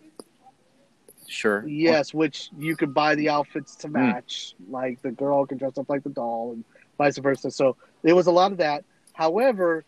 Sure. 1.26 1.68
Yes, 1.68 2.12
which 2.14 2.50
you 2.56 2.76
could 2.76 2.94
buy 2.94 3.14
the 3.14 3.28
outfits 3.30 3.76
to 3.76 3.88
Hmm. 3.94 4.12
match. 4.12 4.54
Like 4.68 5.00
the 5.02 5.10
girl 5.12 5.46
can 5.46 5.58
dress 5.58 5.78
up 5.78 5.88
like 5.88 6.02
the 6.02 6.10
doll, 6.10 6.52
and 6.52 6.64
vice 7.00 7.16
versa. 7.18 7.50
So 7.50 7.76
there 8.02 8.14
was 8.14 8.26
a 8.26 8.30
lot 8.30 8.52
of 8.52 8.58
that. 8.58 8.84
However, 9.14 9.84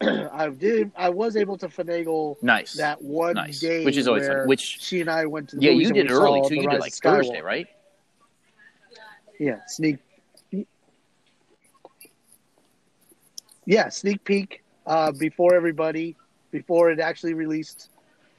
I 0.00 0.48
did 0.50 0.92
I 0.96 1.08
was 1.10 1.36
able 1.36 1.58
to 1.58 1.68
finagle 1.68 2.36
Nice. 2.42 2.74
that 2.74 3.02
one 3.02 3.34
Nice. 3.34 3.58
day, 3.60 3.84
Which 3.84 3.96
is 3.96 4.06
always 4.06 4.26
fun. 4.28 4.46
Which- 4.46 4.78
she 4.80 5.00
and 5.00 5.10
I 5.10 5.26
went 5.26 5.48
to. 5.50 5.56
The 5.56 5.62
yeah, 5.64 5.70
you 5.72 5.92
did 5.92 6.10
early 6.10 6.48
too. 6.48 6.54
You 6.54 6.68
did 6.68 6.80
like. 6.80 6.94
Thursday, 6.94 7.40
right? 7.40 7.66
Yeah, 9.40 9.58
sneak. 9.66 9.98
Yeah, 13.66 13.88
sneak 13.88 14.22
peek 14.24 14.62
uh, 14.86 15.10
before 15.12 15.54
everybody, 15.54 16.16
before 16.52 16.90
it 16.90 17.00
actually 17.00 17.34
released, 17.34 17.88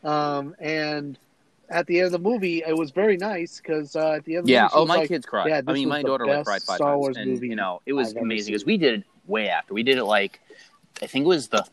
um, 0.04 0.56
and 0.60 1.18
at 1.70 1.88
the 1.88 1.98
end 2.00 2.08
of 2.08 2.12
the 2.12 2.20
movie, 2.20 2.64
it 2.66 2.78
was 2.78 2.92
very 2.92 3.18
nice 3.18 3.58
because 3.58 3.96
uh, 3.96 4.12
at 4.14 4.26
the 4.26 4.36
end 4.36 4.40
of 4.42 4.46
the 4.48 4.52
Yeah. 4.52 4.64
movie, 4.64 4.72
she 4.72 4.78
Oh, 4.78 4.86
my 4.86 4.98
like, 5.00 5.08
kids 5.10 5.26
cried. 5.26 5.50
"Yeah, 5.50 5.62
I 5.68 5.74
mean, 5.74 5.90
my 5.90 6.04
daughter 6.04 6.26
like 6.26 6.44
cried 6.44 6.64
five 6.64 6.78
Star 6.78 6.90
times, 6.92 7.00
Wars 7.00 7.18
and 7.18 7.32
movie 7.32 7.48
you 7.50 7.56
know, 7.56 7.82
it 7.86 7.94
was 7.94 8.12
I've 8.12 8.18
amazing 8.18 8.54
because 8.54 8.66
we 8.66 8.78
did 8.78 9.00
it 9.00 9.06
way 9.28 9.50
after. 9.50 9.74
We 9.74 9.84
did 9.84 9.98
it 9.98 10.06
like 10.06 10.40
I 11.02 11.08
think 11.08 11.26
it 11.26 11.28
was 11.28 11.48
the 11.48 11.66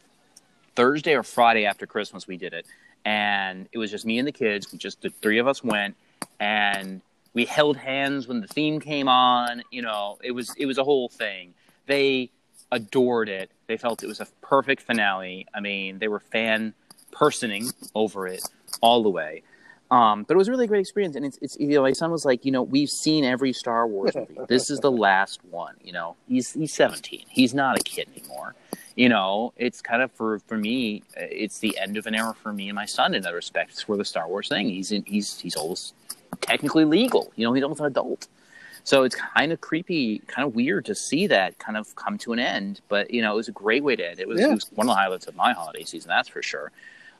Thursday 0.74 1.14
or 1.14 1.22
Friday 1.22 1.66
after 1.66 1.86
Christmas 1.86 2.26
we 2.26 2.36
did 2.36 2.52
it, 2.52 2.66
and 3.04 3.68
it 3.72 3.78
was 3.78 3.90
just 3.90 4.04
me 4.06 4.18
and 4.18 4.26
the 4.26 4.32
kids. 4.32 4.70
We 4.72 4.78
just 4.78 5.02
the 5.02 5.10
three 5.10 5.38
of 5.38 5.46
us 5.46 5.62
went, 5.62 5.96
and 6.40 7.00
we 7.34 7.44
held 7.44 7.76
hands 7.76 8.26
when 8.26 8.40
the 8.40 8.48
theme 8.48 8.80
came 8.80 9.08
on. 9.08 9.62
You 9.70 9.82
know, 9.82 10.18
it 10.22 10.32
was 10.32 10.54
it 10.56 10.66
was 10.66 10.78
a 10.78 10.84
whole 10.84 11.08
thing. 11.08 11.54
They 11.86 12.30
adored 12.70 13.28
it. 13.28 13.50
They 13.66 13.76
felt 13.76 14.02
it 14.02 14.06
was 14.06 14.20
a 14.20 14.26
perfect 14.40 14.82
finale. 14.82 15.46
I 15.54 15.60
mean, 15.60 15.98
they 15.98 16.08
were 16.08 16.20
fan 16.20 16.72
personing 17.12 17.72
over 17.94 18.26
it 18.26 18.42
all 18.80 19.02
the 19.02 19.10
way. 19.10 19.42
Um, 19.92 20.22
but 20.22 20.34
it 20.34 20.38
was 20.38 20.48
really 20.48 20.60
a 20.60 20.62
really 20.62 20.68
great 20.68 20.80
experience, 20.80 21.16
and 21.16 21.24
it's, 21.26 21.38
it's 21.42 21.56
you 21.60 21.68
know 21.68 21.82
my 21.82 21.92
son 21.92 22.10
was 22.10 22.24
like, 22.24 22.46
you 22.46 22.50
know, 22.50 22.62
we've 22.62 22.88
seen 22.88 23.24
every 23.24 23.52
Star 23.52 23.86
Wars 23.86 24.14
movie. 24.14 24.38
This 24.48 24.70
is 24.70 24.80
the 24.80 24.90
last 24.90 25.44
one. 25.44 25.74
You 25.84 25.92
know, 25.92 26.16
he's 26.26 26.54
he's 26.54 26.72
17. 26.72 27.26
He's 27.28 27.52
not 27.52 27.78
a 27.78 27.82
kid 27.82 28.08
anymore. 28.16 28.54
You 28.96 29.10
know, 29.10 29.52
it's 29.56 29.82
kind 29.82 30.00
of 30.00 30.10
for 30.12 30.38
for 30.40 30.56
me, 30.56 31.02
it's 31.16 31.58
the 31.58 31.76
end 31.78 31.98
of 31.98 32.06
an 32.06 32.14
era 32.14 32.34
for 32.42 32.54
me 32.54 32.68
and 32.70 32.74
my 32.74 32.86
son 32.86 33.12
in 33.14 33.22
that 33.22 33.34
respect. 33.34 33.84
For 33.84 33.98
the 33.98 34.04
Star 34.04 34.26
Wars 34.28 34.48
thing. 34.48 34.68
He's 34.70 34.92
in, 34.92 35.04
he's 35.06 35.38
he's 35.38 35.56
almost 35.56 35.94
technically 36.40 36.86
legal. 36.86 37.30
You 37.36 37.46
know, 37.46 37.52
he's 37.52 37.62
almost 37.62 37.80
an 37.80 37.86
adult. 37.86 38.28
So 38.84 39.04
it's 39.04 39.14
kind 39.14 39.52
of 39.52 39.60
creepy, 39.60 40.20
kind 40.26 40.48
of 40.48 40.54
weird 40.54 40.86
to 40.86 40.94
see 40.94 41.26
that 41.28 41.58
kind 41.58 41.76
of 41.76 41.94
come 41.96 42.16
to 42.18 42.32
an 42.32 42.38
end. 42.38 42.80
But 42.88 43.10
you 43.12 43.20
know, 43.22 43.34
it 43.34 43.36
was 43.36 43.48
a 43.48 43.52
great 43.52 43.84
way 43.84 43.94
to 43.96 44.08
end. 44.10 44.20
It 44.20 44.26
was, 44.26 44.40
Yeah. 44.40 44.48
it 44.48 44.54
was 44.54 44.70
one 44.74 44.86
of 44.88 44.92
the 44.92 44.96
highlights 44.96 45.26
of 45.26 45.36
my 45.36 45.52
holiday 45.52 45.84
season, 45.84 46.08
that's 46.08 46.28
for 46.28 46.42
sure. 46.42 46.72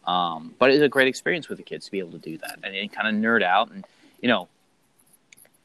Um, 0.04 0.54
but 0.58 0.70
it 0.70 0.74
was 0.74 0.82
a 0.82 0.88
great 0.88 1.08
experience 1.08 1.48
with 1.48 1.58
the 1.58 1.64
kids 1.64 1.86
to 1.86 1.90
be 1.92 1.98
able 1.98 2.12
to 2.12 2.18
do 2.18 2.36
that 2.38 2.58
and, 2.62 2.74
and 2.74 2.92
kind 2.92 3.08
of 3.08 3.22
nerd 3.22 3.42
out 3.42 3.70
and 3.70 3.84
you 4.20 4.28
know, 4.28 4.48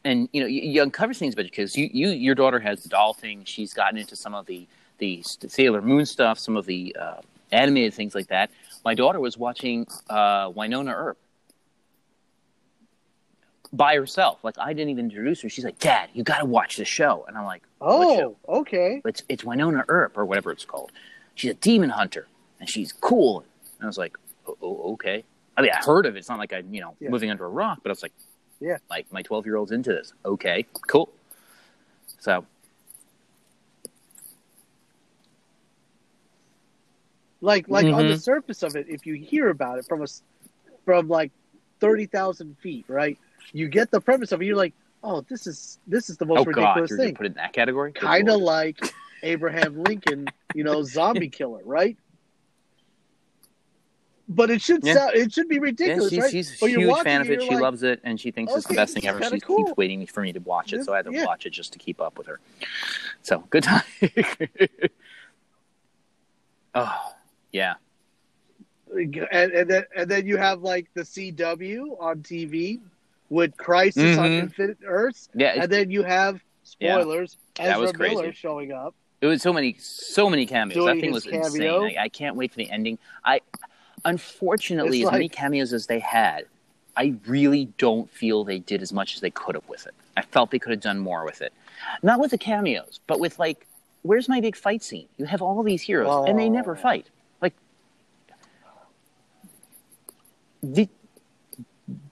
and 0.03 0.29
you 0.31 0.41
know, 0.41 0.47
you, 0.47 0.61
you 0.61 0.81
uncover 0.81 1.13
things 1.13 1.33
about 1.33 1.45
because 1.45 1.75
you, 1.75 1.89
you 1.91 2.09
your 2.09 2.35
daughter 2.35 2.59
has 2.59 2.83
the 2.83 2.89
doll 2.89 3.13
thing. 3.13 3.43
She's 3.45 3.73
gotten 3.73 3.97
into 3.97 4.15
some 4.15 4.33
of 4.33 4.45
the 4.45 4.67
the 4.99 5.21
Sailor 5.23 5.81
Moon 5.81 6.05
stuff, 6.05 6.39
some 6.39 6.57
of 6.57 6.65
the 6.65 6.95
uh, 6.99 7.21
animated 7.51 7.93
things 7.93 8.15
like 8.15 8.27
that. 8.27 8.51
My 8.83 8.95
daughter 8.95 9.19
was 9.19 9.37
watching 9.37 9.85
uh, 10.09 10.49
Wynonna 10.49 10.93
Earp 10.93 11.17
by 13.73 13.95
herself. 13.95 14.43
Like 14.43 14.57
I 14.57 14.73
didn't 14.73 14.89
even 14.89 15.05
introduce 15.05 15.41
her. 15.41 15.49
She's 15.49 15.65
like, 15.65 15.79
"Dad, 15.79 16.09
you 16.13 16.23
got 16.23 16.39
to 16.39 16.45
watch 16.45 16.77
the 16.77 16.85
show." 16.85 17.25
And 17.27 17.37
I'm 17.37 17.45
like, 17.45 17.63
Oh, 17.81 18.35
okay. 18.47 19.01
It's 19.05 19.23
it's 19.29 19.43
Wynonna 19.43 19.83
Earp 19.87 20.17
or 20.17 20.25
whatever 20.25 20.51
it's 20.51 20.65
called. 20.65 20.91
She's 21.35 21.51
a 21.51 21.55
demon 21.55 21.89
hunter 21.91 22.27
and 22.59 22.69
she's 22.69 22.91
cool. 22.91 23.43
And 23.79 23.83
I 23.83 23.85
was 23.85 23.97
like, 23.97 24.17
oh, 24.47 24.57
oh, 24.61 24.93
okay. 24.93 25.23
I 25.55 25.61
mean, 25.61 25.71
I 25.71 25.83
heard 25.83 26.05
of 26.05 26.15
it. 26.15 26.19
It's 26.19 26.29
not 26.29 26.39
like 26.39 26.53
I'm 26.53 26.73
you 26.73 26.81
know 26.81 26.95
Yeah. 26.99 27.11
living 27.11 27.29
under 27.29 27.45
a 27.45 27.49
rock, 27.49 27.79
but 27.83 27.89
I 27.89 27.93
was 27.93 28.03
like, 28.03 28.13
Yeah. 28.59 28.77
like 28.89 29.11
my 29.11 29.21
12 29.21 29.45
year 29.45 29.55
old's 29.55 29.71
into 29.71 29.91
this. 29.91 30.13
Okay, 30.25 30.65
cool. 30.87 31.09
So 32.19 32.45
Like 37.41 37.67
like 37.69 37.85
on 37.85 38.07
the 38.07 38.15
Mhm. 38.15 38.21
surface 38.21 38.63
of 38.63 38.75
it, 38.75 38.87
if 38.89 39.05
you 39.05 39.13
hear 39.13 39.49
about 39.49 39.77
it 39.77 39.85
from 39.87 39.99
a 40.01 40.03
s- 40.03 40.23
from 40.85 41.07
like 41.07 41.31
thirty 41.79 42.07
thousand 42.07 42.57
feet, 42.57 42.85
right? 42.87 43.17
You 43.53 43.67
get 43.67 43.91
the 43.91 44.01
premise 44.01 44.31
of 44.31 44.41
it. 44.41 44.45
You're 44.45 44.55
like, 44.55 44.73
oh, 45.03 45.21
this 45.21 45.45
is 45.45 45.77
this 45.85 46.09
is 46.09 46.17
the 46.17 46.25
most 46.25 46.39
oh 46.39 46.45
god, 46.45 46.57
ridiculous 46.57 46.89
you're 46.91 46.99
thing. 46.99 47.15
put 47.15 47.25
it 47.27 47.29
in 47.29 47.35
that 47.35 47.53
category. 47.53 47.91
Kind 47.93 48.27
of 48.29 48.41
like 48.41 48.77
Abraham 49.21 49.77
Lincoln, 49.83 50.31
you 50.55 50.63
know, 50.63 50.81
zombie 50.81 51.29
killer, 51.29 51.61
right? 51.63 51.95
But 54.29 54.49
it 54.49 54.61
should 54.61 54.83
Yeah. 54.83 54.93
sound, 54.95 55.15
it 55.15 55.31
should 55.31 55.47
be 55.47 55.55
Yeah, 55.55 55.61
ridiculous, 55.61 56.09
she's, 56.09 56.19
right? 56.19 56.31
she's 56.31 56.61
a 56.61 56.67
huge 56.67 56.99
fan 56.99 57.21
of 57.21 57.29
it. 57.29 57.41
She 57.41 57.49
like, 57.51 57.61
loves 57.61 57.83
it, 57.83 58.01
and 58.03 58.19
she 58.19 58.31
thinks 58.31 58.53
it's 58.53 58.67
the 58.67 58.73
best 58.73 58.93
thing 58.93 59.05
ever. 59.07 59.21
She 59.23 59.39
cool. 59.39 59.63
keeps 59.65 59.77
waiting 59.77 60.05
for 60.05 60.21
me 60.21 60.33
to 60.33 60.39
watch 60.39 60.73
it, 60.73 60.83
so 60.83 60.93
I 60.93 60.97
had 60.97 61.05
to 61.05 61.13
yeah. 61.13 61.25
watch 61.25 61.45
it 61.45 61.51
just 61.51 61.71
to 61.73 61.79
keep 61.79 62.01
up 62.01 62.17
with 62.17 62.27
her. 62.27 62.39
So 63.21 63.39
good 63.49 63.63
time. 63.63 63.83
oh 66.75 67.13
yeah, 67.51 67.75
and, 68.93 69.15
and 69.51 69.69
then 69.69 69.83
and 69.95 70.09
then 70.11 70.25
you 70.27 70.37
have 70.37 70.61
like 70.61 70.87
the 70.93 71.01
CW 71.01 71.95
on 71.99 72.19
TV 72.19 72.79
with 73.29 73.55
Crisis 73.57 74.17
on 74.17 74.29
Mhm. 74.29 74.39
Infinite 74.39 74.77
Earths, 74.85 75.29
yeah. 75.35 75.61
And 75.63 75.71
then 75.71 75.89
you 75.91 76.03
have 76.03 76.41
Yeah. 76.79 76.95
spoilers 76.99 77.37
That 77.55 77.79
was 77.79 77.89
Ezra 77.91 78.07
Miller 78.07 78.23
crazy. 78.23 78.35
showing 78.35 78.71
up. 78.71 78.93
it 79.19 79.25
was 79.27 79.41
so 79.41 79.51
many, 79.51 79.73
so 79.79 80.29
many 80.29 80.45
cameos. 80.45 80.75
Doing 80.75 80.95
that 80.95 81.01
thing 81.01 81.11
was 81.11 81.25
insane. 81.25 81.97
I, 81.97 82.03
I 82.03 82.09
can't 82.09 82.35
wait 82.35 82.51
for 82.51 82.57
the 82.57 82.69
ending. 82.69 82.99
I 83.25 83.41
unfortunately, 84.05 84.99
It's 85.01 85.07
as 85.07 85.11
many 85.11 85.29
cameos 85.29 85.73
as 85.73 85.87
they 85.87 85.99
had, 85.99 86.45
I 86.95 87.15
really 87.27 87.65
don't 87.77 88.09
feel 88.09 88.43
they 88.43 88.59
did 88.59 88.81
as 88.81 88.91
much 88.91 89.15
as 89.15 89.21
they 89.21 89.29
could 89.29 89.55
have 89.55 89.67
with 89.67 89.85
it. 89.85 89.93
I 90.15 90.21
felt 90.21 90.51
they 90.51 90.59
could 90.59 90.71
have 90.71 90.81
done 90.81 90.99
more 90.99 91.25
with 91.25 91.41
it. 91.41 91.53
Not 92.01 92.19
with 92.19 92.31
the 92.31 92.37
cameos, 92.37 92.99
but 93.07 93.19
with 93.19 93.37
like, 93.37 93.67
where's 94.01 94.27
my 94.27 94.41
big 94.41 94.55
fight 94.55 94.81
scene? 94.81 95.07
You 95.17 95.25
have 95.25 95.41
all 95.41 95.61
these 95.63 95.81
heroes, 95.81 96.25
and 96.27 96.39
they 96.39 96.49
never 96.49 96.71
Oh. 96.71 96.75
fight. 96.79 97.07
Like, 97.41 97.53
the, 100.63 100.89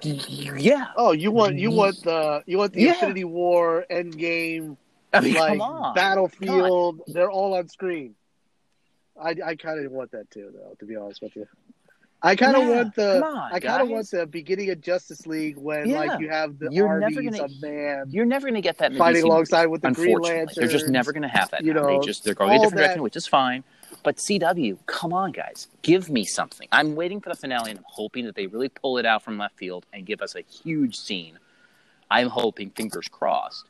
yeah. 0.03 0.87
Oh, 0.95 1.11
you 1.11 1.31
want 1.31 1.55
you 1.57 1.71
want 1.71 2.01
the 2.03 2.43
you 2.45 2.57
want 2.57 2.73
the 2.73 2.81
Yeah. 2.81 2.93
Infinity 2.93 3.23
War 3.25 3.85
Endgame 3.89 4.77
I 5.13 5.19
mean, 5.21 5.33
like. 5.33 5.95
Battlefield. 5.95 7.01
They're 7.07 7.31
all 7.31 7.55
on 7.55 7.67
screen. 7.69 8.15
I 9.19 9.35
I 9.43 9.55
kind 9.55 9.83
of 9.83 9.91
want 9.91 10.11
that 10.11 10.29
too, 10.29 10.51
though. 10.53 10.75
To 10.79 10.85
be 10.85 10.95
honest 10.95 11.21
with 11.21 11.35
you, 11.35 11.47
I 12.21 12.35
kind 12.35 12.55
of 12.55 12.63
Yeah, 12.63 12.75
want 12.75 12.95
the 12.95 13.23
on, 13.23 13.53
I 13.53 13.59
kind 13.59 13.81
of 13.83 13.89
want 13.89 14.09
the 14.09 14.25
beginning 14.25 14.69
of 14.71 14.81
Justice 14.81 15.27
League 15.27 15.57
when 15.57 15.87
Yeah. 15.87 15.99
like 15.99 16.19
you 16.19 16.29
have 16.29 16.57
the 16.57 16.69
You're 16.71 16.99
never 16.99 17.15
armies 17.17 17.31
gonna- 17.31 17.43
of 17.43 17.61
man 17.61 18.05
You're 18.09 18.25
never 18.25 18.45
going 18.47 18.55
to 18.55 18.61
get 18.61 18.77
that 18.79 18.93
in 18.93 18.97
fighting 18.97 19.23
alongside 19.23 19.67
with 19.67 19.81
the 19.81 19.91
Green 19.91 20.17
Lanterns. 20.17 20.55
they're 20.55 20.67
just 20.67 20.89
never 20.89 21.11
going 21.11 21.21
to 21.23 21.27
have 21.27 21.51
that. 21.51 21.63
you 21.63 21.73
now. 21.73 21.81
know, 21.81 21.99
they 21.99 22.05
just 22.05 22.23
they're 22.23 22.33
going 22.33 22.51
a 22.51 22.53
different 22.55 22.77
direction, 22.77 23.03
which 23.03 23.15
is 23.15 23.27
fine. 23.27 23.63
But 24.03 24.17
CW, 24.17 24.77
come 24.87 25.13
on, 25.13 25.31
guys, 25.31 25.67
give 25.81 26.09
me 26.09 26.25
something. 26.25 26.67
I'm 26.71 26.95
waiting 26.95 27.21
for 27.21 27.29
the 27.29 27.35
finale, 27.35 27.69
and 27.71 27.79
I'm 27.79 27.85
hoping 27.87 28.25
that 28.25 28.35
they 28.35 28.47
really 28.47 28.69
pull 28.69 28.97
it 28.97 29.05
out 29.05 29.21
from 29.23 29.37
left 29.37 29.57
field 29.57 29.85
and 29.93 30.05
give 30.05 30.21
us 30.21 30.35
a 30.35 30.41
huge 30.41 30.97
scene. 30.97 31.37
I'm 32.09 32.29
hoping, 32.29 32.69
fingers 32.71 33.07
crossed. 33.07 33.65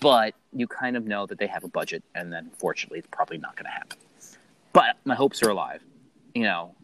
But 0.00 0.34
you 0.52 0.66
kind 0.66 0.96
of 0.96 1.06
know 1.06 1.26
that 1.26 1.38
they 1.38 1.46
have 1.46 1.62
a 1.64 1.68
budget, 1.68 2.02
and 2.14 2.32
then 2.32 2.44
unfortunately, 2.46 2.98
it's 3.00 3.08
probably 3.12 3.38
not 3.38 3.54
going 3.56 3.64
to 3.66 3.70
happen. 3.70 3.98
But 4.72 4.96
my 5.04 5.14
hopes 5.14 5.42
are 5.44 5.50
alive. 5.50 5.80
You 6.34 6.42
know, 6.42 6.74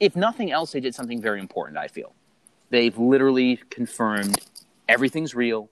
if 0.00 0.16
nothing 0.16 0.50
else, 0.50 0.72
they 0.72 0.80
did 0.80 0.94
something 0.94 1.20
very 1.20 1.40
important. 1.40 1.78
I 1.78 1.88
feel 1.88 2.12
they've 2.70 2.96
literally 2.98 3.56
confirmed 3.70 4.40
everything's 4.88 5.34
real, 5.34 5.70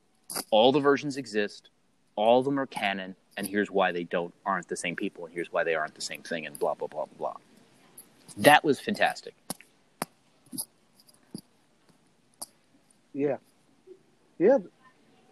all 0.50 0.72
the 0.72 0.80
versions 0.80 1.16
exist, 1.16 1.70
all 2.16 2.38
of 2.38 2.44
them 2.44 2.58
are 2.58 2.66
canon, 2.66 3.16
and 3.36 3.46
here's 3.46 3.70
why 3.70 3.92
they 3.92 4.04
don't 4.04 4.32
aren't 4.44 4.68
the 4.68 4.76
same 4.76 4.96
people, 4.96 5.24
and 5.24 5.34
here's 5.34 5.52
why 5.52 5.64
they 5.64 5.74
aren't 5.74 5.94
the 5.94 6.00
same 6.00 6.22
thing, 6.22 6.46
and 6.46 6.58
blah 6.58 6.74
blah 6.74 6.88
blah 6.88 7.06
blah 7.06 7.32
blah. 7.32 7.36
That 8.38 8.64
was 8.64 8.80
fantastic. 8.80 9.34
Yeah, 13.14 13.36
yeah, 14.38 14.58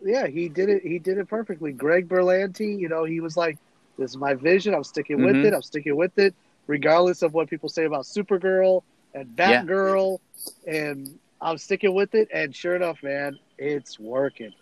yeah. 0.04 0.26
He 0.26 0.48
did 0.48 0.68
it. 0.68 0.82
He 0.82 0.98
did 0.98 1.16
it 1.18 1.28
perfectly. 1.28 1.72
Greg 1.72 2.08
Berlanti, 2.08 2.78
you 2.78 2.88
know, 2.88 3.04
he 3.04 3.20
was 3.20 3.36
like, 3.36 3.56
"This 3.98 4.10
is 4.10 4.16
my 4.18 4.34
vision. 4.34 4.74
I'm 4.74 4.84
sticking 4.84 5.22
with 5.24 5.36
Mhm. 5.36 5.44
it. 5.46 5.54
I'm 5.54 5.62
sticking 5.62 5.96
with 5.96 6.18
it, 6.18 6.34
regardless 6.66 7.22
of 7.22 7.34
what 7.34 7.48
people 7.48 7.68
say 7.68 7.84
about 7.84 8.04
Supergirl 8.04 8.82
and 9.14 9.34
Yeah. 9.36 9.62
Batgirl, 9.62 10.18
and 10.66 11.18
I'm 11.40 11.58
sticking 11.58 11.94
with 11.94 12.14
it." 12.14 12.28
And 12.32 12.54
sure 12.54 12.76
enough, 12.76 13.02
man, 13.02 13.38
it's 13.58 13.98
working. 13.98 14.52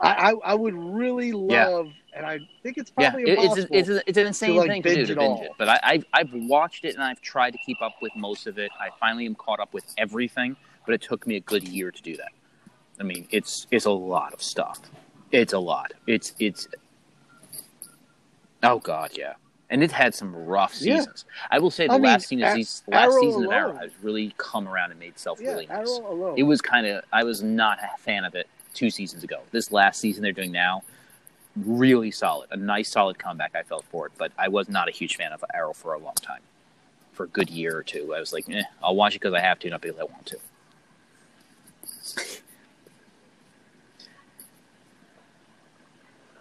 I 0.00 0.32
I, 0.32 0.34
I 0.44 0.54
would 0.54 0.74
really 0.74 1.32
Yeah. 1.32 1.66
love, 1.66 1.92
and 2.14 2.24
I 2.24 2.40
think 2.62 2.78
it's 2.78 2.92
Yeah, 2.98 3.10
probably 3.10 3.24
it's 3.24 3.42
impossible. 3.42 3.76
it's, 3.76 3.88
a, 3.88 4.02
it's 4.08 4.18
an 4.18 4.26
insane 4.26 4.56
like, 4.56 4.68
thing 4.68 4.82
to 4.82 4.88
do 4.88 4.94
binge 4.94 5.06
to 5.08 5.12
it 5.12 5.18
binge 5.18 5.40
all. 5.40 5.44
it. 5.44 5.52
But 5.58 5.68
I, 5.68 5.80
I've 5.82 6.04
I've 6.12 6.32
watched 6.32 6.84
it 6.84 6.94
and 6.94 7.02
I've 7.02 7.20
tried 7.20 7.52
to 7.52 7.58
keep 7.58 7.80
up 7.82 7.94
with 8.00 8.14
most 8.16 8.46
of 8.46 8.58
it. 8.58 8.70
I 8.80 8.88
finally 8.98 9.26
am 9.26 9.34
caught 9.34 9.60
up 9.60 9.74
with 9.74 9.84
everything, 9.98 10.56
but 10.86 10.94
it 10.94 11.02
took 11.02 11.26
me 11.26 11.36
a 11.36 11.40
good 11.40 11.66
year 11.68 11.90
to 11.90 12.02
do 12.02 12.16
that. 12.16 12.32
I 12.98 13.02
mean, 13.02 13.26
it's 13.30 13.66
it's 13.70 13.86
a 13.86 13.90
lot 13.90 14.32
of 14.32 14.42
stuff. 14.42 14.78
It's 15.32 15.52
a 15.52 15.58
lot. 15.58 15.92
It's 16.06 16.34
it's. 16.38 16.68
Oh 18.62 18.78
God, 18.78 19.10
yeah. 19.14 19.34
And 19.70 19.82
it 19.84 19.92
had 19.92 20.14
some 20.14 20.34
rough 20.34 20.74
Yeah. 20.80 20.96
seasons. 20.96 21.24
I 21.50 21.60
will 21.60 21.70
say 21.70 21.86
the 21.86 21.92
I 21.94 21.96
mean, 21.96 22.02
last 22.04 22.26
season, 22.28 22.44
A- 22.44 22.54
these 22.54 22.82
last 22.88 23.12
Arrow 23.12 23.20
season 23.20 23.44
of 23.46 23.52
Arrow 23.52 23.76
has 23.76 23.92
really 24.02 24.34
come 24.36 24.66
around 24.68 24.90
and 24.90 24.98
made 24.98 25.10
itself 25.12 25.40
yeah, 25.40 25.50
really 25.52 25.66
nice. 25.66 25.86
Arrow 25.88 26.12
alone. 26.12 26.34
It 26.36 26.42
was 26.42 26.60
kind 26.60 26.86
of 26.86 27.04
I 27.12 27.22
was 27.22 27.42
not 27.42 27.78
a 27.82 27.96
fan 27.98 28.24
of 28.24 28.34
it 28.34 28.48
two 28.74 28.90
seasons 28.90 29.22
ago. 29.24 29.40
This 29.52 29.70
last 29.70 30.00
season 30.00 30.22
they're 30.24 30.32
doing 30.32 30.50
now, 30.52 30.82
really 31.56 32.10
solid. 32.10 32.48
A 32.50 32.56
nice 32.56 32.90
solid 32.90 33.18
comeback 33.18 33.54
I 33.54 33.62
felt 33.62 33.84
for 33.84 34.06
it, 34.06 34.12
but 34.18 34.32
I 34.36 34.48
was 34.48 34.68
not 34.68 34.88
a 34.88 34.92
huge 34.92 35.16
fan 35.16 35.32
of 35.32 35.44
Arrow 35.54 35.72
for 35.72 35.94
a 35.94 35.98
long 35.98 36.14
time. 36.14 36.40
For 37.12 37.24
a 37.24 37.28
good 37.28 37.48
year 37.50 37.76
or 37.76 37.82
two, 37.84 38.12
I 38.14 38.18
was 38.20 38.32
like, 38.32 38.48
eh, 38.50 38.62
I'll 38.82 38.96
watch 38.96 39.14
it 39.14 39.20
because 39.20 39.34
I 39.34 39.40
have 39.40 39.58
to, 39.60 39.70
not 39.70 39.82
because 39.82 39.98
I 40.00 40.04
want 40.04 40.26
to. 40.26 40.38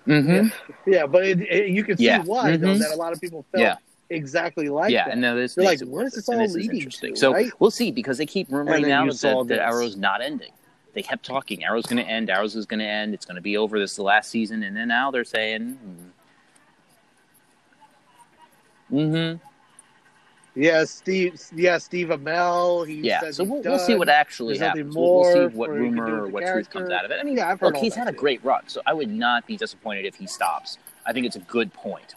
Mm-hmm. 0.09 0.91
yeah, 0.91 1.05
but 1.05 1.23
it, 1.25 1.41
it- 1.41 1.69
you 1.69 1.83
can 1.83 1.97
see 1.97 2.05
Yeah. 2.05 2.23
why 2.23 2.57
though 2.57 2.67
Mhm. 2.75 2.79
that 2.79 2.91
a 2.91 2.95
lot 2.95 3.13
of 3.13 3.21
people 3.21 3.45
felt 3.51 3.61
Yeah. 3.61 3.75
exactly 4.09 4.67
like 4.69 4.91
yeah, 4.91 5.05
that. 5.05 5.11
and 5.13 5.21
now 5.21 5.35
this 5.35 5.55
They're 5.55 5.65
like, 5.65 5.81
it 5.81 5.87
where's 5.87 6.13
this 6.13 6.27
all 6.27 6.39
is 6.41 6.55
leading 6.55 6.89
to, 6.89 7.15
So 7.15 7.31
right? 7.33 7.51
we'll 7.59 7.69
see 7.71 7.91
because 7.91 8.17
they 8.17 8.25
keep 8.25 8.49
rumoring 8.49 8.87
now 8.87 9.05
that, 9.05 9.47
that. 9.49 9.59
Arrow's 9.61 9.95
not 9.97 10.21
ending. 10.21 10.51
They 10.93 11.03
kept 11.03 11.23
talking. 11.23 11.63
Arrow's 11.63 11.85
going 11.85 12.03
to 12.03 12.09
end. 12.09 12.31
Arrow's 12.31 12.55
is 12.55 12.65
going 12.65 12.79
to 12.79 12.85
end. 12.85 13.13
It's 13.13 13.25
going 13.25 13.35
to 13.35 13.41
be 13.41 13.55
over. 13.57 13.77
This 13.79 13.91
is 13.91 13.97
the 13.97 14.03
last 14.03 14.31
season, 14.31 14.63
and 14.63 14.75
then 14.75 14.87
now 14.87 15.11
they're 15.11 15.23
saying, 15.23 15.77
mm-hmm. 18.91 19.35
Yeah, 20.59 20.83
Steve. 20.83 21.41
Yeah, 21.55 21.77
Steve 21.77 22.09
Amell. 22.09 22.85
He 22.85 22.95
Yeah, 22.95 23.31
so 23.31 23.45
we'll, 23.45 23.61
we'll 23.61 23.79
see 23.79 23.95
what 23.95 24.09
actually 24.09 24.57
There's 24.57 24.67
happens. 24.67 24.93
We'll, 24.93 25.21
we'll 25.21 25.49
see 25.49 25.55
what 25.55 25.69
rumor 25.69 26.23
or 26.25 26.27
what 26.27 26.45
truth 26.45 26.69
comes 26.69 26.89
out 26.91 27.05
of 27.05 27.11
it. 27.11 27.19
I 27.21 27.23
mean, 27.23 27.37
Yeah, 27.37 27.49
I've 27.49 27.61
heard 27.61 27.75
look, 27.75 27.81
he's 27.81 27.95
had 27.95 28.09
a 28.09 28.11
great 28.11 28.43
run, 28.43 28.67
so 28.67 28.81
I 28.85 28.93
would 28.93 29.09
not 29.09 29.47
be 29.47 29.55
disappointed 29.55 30.05
if 30.05 30.15
he 30.15 30.27
stops. 30.27 30.77
I 31.05 31.13
think 31.13 31.25
it's 31.25 31.37
a 31.37 31.39
good 31.39 31.71
point. 31.73 32.13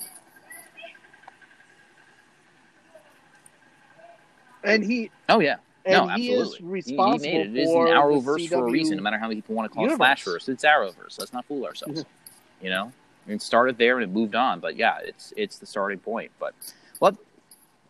And 4.64 4.84
he 4.84 5.11
Oh 5.28 5.38
yeah, 5.40 5.57
no, 5.86 6.09
he 6.09 6.32
absolutely. 6.34 6.34
is 6.34 6.57
He- 6.57 6.64
responsible 6.64 7.30
he 7.32 7.38
made 7.38 7.47
it. 7.47 7.57
It 7.57 7.62
is 7.62 7.70
for 7.70 7.86
an 7.86 7.93
Arrowverse 7.93 8.49
for 8.49 8.66
a 8.66 8.70
reason. 8.70 8.97
No 8.97 9.03
matter 9.05 9.18
how 9.18 9.28
many 9.28 9.36
people 9.40 9.55
want 9.55 9.70
to 9.70 9.74
call 9.74 9.84
universe. 9.84 10.01
it 10.01 10.30
Flashverse, 10.30 10.49
it's 10.49 10.64
Arrowverse. 10.64 11.18
Let's 11.18 11.32
not 11.32 11.45
fool 11.47 11.64
ourselves. 11.64 12.01
Mm-hmm. 12.03 12.64
you 12.64 12.70
know, 12.70 12.93
it 13.28 13.40
started 13.43 13.78
there 13.78 13.99
and 13.99 14.05
it 14.05 14.11
moved 14.12 14.34
on. 14.34 14.61
But 14.61 14.76
yeah, 14.76 14.99
it's 15.05 15.32
it's 15.36 15.59
the 15.59 15.66
starting 15.66 15.99
point. 15.99 16.30
But 16.38 16.55
well, 17.01 17.16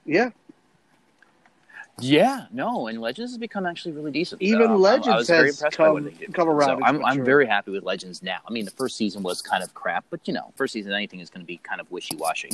Yeah, 0.06 0.30
yeah, 2.00 2.46
no, 2.50 2.86
and 2.88 3.00
Legends 3.00 3.32
has 3.32 3.38
become 3.38 3.66
actually 3.66 3.92
really 3.92 4.10
decent. 4.10 4.42
Even 4.42 4.62
Um, 4.62 4.70
I- 4.70 4.74
I 4.74 4.76
Legends 4.76 5.16
was 5.18 5.28
very 5.28 5.46
has 5.48 5.56
impressed 5.58 5.78
by 5.78 5.90
what 5.90 6.02
come- 6.04 6.32
come 6.32 6.48
around 6.48 6.78
So 6.78 6.84
I'm, 6.84 6.96
I'm 6.96 7.00
matured. 7.18 7.26
very 7.26 7.46
happy 7.46 7.70
with 7.70 7.84
Legends 7.84 8.22
now. 8.22 8.38
I 8.48 8.52
mean, 8.52 8.64
the 8.64 8.70
first 8.72 8.96
season 8.96 9.22
was 9.22 9.42
kind 9.42 9.62
of 9.62 9.72
crap, 9.74 10.04
but 10.10 10.26
you 10.26 10.34
know, 10.34 10.52
first 10.56 10.72
season 10.72 10.92
of 10.92 10.96
anything 10.96 11.20
is 11.20 11.30
going 11.30 11.42
to 11.42 11.46
be 11.46 11.58
kind 11.58 11.80
of 11.80 11.90
wishy 11.90 12.16
washy. 12.16 12.50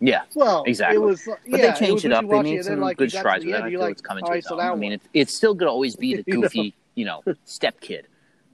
Yeah, 0.00 0.22
well, 0.34 0.64
Exactly. 0.64 0.96
It 0.96 1.00
was, 1.00 1.22
but 1.24 1.38
yeah, 1.46 1.72
they 1.72 1.78
changed 1.86 2.04
it, 2.04 2.10
it, 2.10 2.14
up. 2.14 2.28
They 2.28 2.42
made 2.42 2.64
some 2.64 2.80
like, 2.80 2.98
good 2.98 3.04
you 3.04 3.12
got 3.12 3.18
to 3.18 3.20
strides 3.20 3.44
with 3.46 3.54
it. 3.54 3.56
I 3.56 3.60
you're 3.68 3.70
feel 3.70 3.80
like, 3.80 3.92
it's 3.92 4.02
coming 4.02 4.22
all 4.24 4.28
to 4.28 4.32
right, 4.32 4.38
its 4.38 4.48
so 4.48 4.60
own. 4.60 4.60
I 4.60 4.74
mean, 4.74 4.90
what? 4.90 4.94
it's, 4.96 5.08
it's 5.14 5.34
still 5.34 5.54
going 5.54 5.68
to 5.68 5.72
always 5.72 5.96
be 5.96 6.14
the 6.22 6.22
goofy, 6.24 6.74
you 6.94 7.04
know, 7.06 7.22
step 7.46 7.80
kid, 7.80 8.06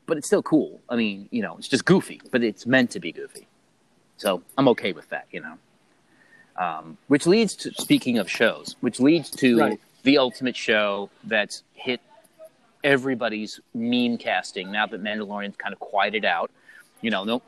but 0.07 0.17
it's 0.17 0.29
still 0.29 0.43
cool. 0.45 0.81
I 0.89 0.97
mean, 0.97 1.29
you 1.33 1.43
know, 1.43 1.57
it's 1.57 1.67
just 1.67 1.85
goofy, 1.85 2.21
but 2.31 2.45
it's 2.45 2.67
meant 2.67 2.91
to 2.93 3.01
be 3.01 3.11
goofy. 3.11 3.49
So 4.17 4.43
I'm 4.59 4.69
okay 4.69 4.93
with 4.93 5.09
that, 5.09 5.27
you 5.33 5.41
know. 5.41 5.55
Um, 6.61 6.99
which 7.09 7.27
leads 7.27 7.57
to 7.57 7.73
speaking 7.75 8.19
of 8.19 8.31
shows, 8.31 8.77
which 8.81 9.01
leads 9.01 9.31
to 9.31 9.59
Right. 9.59 9.81
the 10.03 10.19
ultimate 10.19 10.57
show 10.57 11.09
that's 11.25 11.63
hit 11.75 12.01
everybody's 12.85 13.61
meme 13.75 14.19
casting 14.19 14.71
now 14.71 14.87
that 14.87 15.03
Mandalorian's 15.03 15.57
kind 15.57 15.73
of 15.73 15.81
quieted 15.81 16.25
out. 16.25 16.51
You 17.01 17.11
know, 17.11 17.25
no, 17.25 17.43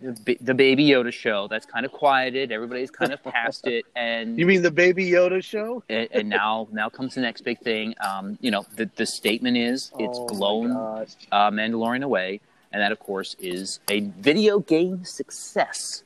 the, 0.00 0.54
Baby 0.54 0.88
Yoda 0.88 1.12
show 1.12 1.46
that's 1.48 1.66
kind 1.66 1.84
of 1.86 1.92
quieted. 1.92 2.50
Everybody's 2.50 2.90
kind 2.90 3.12
of 3.12 3.22
past 3.36 3.66
it, 3.66 3.84
and 3.94 4.38
You 4.38 4.46
mean 4.46 4.62
the 4.62 4.70
Baby 4.70 5.08
Yoda 5.10 5.42
show? 5.44 5.82
and, 5.88 6.08
and 6.10 6.28
now 6.28 6.66
now 6.72 6.88
comes 6.88 7.14
the 7.14 7.20
next 7.20 7.42
big 7.42 7.60
thing. 7.60 7.94
Um, 8.00 8.36
you 8.40 8.50
know, 8.50 8.64
the 8.76 8.90
the 8.96 9.06
statement 9.06 9.56
is 9.56 9.92
it's 9.98 10.18
Oh, 10.18 10.26
blown 10.26 10.72
uh, 10.72 11.50
Mandalorian 11.50 12.02
away, 12.02 12.40
and 12.72 12.82
that 12.82 12.90
of 12.92 12.98
course 12.98 13.36
is 13.38 13.78
a 13.88 14.00
video 14.00 14.58
game 14.60 15.04
success. 15.04 16.02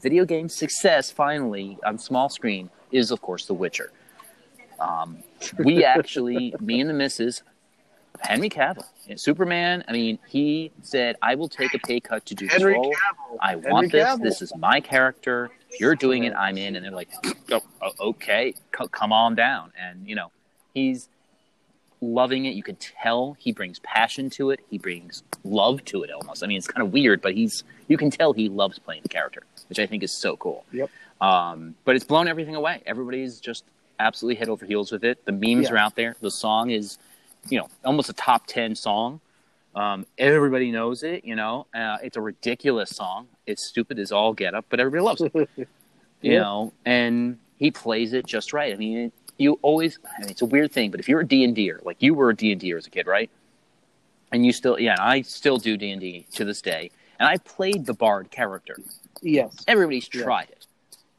Video 0.00 0.24
game 0.24 0.48
success 0.48 1.10
finally 1.10 1.78
on 1.84 1.98
small 1.98 2.28
screen 2.28 2.70
is 2.90 3.10
of 3.10 3.20
course 3.22 3.46
The 3.46 3.54
Witcher. 3.54 3.92
Um, 4.80 5.18
we 5.58 5.84
actually, 5.84 6.54
me 6.60 6.80
and 6.80 6.90
the 6.90 6.94
missus, 6.94 7.42
Henry 8.20 8.48
Cavill, 8.48 8.84
Superman. 9.16 9.84
I 9.88 9.92
mean, 9.92 10.18
he 10.28 10.72
said, 10.82 11.16
"I 11.22 11.34
will 11.34 11.48
take 11.48 11.74
a 11.74 11.78
pay 11.78 12.00
cut 12.00 12.24
to 12.26 12.34
do 12.34 12.46
this 12.46 12.56
Henry 12.56 12.74
role. 12.74 12.92
Cavill. 12.92 13.38
I 13.40 13.50
Henry 13.52 13.72
want 13.72 13.92
this. 13.92 14.04
Cavill. 14.04 14.22
This 14.22 14.42
is 14.42 14.52
my 14.56 14.80
character. 14.80 15.50
You're 15.78 15.96
doing 15.96 16.24
it. 16.24 16.32
I'm 16.34 16.56
in." 16.56 16.76
And 16.76 16.84
they're 16.84 16.92
like, 16.92 17.08
oh, 17.50 17.62
"Okay, 18.00 18.54
come 18.72 19.12
on 19.12 19.34
down." 19.34 19.72
And 19.80 20.08
you 20.08 20.14
know, 20.14 20.30
he's 20.74 21.08
loving 22.00 22.44
it. 22.44 22.54
You 22.54 22.62
can 22.62 22.76
tell 22.76 23.36
he 23.38 23.52
brings 23.52 23.78
passion 23.80 24.30
to 24.30 24.50
it. 24.50 24.60
He 24.70 24.78
brings 24.78 25.22
love 25.42 25.84
to 25.86 26.02
it 26.02 26.10
almost. 26.10 26.44
I 26.44 26.46
mean, 26.46 26.58
it's 26.58 26.68
kind 26.68 26.86
of 26.86 26.92
weird, 26.92 27.20
but 27.20 27.34
he's 27.34 27.64
you 27.88 27.96
can 27.96 28.10
tell 28.10 28.32
he 28.32 28.48
loves 28.48 28.78
playing 28.78 29.02
the 29.02 29.08
character, 29.08 29.42
which 29.74 29.80
I 29.84 29.86
think 29.90 30.04
is 30.04 30.16
so 30.16 30.36
cool. 30.36 30.64
Yep. 30.72 30.88
Um, 31.20 31.74
but 31.84 31.96
it's 31.96 32.04
blown 32.04 32.28
everything 32.28 32.54
away. 32.54 32.80
Everybody's 32.86 33.40
just 33.40 33.64
absolutely 33.98 34.36
head 34.36 34.48
over 34.48 34.64
heels 34.64 34.92
with 34.92 35.02
it. 35.04 35.24
The 35.24 35.32
memes 35.32 35.64
Yeah. 35.68 35.72
are 35.72 35.78
out 35.78 35.96
there. 35.96 36.14
The 36.20 36.30
song 36.30 36.70
is, 36.70 36.96
you 37.48 37.58
know, 37.58 37.66
almost 37.84 38.08
a 38.08 38.12
top 38.12 38.46
ten 38.46 38.76
song. 38.76 39.20
Um, 39.74 40.06
everybody 40.16 40.70
knows 40.70 41.02
it. 41.02 41.24
You 41.24 41.34
know, 41.34 41.66
uh, 41.74 41.98
it's 42.04 42.16
a 42.16 42.20
ridiculous 42.20 42.90
song. 42.90 43.26
It's 43.46 43.66
stupid 43.66 43.98
as 43.98 44.12
all 44.12 44.32
get 44.32 44.54
up, 44.54 44.64
but 44.68 44.78
everybody 44.78 45.02
loves 45.02 45.22
it 45.22 45.32
you 45.56 45.66
Yeah. 46.22 46.40
know, 46.42 46.72
and 46.84 47.38
he 47.58 47.72
plays 47.72 48.12
it 48.12 48.26
just 48.26 48.52
right. 48.52 48.72
I 48.72 48.76
mean, 48.76 49.10
you 49.38 49.58
always, 49.62 49.98
I 50.16 50.20
mean, 50.20 50.30
it's 50.30 50.42
a 50.42 50.46
weird 50.46 50.70
thing, 50.70 50.92
but 50.92 51.00
if 51.00 51.08
you're 51.08 51.20
a 51.20 51.26
D&D'er, 51.26 51.80
like 51.84 51.96
you 52.00 52.14
were 52.14 52.30
a 52.30 52.36
D&D'er 52.36 52.76
as 52.78 52.86
a 52.86 52.90
kid, 52.90 53.08
right? 53.08 53.28
And 54.30 54.46
you 54.46 54.52
still, 54.52 54.78
yeah, 54.78 54.92
and 54.92 55.00
I 55.00 55.22
still 55.22 55.56
do 55.58 55.76
D&D 55.76 56.26
to 56.34 56.44
this 56.44 56.62
day. 56.62 56.92
And 57.18 57.28
I 57.28 57.36
played 57.38 57.86
the 57.86 57.94
Bard 57.94 58.30
character. 58.30 58.76
Yes. 59.24 59.64
Everybody's 59.66 60.06
tried 60.06 60.50
it. 60.50 60.66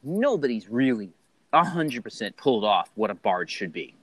Nobody's 0.02 0.68
really 0.68 1.12
100% 1.52 2.36
pulled 2.36 2.64
off 2.64 2.90
what 2.94 3.10
a 3.10 3.14
Bard 3.14 3.50
should 3.50 3.72
be. 3.72 3.94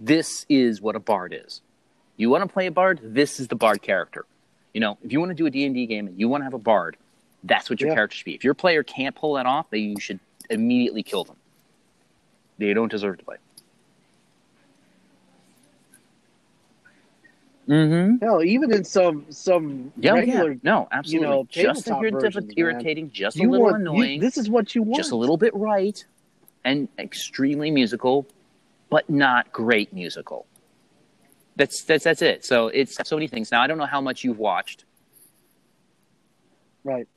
This 0.00 0.44
is 0.48 0.80
what 0.80 0.96
a 0.96 1.00
Bard 1.00 1.34
is. 1.38 1.60
You 2.16 2.30
want 2.30 2.42
to 2.42 2.52
play 2.52 2.66
a 2.66 2.70
Bard? 2.70 3.00
This 3.02 3.38
is 3.38 3.48
the 3.48 3.56
Bard 3.56 3.82
character. 3.82 4.24
You 4.74 4.80
know, 4.80 4.98
if 5.02 5.12
you 5.12 5.20
want 5.20 5.30
to 5.30 5.34
do 5.34 5.46
a 5.46 5.50
D&D 5.50 5.86
game 5.86 6.06
and 6.06 6.18
you 6.18 6.28
want 6.28 6.40
to 6.42 6.44
have 6.44 6.54
a 6.54 6.58
Bard, 6.58 6.96
that's 7.44 7.70
what 7.70 7.80
your 7.80 7.90
Yeah. 7.90 7.94
character 7.96 8.16
should 8.16 8.24
be. 8.24 8.34
If 8.34 8.44
your 8.44 8.54
player 8.54 8.82
can't 8.82 9.14
pull 9.14 9.34
that 9.34 9.46
off, 9.46 9.70
then 9.70 9.80
you 9.80 10.00
should 10.00 10.20
immediately 10.50 11.02
kill 11.02 11.24
them. 11.24 11.36
They 12.58 12.72
don't 12.72 12.90
deserve 12.90 13.18
to 13.18 13.24
play. 13.24 13.36
Mm-hmm. 17.68 18.24
Hell, 18.24 18.42
even 18.44 18.72
in 18.72 18.84
some 18.84 19.26
some 19.30 19.92
Yeah, 19.96 20.12
regular, 20.12 20.52
yeah. 20.52 20.58
No, 20.62 20.88
absolutely. 20.92 21.28
know, 21.28 21.46
just 21.50 21.86
you're 21.88 22.10
versions, 22.12 22.52
irritating, 22.56 23.10
just 23.10 23.36
a 23.36 23.40
you 23.40 23.50
little 23.50 23.66
want 23.66 23.82
you- 23.82 23.90
annoying, 23.90 24.20
this 24.20 24.38
is 24.38 24.48
what 24.48 24.74
you 24.74 24.82
want. 24.82 24.96
just 24.96 25.10
a 25.10 25.16
little 25.16 25.36
bit 25.36 25.52
right, 25.54 26.04
and 26.64 26.88
extremely 26.98 27.70
musical, 27.72 28.24
but 28.88 29.10
not 29.10 29.50
great 29.52 29.92
musical. 29.92 30.46
That's 31.56 31.82
that's 31.82 32.04
that's 32.04 32.22
it. 32.22 32.44
So 32.44 32.68
it's 32.68 32.96
so 33.08 33.16
many 33.16 33.26
things. 33.26 33.50
Now 33.50 33.62
I 33.62 33.66
don't 33.66 33.78
know 33.78 33.86
how 33.86 34.00
much 34.00 34.22
you've 34.22 34.38
watched. 34.38 34.84
Right. 36.84 37.08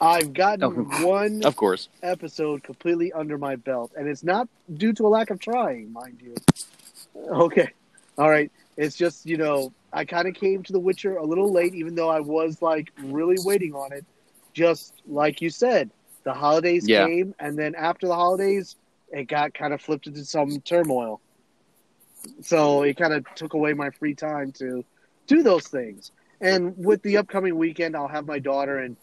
I've 0.00 0.32
gotten 0.32 0.64
Oh, 0.64 0.70
one 1.04 1.42
Of 1.42 1.56
course. 1.56 1.88
episode 2.02 2.62
completely 2.62 3.12
under 3.12 3.36
my 3.38 3.56
belt, 3.56 3.92
and 3.96 4.08
it's 4.08 4.24
not 4.24 4.48
due 4.72 4.92
to 4.94 5.06
a 5.06 5.08
lack 5.08 5.30
of 5.30 5.38
trying, 5.38 5.92
mind 5.92 6.20
you. 6.22 6.34
Okay, 7.30 7.68
all 8.16 8.30
right. 8.30 8.50
It's 8.76 8.96
just 8.96 9.26
you 9.26 9.36
know 9.36 9.72
I 9.92 10.04
kind 10.04 10.26
of 10.28 10.34
came 10.34 10.62
to 10.62 10.72
The 10.72 10.80
Witcher 10.80 11.16
a 11.16 11.24
little 11.24 11.52
late, 11.52 11.74
even 11.74 11.94
though 11.94 12.08
I 12.08 12.20
was 12.20 12.62
like 12.62 12.88
really 13.02 13.38
waiting 13.38 13.74
on 13.74 13.92
it. 13.92 14.06
Just 14.54 14.92
like 15.06 15.40
you 15.40 15.50
said, 15.50 15.90
the 16.24 16.32
holidays 16.32 16.86
Yeah. 16.86 17.06
came, 17.06 17.34
and 17.38 17.58
then 17.58 17.74
after 17.74 18.06
the 18.06 18.14
holidays, 18.14 18.76
it 19.10 19.24
got 19.28 19.54
kind 19.54 19.74
of 19.74 19.80
flipped 19.80 20.06
into 20.06 20.24
some 20.24 20.60
turmoil. 20.62 21.20
So 22.42 22.82
it 22.82 22.96
kind 22.96 23.12
of 23.12 23.24
took 23.34 23.54
away 23.54 23.74
my 23.74 23.90
free 23.90 24.14
time 24.14 24.52
to 24.52 24.84
do 25.26 25.42
those 25.42 25.66
things. 25.66 26.10
And 26.40 26.74
with 26.76 27.02
the 27.02 27.18
upcoming 27.18 27.56
weekend, 27.56 27.94
I'll 27.96 28.08
have 28.08 28.26
my 28.26 28.38
daughter, 28.38 28.78
and 28.78 28.96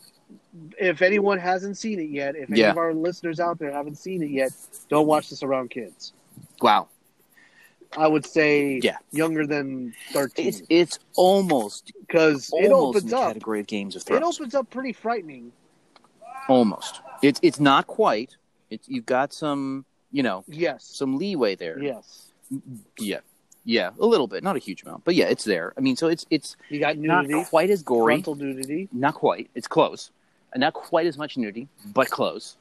if 0.79 1.01
anyone 1.01 1.37
hasn't 1.37 1.77
seen 1.77 1.99
it 1.99 2.09
yet, 2.09 2.35
if 2.35 2.49
any 2.49 2.59
Yeah. 2.59 2.71
of 2.71 2.77
our 2.77 2.93
listeners 2.93 3.39
out 3.39 3.59
there 3.59 3.71
haven't 3.71 3.95
seen 3.97 4.21
it 4.23 4.29
yet, 4.29 4.51
don't 4.89 5.07
watch 5.07 5.29
this 5.29 5.43
around 5.43 5.69
kids. 5.69 6.13
Wow. 6.61 6.87
I 7.95 8.07
would 8.07 8.25
say 8.25 8.79
Yeah. 8.83 8.97
younger 9.11 9.47
than 9.47 9.93
thirteen 10.11 10.53
it's 10.69 10.99
almost 11.15 11.93
because 12.01 12.51
it 12.53 12.71
opens 12.71 13.03
in 13.05 13.09
the 13.11 13.17
up. 13.17 13.27
category 13.27 13.59
of 13.61 13.67
Games 13.67 13.95
of 13.95 14.03
It 14.09 14.23
opens 14.23 14.53
up 14.55 14.69
pretty 14.69 14.91
frightening. 14.93 15.51
almost. 16.49 17.01
It's 17.21 17.39
it's 17.43 17.59
not 17.59 17.87
quite. 17.87 18.35
It's 18.69 18.87
you've 18.89 19.05
got 19.05 19.31
some 19.33 19.85
you 20.11 20.21
know 20.23 20.43
Yes. 20.47 20.83
some 20.85 21.17
leeway 21.17 21.55
there. 21.55 21.79
Yes. 21.79 22.31
Yeah. 22.99 23.19
Yeah, 23.63 23.89
a 23.99 24.05
little 24.05 24.27
bit, 24.27 24.43
not 24.43 24.55
a 24.55 24.59
huge 24.59 24.83
amount, 24.83 25.03
but 25.03 25.13
yeah, 25.15 25.25
it's 25.25 25.43
there. 25.43 25.73
I 25.77 25.81
mean, 25.81 25.97
so 25.97 26.07
it's 26.07 26.25
it's 26.29 26.55
You 26.69 26.79
got 26.79 26.97
not 26.97 27.25
quite 27.47 27.69
as 27.69 27.83
gory. 27.83 28.13
frontal 28.15 28.35
nudity. 28.35 28.87
Not 28.93 29.13
quite. 29.15 29.49
It's 29.55 29.67
close. 29.67 30.11
And 30.53 30.61
not 30.61 30.73
quite 30.73 31.05
as 31.07 31.17
much 31.17 31.37
nudity, 31.37 31.67
but 31.93 32.09
close. 32.09 32.55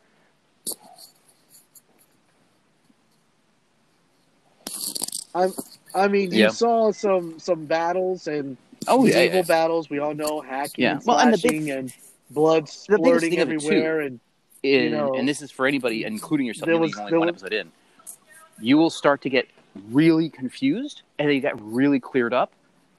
I'm, 5.34 5.53
I 5.95 6.09
mean, 6.09 6.32
you 6.32 6.45
Yeah. 6.45 6.49
saw 6.49 6.93
some 6.93 7.39
some 7.39 7.66
battles 7.66 8.26
and 8.26 8.57
Oh 8.89 9.05
yeah, 9.05 9.14
medieval 9.14 9.37
yeah. 9.39 9.43
battles. 9.43 9.91
We 9.91 9.99
all 9.99 10.14
know 10.14 10.41
hacking, 10.41 10.82
Yeah. 10.84 10.93
and 10.97 11.05
Well, 11.05 11.18
and 11.18 11.32
the 11.34 11.39
big- 11.49 11.68
and 11.68 11.93
blood 12.30 12.68
splurting 12.68 13.32
too, 13.34 13.39
everywhere. 13.39 14.01
And 14.01 14.20
And, 14.64 14.93
know, 14.93 15.14
and 15.14 15.28
this 15.28 15.43
is 15.43 15.51
for 15.51 15.66
anybody, 15.66 16.05
including 16.05 16.47
yourself. 16.47 16.66
there 16.66 16.78
was- 16.78 16.97
only 16.97 17.11
there 17.11 17.18
one 17.20 17.28
was- 17.32 17.43
episode 17.43 17.53
in. 17.53 17.72
You 18.61 18.78
will 18.78 18.91
start 18.91 19.22
to 19.22 19.30
get 19.30 19.47
really 19.91 20.28
confused, 20.30 21.03
and 21.18 21.28
they 21.28 21.39
get 21.41 21.61
really 21.61 22.01
cleared 22.01 22.32
up 22.32 22.53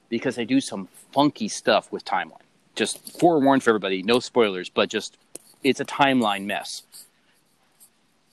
because 0.08 0.36
they 0.36 0.44
do 0.44 0.60
some 0.60 0.88
funky 1.12 1.48
stuff 1.48 1.90
with 1.92 2.04
timeline. 2.04 2.40
Just 2.78 3.18
forewarned 3.18 3.62
for 3.62 3.70
everybody, 3.70 4.02
no 4.02 4.20
spoilers, 4.20 4.68
but 4.68 4.88
just 4.88 5.18
it's 5.64 5.80
a 5.80 5.84
timeline 5.84 6.44
mess. 6.44 6.84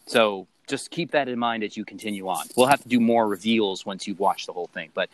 So 0.06 0.46
just 0.68 0.91
keep 0.91 1.12
that 1.12 1.28
in 1.28 1.39
mind 1.39 1.64
as 1.64 1.76
you 1.76 1.84
continue 1.84 2.28
on. 2.28 2.46
We'll 2.56 2.68
have 2.68 2.84
to 2.84 2.88
do 2.88 3.00
more 3.00 3.28
reveals 3.28 3.86
once 3.86 4.08
you've 4.08 4.20
watched 4.20 4.46
the 4.46 4.54
whole 4.54 4.68
thing, 4.68 4.89
but 4.93 5.10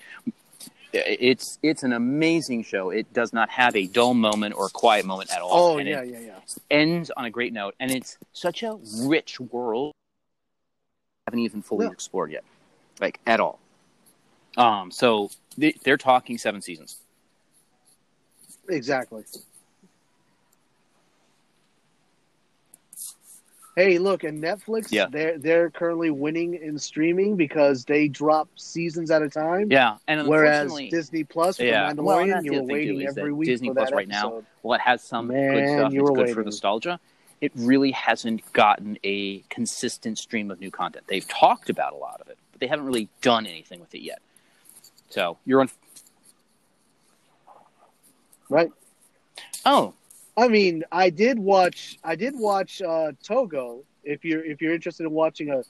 It's 0.93 1.57
it's 1.63 1.83
an 1.83 1.93
amazing 1.93 2.63
show. 2.63 2.89
It 2.89 3.13
does 3.13 3.31
not 3.31 3.49
have 3.49 3.77
a 3.77 3.87
dull 3.87 4.13
moment 4.13 4.55
or 4.57 4.65
a 4.65 4.69
quiet 4.69 5.05
moment 5.05 5.31
at 5.31 5.41
all. 5.41 5.51
Oh 5.53 5.77
and 5.77 5.87
yeah, 5.87 6.03
yeah, 6.03 6.19
yeah. 6.19 6.39
ends 6.69 7.09
on 7.15 7.23
a 7.23 7.29
great 7.29 7.53
note, 7.53 7.75
and 7.79 7.91
it's 7.91 8.17
such 8.33 8.61
a 8.61 8.77
rich 9.05 9.39
world. 9.39 9.93
I 11.25 11.31
haven't 11.31 11.45
even 11.45 11.61
fully 11.61 11.87
explored 11.87 12.31
yet, 12.31 12.43
like 12.99 13.21
at 13.25 13.39
all. 13.39 13.59
Um, 14.57 14.91
so 14.91 15.29
they, 15.57 15.71
they're 15.83 15.95
talking 15.95 16.37
seven 16.37 16.61
seasons. 16.61 16.97
Exactly. 18.71 19.23
Hey, 23.77 23.99
look, 23.99 24.25
and 24.25 24.43
Netflix, 24.43 24.91
Yeah. 24.91 25.05
they're 25.09 25.37
they're 25.37 25.69
currently 25.69 26.09
winning 26.11 26.55
in 26.55 26.77
streaming 26.77 27.37
because 27.37 27.85
they 27.85 28.09
drop 28.09 28.49
seasons 28.57 29.09
at 29.11 29.21
a 29.21 29.29
time. 29.29 29.71
Yeah, 29.71 29.95
and 30.09 30.27
Whereas 30.27 30.73
Disney 30.89 31.23
Plus 31.23 31.57
with 31.57 31.69
Yeah. 31.69 31.93
The 31.93 32.03
Well, 32.03 32.17
Mandalorian, 32.17 32.43
you 32.45 32.53
were 32.53 32.63
waiting 32.63 33.01
is 33.01 33.17
every 33.17 33.31
week 33.31 33.47
Disney 33.47 33.69
for 33.69 33.75
Plus 33.75 33.89
that 33.91 33.95
right 33.95 34.07
now- 34.09 34.27
episode. 34.27 34.45
well, 34.61 34.75
it 34.75 34.81
has 34.81 35.01
some 35.03 35.29
good 35.29 35.67
stuff. 35.69 35.93
you 35.93 36.01
It's 36.01 36.09
were 36.09 36.15
good 36.25 36.33
for 36.33 36.43
nostalgia. 36.43 36.99
It 37.39 37.53
really 37.55 37.91
hasn't 37.91 38.51
gotten 38.53 38.99
a 39.03 39.39
consistent 39.49 40.17
stream 40.19 40.51
of 40.51 40.59
new 40.59 40.69
content. 40.69 41.05
They've 41.07 41.27
talked 41.27 41.69
about 41.69 41.93
a 41.93 41.97
lot 41.97 42.19
of 42.21 42.27
it, 42.27 42.37
but 42.51 42.59
they 42.59 42.67
haven't 42.67 42.85
really 42.85 43.07
done 43.21 43.45
anything 43.47 43.79
with 43.79 43.95
it 43.95 44.01
yet. 44.01 44.19
So 45.09 45.37
you're 45.45 45.61
on. 45.61 45.69
Right. 48.51 48.69
Oh, 49.65 49.93
I 50.37 50.47
mean, 50.47 50.83
I 50.91 51.09
did 51.09 51.39
watch. 51.39 51.97
I 52.03 52.15
did 52.15 52.37
watch 52.37 52.81
uh, 52.81 53.13
Togo. 53.23 53.83
If 54.03 54.25
you're 54.25 54.43
if 54.43 54.61
you're 54.61 54.73
interested 54.73 55.05
in 55.05 55.11
watching 55.11 55.49
a 55.51 55.63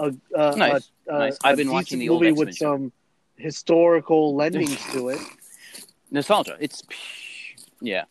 a, 0.00 0.12
a, 0.34 0.56
Nice, 0.56 0.90
a, 1.08 1.14
a 1.14 1.18
nice. 1.18 1.38
I've 1.44 1.56
been 1.56 1.68
a 1.68 1.72
watching 1.72 1.98
decent 1.98 2.00
the 2.00 2.08
old 2.10 2.22
movie 2.22 2.32
with 2.32 2.48
X-Men 2.48 2.54
show. 2.54 2.76
some 2.76 2.92
historical 3.36 4.34
lendings 4.36 4.92
to 4.92 5.08
it. 5.10 5.20
nostalgia. 6.10 6.56
It's 6.60 6.82
yeah. 7.80 8.04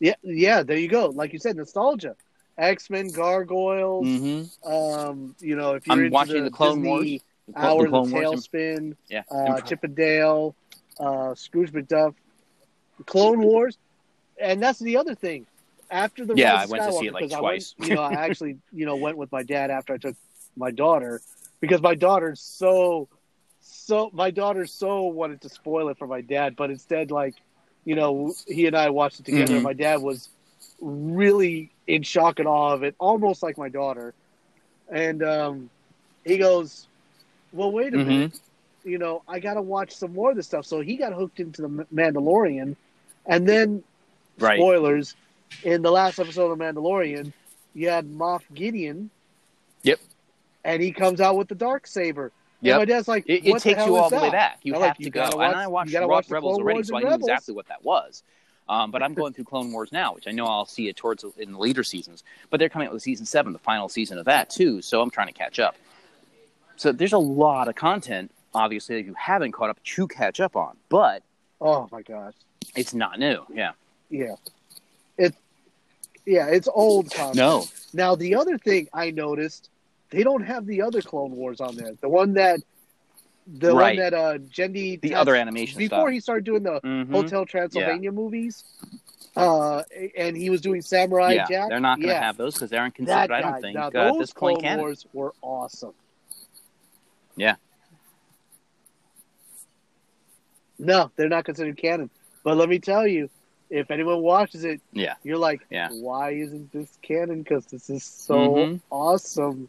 Yeah, 0.00 0.14
yeah. 0.22 0.62
There 0.64 0.76
you 0.78 0.88
go. 0.88 1.06
Like 1.06 1.32
you 1.32 1.38
said, 1.38 1.56
nostalgia. 1.56 2.16
X 2.58 2.90
Men, 2.90 3.08
Gargoyles. 3.08 4.06
Mm-hmm. 4.06 4.70
Um, 4.72 5.36
you 5.40 5.56
know, 5.56 5.74
if 5.74 5.86
you're 5.86 6.04
I'm 6.06 6.10
watching 6.10 6.44
the 6.44 6.50
Clone 6.50 6.82
Disney 6.82 6.88
Wars. 6.88 7.04
The 7.48 7.52
Clo- 7.54 7.62
Hour 7.62 7.78
the 7.78 7.84
of 7.96 8.04
the 8.10 8.10
Clone 8.10 8.24
Wars. 8.24 8.48
Tailspin, 8.48 8.96
Yeah. 9.08 9.22
uh, 9.30 9.86
Dale, 9.94 10.54
uh, 11.00 11.34
Scrooge 11.34 11.72
McDuck, 11.72 12.14
Clone 13.02 13.40
Wars, 13.42 13.78
and 14.40 14.62
that's 14.62 14.78
the 14.78 14.96
other 14.96 15.14
thing. 15.14 15.46
After 15.90 16.24
the 16.26 16.36
Yeah, 16.36 16.54
Rise 16.54 16.62
I 16.62 16.66
went 16.66 16.84
to 16.84 16.92
see 16.92 17.06
it, 17.06 17.12
Skywalker, 17.12 17.14
like, 17.14 17.30
twice. 17.30 17.74
Went, 17.78 17.88
you 17.88 17.92
know, 17.92 18.00
I 18.02 18.14
actually 18.26 18.58
you 18.72 18.86
know 18.86 18.96
went 18.96 19.16
with 19.18 19.30
my 19.32 19.42
dad 19.42 19.70
after 19.70 19.94
I 19.94 19.98
took 19.98 20.16
my 20.56 20.70
daughter 20.70 21.22
because 21.60 21.82
my 21.82 21.94
daughter's 21.94 22.40
so 22.40 23.08
so 23.60 24.10
my 24.12 24.30
daughter 24.30 24.66
so 24.66 25.04
wanted 25.04 25.42
to 25.42 25.48
spoil 25.48 25.88
it 25.88 25.98
for 25.98 26.06
my 26.06 26.20
dad, 26.22 26.56
but 26.56 26.70
instead 26.70 27.10
like 27.10 27.34
you 27.84 27.94
know 27.94 28.36
he 28.46 28.66
and 28.66 28.76
I 28.76 28.90
watched 28.90 29.20
it 29.20 29.26
together. 29.26 29.58
Mhm. 29.58 29.62
My 29.62 29.74
dad 29.74 30.00
was 30.02 30.30
really 30.80 31.72
in 31.86 32.02
shock 32.02 32.38
and 32.38 32.48
awe 32.48 32.72
of 32.74 32.82
it, 32.82 32.94
almost 32.98 33.42
like 33.42 33.58
my 33.58 33.68
daughter, 33.68 34.14
and 34.90 35.22
um, 35.22 35.70
he 36.24 36.38
goes, 36.38 36.88
"Well, 37.52 37.72
wait 37.72 37.94
a 37.94 37.98
Mhm. 37.98 37.98
minute." 37.98 38.32
you 38.84 38.98
know, 38.98 39.22
I 39.28 39.38
got 39.40 39.54
to 39.54 39.62
watch 39.62 39.92
some 39.92 40.12
more 40.12 40.30
of 40.30 40.36
this 40.36 40.46
stuff. 40.46 40.66
So 40.66 40.80
he 40.80 40.96
got 40.96 41.12
hooked 41.12 41.40
into 41.40 41.62
the 41.62 41.86
Mandalorian, 41.94 42.76
and 43.26 43.46
then 43.48 43.82
Right. 44.38 44.58
spoilers 44.58 45.14
in 45.62 45.82
the 45.82 45.90
last 45.90 46.18
episode 46.18 46.50
of 46.50 46.58
Mandalorian, 46.58 47.32
you 47.74 47.88
had 47.88 48.06
Moff 48.10 48.42
Gideon. 48.54 49.10
Yep. 49.82 50.00
And 50.64 50.82
he 50.82 50.92
comes 50.92 51.20
out 51.20 51.36
with 51.36 51.48
the 51.48 51.54
dark 51.54 51.86
saber. 51.86 52.32
Yeah, 52.60 52.78
my 52.78 52.84
dad's 52.84 53.08
like, 53.08 53.24
It, 53.26 53.44
it 53.44 53.54
the 53.54 53.60
takes 53.60 53.78
hell 53.78 53.88
you 53.88 53.96
all 53.96 54.08
the 54.08 54.16
way 54.16 54.30
back. 54.30 54.60
You 54.62 54.74
I'm 54.74 54.80
have 54.80 54.88
like, 54.90 54.96
to 54.98 55.02
you 55.04 55.10
go. 55.10 55.20
gotta 55.22 55.38
and 55.38 55.56
I 55.56 55.66
watched 55.66 55.92
watch 55.92 56.30
Rebels 56.30 56.58
already, 56.58 56.76
Wars 56.76 56.88
so 56.88 56.96
I 56.96 57.00
knew 57.00 57.06
Rebels. 57.08 57.28
exactly 57.28 57.54
what 57.54 57.66
that 57.68 57.84
was. 57.84 58.22
Um, 58.68 58.92
but 58.92 59.02
I'm 59.02 59.12
going 59.14 59.32
through 59.32 59.44
Clone 59.44 59.72
Wars 59.72 59.90
now, 59.90 60.14
which 60.14 60.28
I 60.28 60.30
know 60.30 60.46
I'll 60.46 60.64
see 60.64 60.88
it 60.88 60.96
towards 60.96 61.24
in 61.36 61.52
the 61.52 61.58
later 61.58 61.82
seasons. 61.82 62.22
But 62.48 62.60
they're 62.60 62.68
coming 62.68 62.86
out 62.86 62.94
with 62.94 63.02
season 63.02 63.26
seven, 63.26 63.52
the 63.52 63.58
final 63.58 63.88
season 63.88 64.18
of 64.18 64.24
that 64.26 64.48
too. 64.50 64.80
So 64.80 65.02
I'm 65.02 65.10
trying 65.10 65.26
to 65.26 65.32
catch 65.32 65.58
up. 65.58 65.74
So 66.76 66.92
there's 66.92 67.12
a 67.12 67.18
lot 67.18 67.66
of 67.68 67.74
content, 67.74 68.30
obviously, 68.54 68.96
that 68.96 69.04
you 69.06 69.14
haven't 69.14 69.52
caught 69.52 69.68
up 69.70 69.82
to 69.82 70.06
catch 70.08 70.40
up 70.40 70.54
on. 70.56 70.76
But 70.88 71.22
Oh 71.60 71.88
my 71.90 72.02
gosh. 72.02 72.34
It's 72.76 72.94
not 72.94 73.18
new. 73.18 73.44
Yeah. 73.52 73.72
Yeah. 74.10 74.34
It, 75.18 75.34
yeah, 76.26 76.46
it's 76.48 76.68
old 76.72 77.10
content. 77.10 77.36
No. 77.36 77.64
Now, 77.92 78.14
the 78.14 78.34
other 78.36 78.58
thing 78.58 78.88
I 78.92 79.10
noticed, 79.10 79.68
they 80.10 80.22
don't 80.22 80.42
have 80.44 80.66
the 80.66 80.82
other 80.82 81.02
Clone 81.02 81.32
Wars 81.32 81.60
on 81.60 81.76
there. 81.76 81.92
The 82.00 82.08
one 82.08 82.34
that, 82.34 82.60
the 83.46 83.74
Right. 83.74 83.96
one 83.98 84.10
that 84.10 84.14
uh, 84.14 84.38
Genndy 84.38 85.00
The 85.00 85.14
other 85.14 85.34
animation 85.34 85.78
before 85.78 86.08
stuff. 86.08 86.10
he 86.12 86.20
started 86.20 86.44
doing 86.44 86.62
the 86.62 86.80
Mhm. 86.80 87.10
Hotel 87.10 87.44
Transylvania 87.44 88.12
movies, 88.12 88.62
uh, 89.36 89.82
and 90.16 90.36
he 90.36 90.48
was 90.50 90.60
doing 90.60 90.80
Samurai 90.82 91.32
yeah, 91.32 91.46
Jack. 91.48 91.68
they're 91.70 91.80
not 91.80 91.96
going 91.98 92.08
to 92.08 92.14
yeah, 92.14 92.22
have 92.22 92.36
those 92.36 92.54
because 92.54 92.70
they 92.70 92.76
aren't 92.76 92.94
considered. 92.94 93.32
I 93.32 93.40
don't 93.40 93.60
think 93.60 93.74
now, 93.74 93.86
uh, 93.92 94.12
at 94.12 94.18
this 94.18 94.32
point 94.32 94.58
Clone 94.58 94.62
canon. 94.62 94.80
Wars 94.80 95.06
were 95.12 95.34
awesome. 95.42 95.94
Yeah. 97.36 97.56
No, 100.78 101.10
they're 101.16 101.28
not 101.28 101.44
considered 101.44 101.76
canon. 101.76 102.10
But 102.44 102.56
let 102.56 102.68
me 102.68 102.78
tell 102.78 103.06
you, 103.06 103.30
if 103.70 103.90
anyone 103.90 104.20
watches 104.20 104.64
it, 104.64 104.80
Yeah. 104.92 105.14
you're 105.22 105.38
like, 105.38 105.60
Yeah. 105.70 105.88
why 105.92 106.30
isn't 106.30 106.72
this 106.72 106.88
canon? 107.02 107.42
Because 107.42 107.66
this 107.66 107.88
is 107.88 108.04
so 108.04 108.34
Mhm. 108.34 108.80
awesome. 108.90 109.68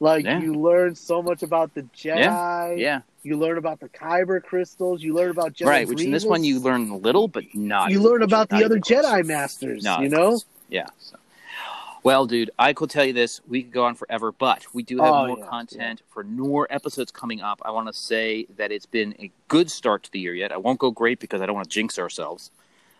Like 0.00 0.24
Yeah. 0.24 0.40
you 0.40 0.54
learn 0.54 0.94
so 0.94 1.22
much 1.22 1.42
about 1.42 1.74
the 1.74 1.82
Jedi. 1.96 2.78
Yeah. 2.78 3.00
You 3.22 3.36
learn 3.38 3.58
about 3.58 3.80
the 3.80 3.88
Kyber 3.88 4.42
crystals. 4.42 5.02
You 5.02 5.14
learn 5.14 5.30
about 5.30 5.54
Jedi 5.54 5.66
right. 5.66 5.88
Which 5.88 6.02
in 6.02 6.10
this 6.10 6.24
one 6.24 6.44
you 6.44 6.58
learn 6.60 6.90
a 6.90 6.96
little, 6.96 7.28
but 7.28 7.44
not. 7.54 7.90
You 7.90 8.00
learn 8.00 8.22
about 8.22 8.48
the 8.48 8.64
other. 8.64 8.78
Jedi 8.78 9.24
masters. 9.24 9.84
You 10.00 10.08
know. 10.08 10.40
Yeah. 10.68 10.86
So. 10.98 11.16
Well, 12.04 12.26
dude, 12.26 12.50
I 12.58 12.74
could 12.74 12.90
tell 12.90 13.04
you 13.06 13.14
this. 13.14 13.40
We 13.48 13.62
could 13.62 13.72
go 13.72 13.86
on 13.86 13.94
forever, 13.94 14.30
but 14.30 14.66
we 14.74 14.82
do 14.82 14.98
have 14.98 15.14
Oh, 15.14 15.26
more 15.26 15.38
yeah, 15.38 15.46
content 15.46 16.02
for 16.10 16.22
more 16.22 16.66
episodes 16.68 17.10
coming 17.10 17.40
up. 17.40 17.62
I 17.64 17.70
want 17.70 17.86
to 17.86 17.94
say 17.94 18.46
that 18.58 18.70
it's 18.70 18.84
been 18.84 19.14
a 19.18 19.30
good 19.48 19.70
start 19.70 20.02
to 20.02 20.12
the 20.12 20.20
year 20.20 20.34
yet. 20.34 20.52
I 20.52 20.58
won't 20.58 20.78
go 20.78 20.90
great 20.90 21.18
because 21.18 21.40
I 21.40 21.46
don't 21.46 21.54
want 21.54 21.70
to 21.70 21.74
jinx 21.74 21.98
ourselves. 21.98 22.50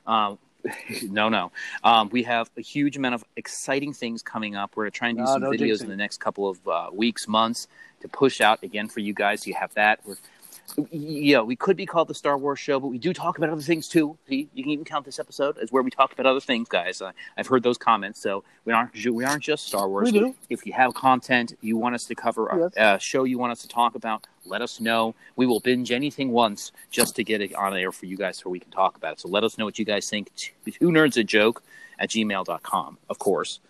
Um, 0.06 0.38
no, 1.02 1.28
no. 1.28 1.52
Um, 1.84 2.08
we 2.08 2.22
have 2.22 2.48
a 2.56 2.62
huge 2.62 2.96
amount 2.96 3.14
of 3.14 3.24
exciting 3.36 3.92
things 3.92 4.22
coming 4.22 4.56
up. 4.56 4.74
We're 4.74 4.84
going 4.84 4.92
to 4.92 4.98
try 4.98 5.08
and 5.08 5.18
do 5.18 5.24
No, 5.24 5.32
some 5.34 5.42
videos 5.42 5.82
in 5.82 5.90
the 5.90 5.96
next 5.96 6.18
couple 6.18 6.48
of 6.48 6.66
uh, 6.66 6.88
weeks, 6.90 7.28
months 7.28 7.68
to 8.00 8.08
push 8.08 8.40
out 8.40 8.62
again 8.62 8.88
for 8.88 9.00
you 9.00 9.12
guys. 9.12 9.46
You 9.46 9.52
have 9.52 9.74
that. 9.74 10.00
We're 10.06 10.16
yeah, 10.90 11.40
we 11.40 11.56
could 11.56 11.76
be 11.76 11.86
called 11.86 12.08
the 12.08 12.14
Star 12.14 12.36
Wars 12.38 12.58
show, 12.58 12.80
but 12.80 12.88
we 12.88 12.98
do 12.98 13.12
talk 13.12 13.38
about 13.38 13.50
other 13.50 13.60
things 13.62 13.88
too. 13.88 14.16
See, 14.28 14.48
you 14.54 14.62
can 14.62 14.72
even 14.72 14.84
count 14.84 15.04
this 15.04 15.18
episode 15.18 15.58
as 15.58 15.70
where 15.70 15.82
we 15.82 15.90
talk 15.90 16.12
about 16.12 16.26
other 16.26 16.40
things, 16.40 16.68
guys. 16.68 17.00
Uh, 17.02 17.12
I've 17.36 17.46
heard 17.46 17.62
those 17.62 17.78
comments, 17.78 18.20
so 18.20 18.44
we 18.64 18.72
aren't 18.72 18.92
we 18.94 19.24
aren't 19.24 19.42
just 19.42 19.66
Star 19.66 19.88
Wars. 19.88 20.10
We 20.12 20.18
do. 20.18 20.34
If 20.50 20.66
you 20.66 20.72
have 20.72 20.94
content 20.94 21.54
you 21.60 21.76
want 21.76 21.94
us 21.94 22.04
to 22.06 22.14
cover, 22.14 22.48
a 22.48 22.58
Yes. 22.58 22.76
uh, 22.76 22.98
show 22.98 23.24
you 23.24 23.38
want 23.38 23.52
us 23.52 23.62
to 23.62 23.68
talk 23.68 23.94
about, 23.94 24.26
let 24.46 24.62
us 24.62 24.80
know. 24.80 25.14
We 25.36 25.46
will 25.46 25.60
binge 25.60 25.92
anything 25.92 26.30
once 26.30 26.72
just 26.90 27.14
to 27.16 27.24
get 27.24 27.40
it 27.40 27.54
on 27.54 27.76
air 27.76 27.92
for 27.92 28.06
you 28.06 28.16
guys 28.16 28.38
so 28.38 28.50
we 28.50 28.60
can 28.60 28.70
talk 28.70 28.96
about 28.96 29.14
it. 29.14 29.20
So 29.20 29.28
let 29.28 29.44
us 29.44 29.58
know 29.58 29.64
what 29.64 29.78
you 29.78 29.84
guys 29.84 30.08
think. 30.08 30.30
Two 30.36 30.88
nerds 30.90 31.16
a 31.16 31.24
joke 31.24 31.62
at 31.98 32.10
gmail.com, 32.10 32.98
of 33.08 33.18
course. 33.18 33.60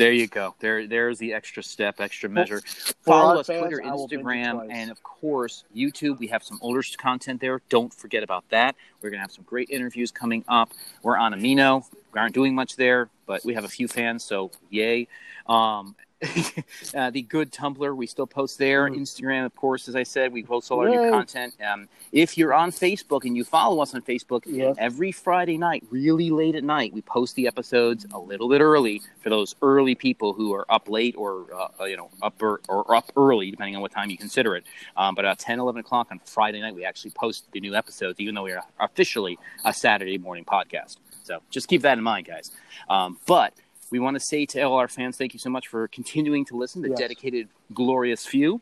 There 0.00 0.12
you 0.12 0.28
go. 0.28 0.54
There, 0.60 0.86
there's 0.86 1.18
the 1.18 1.34
extra 1.34 1.62
step, 1.62 2.00
extra 2.00 2.30
measure. 2.30 2.62
Follow 3.04 3.40
us 3.40 3.48
fans, 3.48 3.60
Twitter, 3.60 3.84
I 3.84 3.92
will 3.92 4.08
binge 4.08 4.22
it 4.22 4.24
Instagram, 4.24 4.66
and 4.70 4.90
of 4.90 5.02
course 5.02 5.64
YouTube. 5.76 6.18
We 6.18 6.26
have 6.28 6.42
some 6.42 6.58
older 6.62 6.82
content 6.96 7.38
there. 7.38 7.60
Don't 7.68 7.92
forget 7.92 8.22
about 8.22 8.48
that. 8.48 8.76
We're 9.02 9.10
gonna 9.10 9.20
have 9.20 9.30
some 9.30 9.44
great 9.44 9.68
interviews 9.68 10.10
coming 10.10 10.42
up. 10.48 10.72
We're 11.02 11.18
on 11.18 11.34
Amino. 11.34 11.84
We 12.14 12.18
aren't 12.18 12.34
doing 12.34 12.54
much 12.54 12.76
there, 12.76 13.10
but 13.26 13.44
we 13.44 13.52
have 13.52 13.64
a 13.64 13.68
few 13.68 13.88
fans, 13.88 14.24
so 14.24 14.50
yay. 14.70 15.06
Um, 15.46 15.94
uh, 16.94 17.10
the 17.10 17.22
good 17.22 17.50
Tumblr, 17.50 17.96
we 17.96 18.06
still 18.06 18.26
post 18.26 18.58
there. 18.58 18.88
Mhm. 18.88 19.00
Instagram, 19.00 19.46
of 19.46 19.56
course, 19.56 19.88
as 19.88 19.96
I 19.96 20.02
said, 20.02 20.32
we 20.32 20.42
post 20.42 20.70
all 20.70 20.80
our 20.80 20.88
new 20.88 21.10
content. 21.10 21.54
Um, 21.62 21.88
if 22.12 22.36
you're 22.36 22.52
on 22.52 22.70
Facebook 22.70 23.24
and 23.24 23.36
you 23.36 23.44
follow 23.44 23.80
us 23.80 23.94
on 23.94 24.02
Facebook, 24.02 24.46
every 24.78 25.12
Friday 25.12 25.56
night, 25.56 25.84
really 25.90 26.30
late 26.30 26.54
at 26.54 26.64
night, 26.64 26.92
we 26.92 27.00
post 27.02 27.36
the 27.36 27.46
episodes 27.46 28.06
a 28.12 28.18
little 28.18 28.48
bit 28.48 28.60
early 28.60 29.00
for 29.22 29.30
those 29.30 29.54
early 29.62 29.94
people 29.94 30.32
who 30.34 30.52
are 30.52 30.66
up 30.70 30.88
late 30.88 31.14
or 31.16 31.46
uh, 31.80 31.84
you 31.84 31.96
know 31.96 32.10
up 32.22 32.40
or, 32.42 32.60
or 32.68 32.94
up 32.94 33.10
early, 33.16 33.50
depending 33.50 33.76
on 33.76 33.82
what 33.82 33.92
time 33.92 34.10
you 34.10 34.18
consider 34.18 34.56
it. 34.56 34.64
Um, 34.96 35.14
but 35.14 35.24
at 35.24 35.38
10, 35.38 35.58
11 35.58 35.80
o'clock 35.80 36.08
on 36.10 36.20
Friday 36.26 36.60
night, 36.60 36.74
we 36.74 36.84
actually 36.84 37.12
post 37.12 37.50
the 37.52 37.60
new 37.60 37.74
episodes, 37.74 38.20
even 38.20 38.34
though 38.34 38.44
we 38.44 38.52
are 38.52 38.62
officially 38.78 39.38
a 39.64 39.72
Saturday 39.72 40.18
morning 40.18 40.44
podcast. 40.44 40.98
So 41.22 41.40
just 41.50 41.68
keep 41.68 41.82
that 41.82 41.96
in 41.96 42.04
mind, 42.04 42.26
guys. 42.26 42.50
Um, 42.88 43.18
but 43.26 43.54
we 43.90 43.98
want 43.98 44.14
to 44.14 44.20
say 44.20 44.46
to 44.46 44.62
all 44.62 44.78
our 44.78 44.88
fans, 44.88 45.16
thank 45.16 45.34
you 45.34 45.40
so 45.40 45.50
much 45.50 45.68
for 45.68 45.88
continuing 45.88 46.44
to 46.46 46.56
listen. 46.56 46.82
The 46.82 46.90
Yes. 46.90 46.98
dedicated, 46.98 47.48
glorious 47.74 48.24
few, 48.26 48.60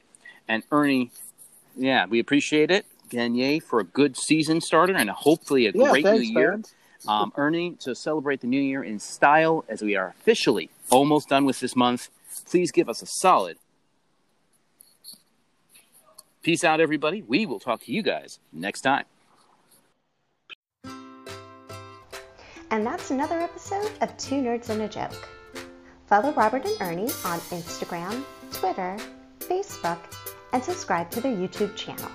and 0.48 0.62
Ernie, 0.72 1.10
yeah, 1.76 2.06
we 2.06 2.18
appreciate 2.18 2.70
it. 2.70 2.86
Yay 3.10 3.58
for 3.58 3.80
a 3.80 3.84
good 3.84 4.16
season 4.16 4.60
starter 4.60 4.94
and 4.94 5.08
hopefully 5.10 5.66
a 5.66 5.72
Yeah, 5.72 5.90
great 5.90 6.04
thanks, 6.04 6.28
new 6.28 6.40
year. 6.40 6.52
fans. 6.52 6.74
Um, 7.06 7.32
Ernie, 7.36 7.76
to 7.80 7.94
celebrate 7.94 8.40
the 8.40 8.48
new 8.48 8.60
year 8.60 8.82
in 8.82 8.98
style, 8.98 9.64
as 9.68 9.82
we 9.82 9.94
are 9.94 10.08
officially 10.08 10.68
almost 10.90 11.28
done 11.28 11.44
with 11.46 11.60
this 11.60 11.76
month, 11.76 12.10
please 12.44 12.72
give 12.72 12.88
us 12.88 13.00
a 13.02 13.06
solid 13.06 13.56
Peace 16.42 16.64
out, 16.64 16.80
everybody. 16.80 17.22
We 17.22 17.46
will 17.46 17.60
talk 17.60 17.82
to 17.82 17.92
you 17.92 18.02
guys 18.02 18.38
next 18.52 18.80
time. 18.80 19.04
And 22.70 22.84
that's 22.84 23.10
another 23.10 23.40
episode 23.40 23.90
of 24.02 24.14
Two 24.18 24.36
Nerds 24.36 24.68
and 24.68 24.82
a 24.82 24.88
Joke. 24.88 25.28
Follow 26.06 26.32
Robert 26.32 26.66
and 26.66 26.76
Ernie 26.82 27.10
on 27.24 27.38
Instagram, 27.50 28.22
Twitter, 28.52 28.96
Facebook, 29.40 29.98
and 30.52 30.62
subscribe 30.62 31.10
to 31.12 31.20
their 31.20 31.34
YouTube 31.34 31.74
channel. 31.76 32.10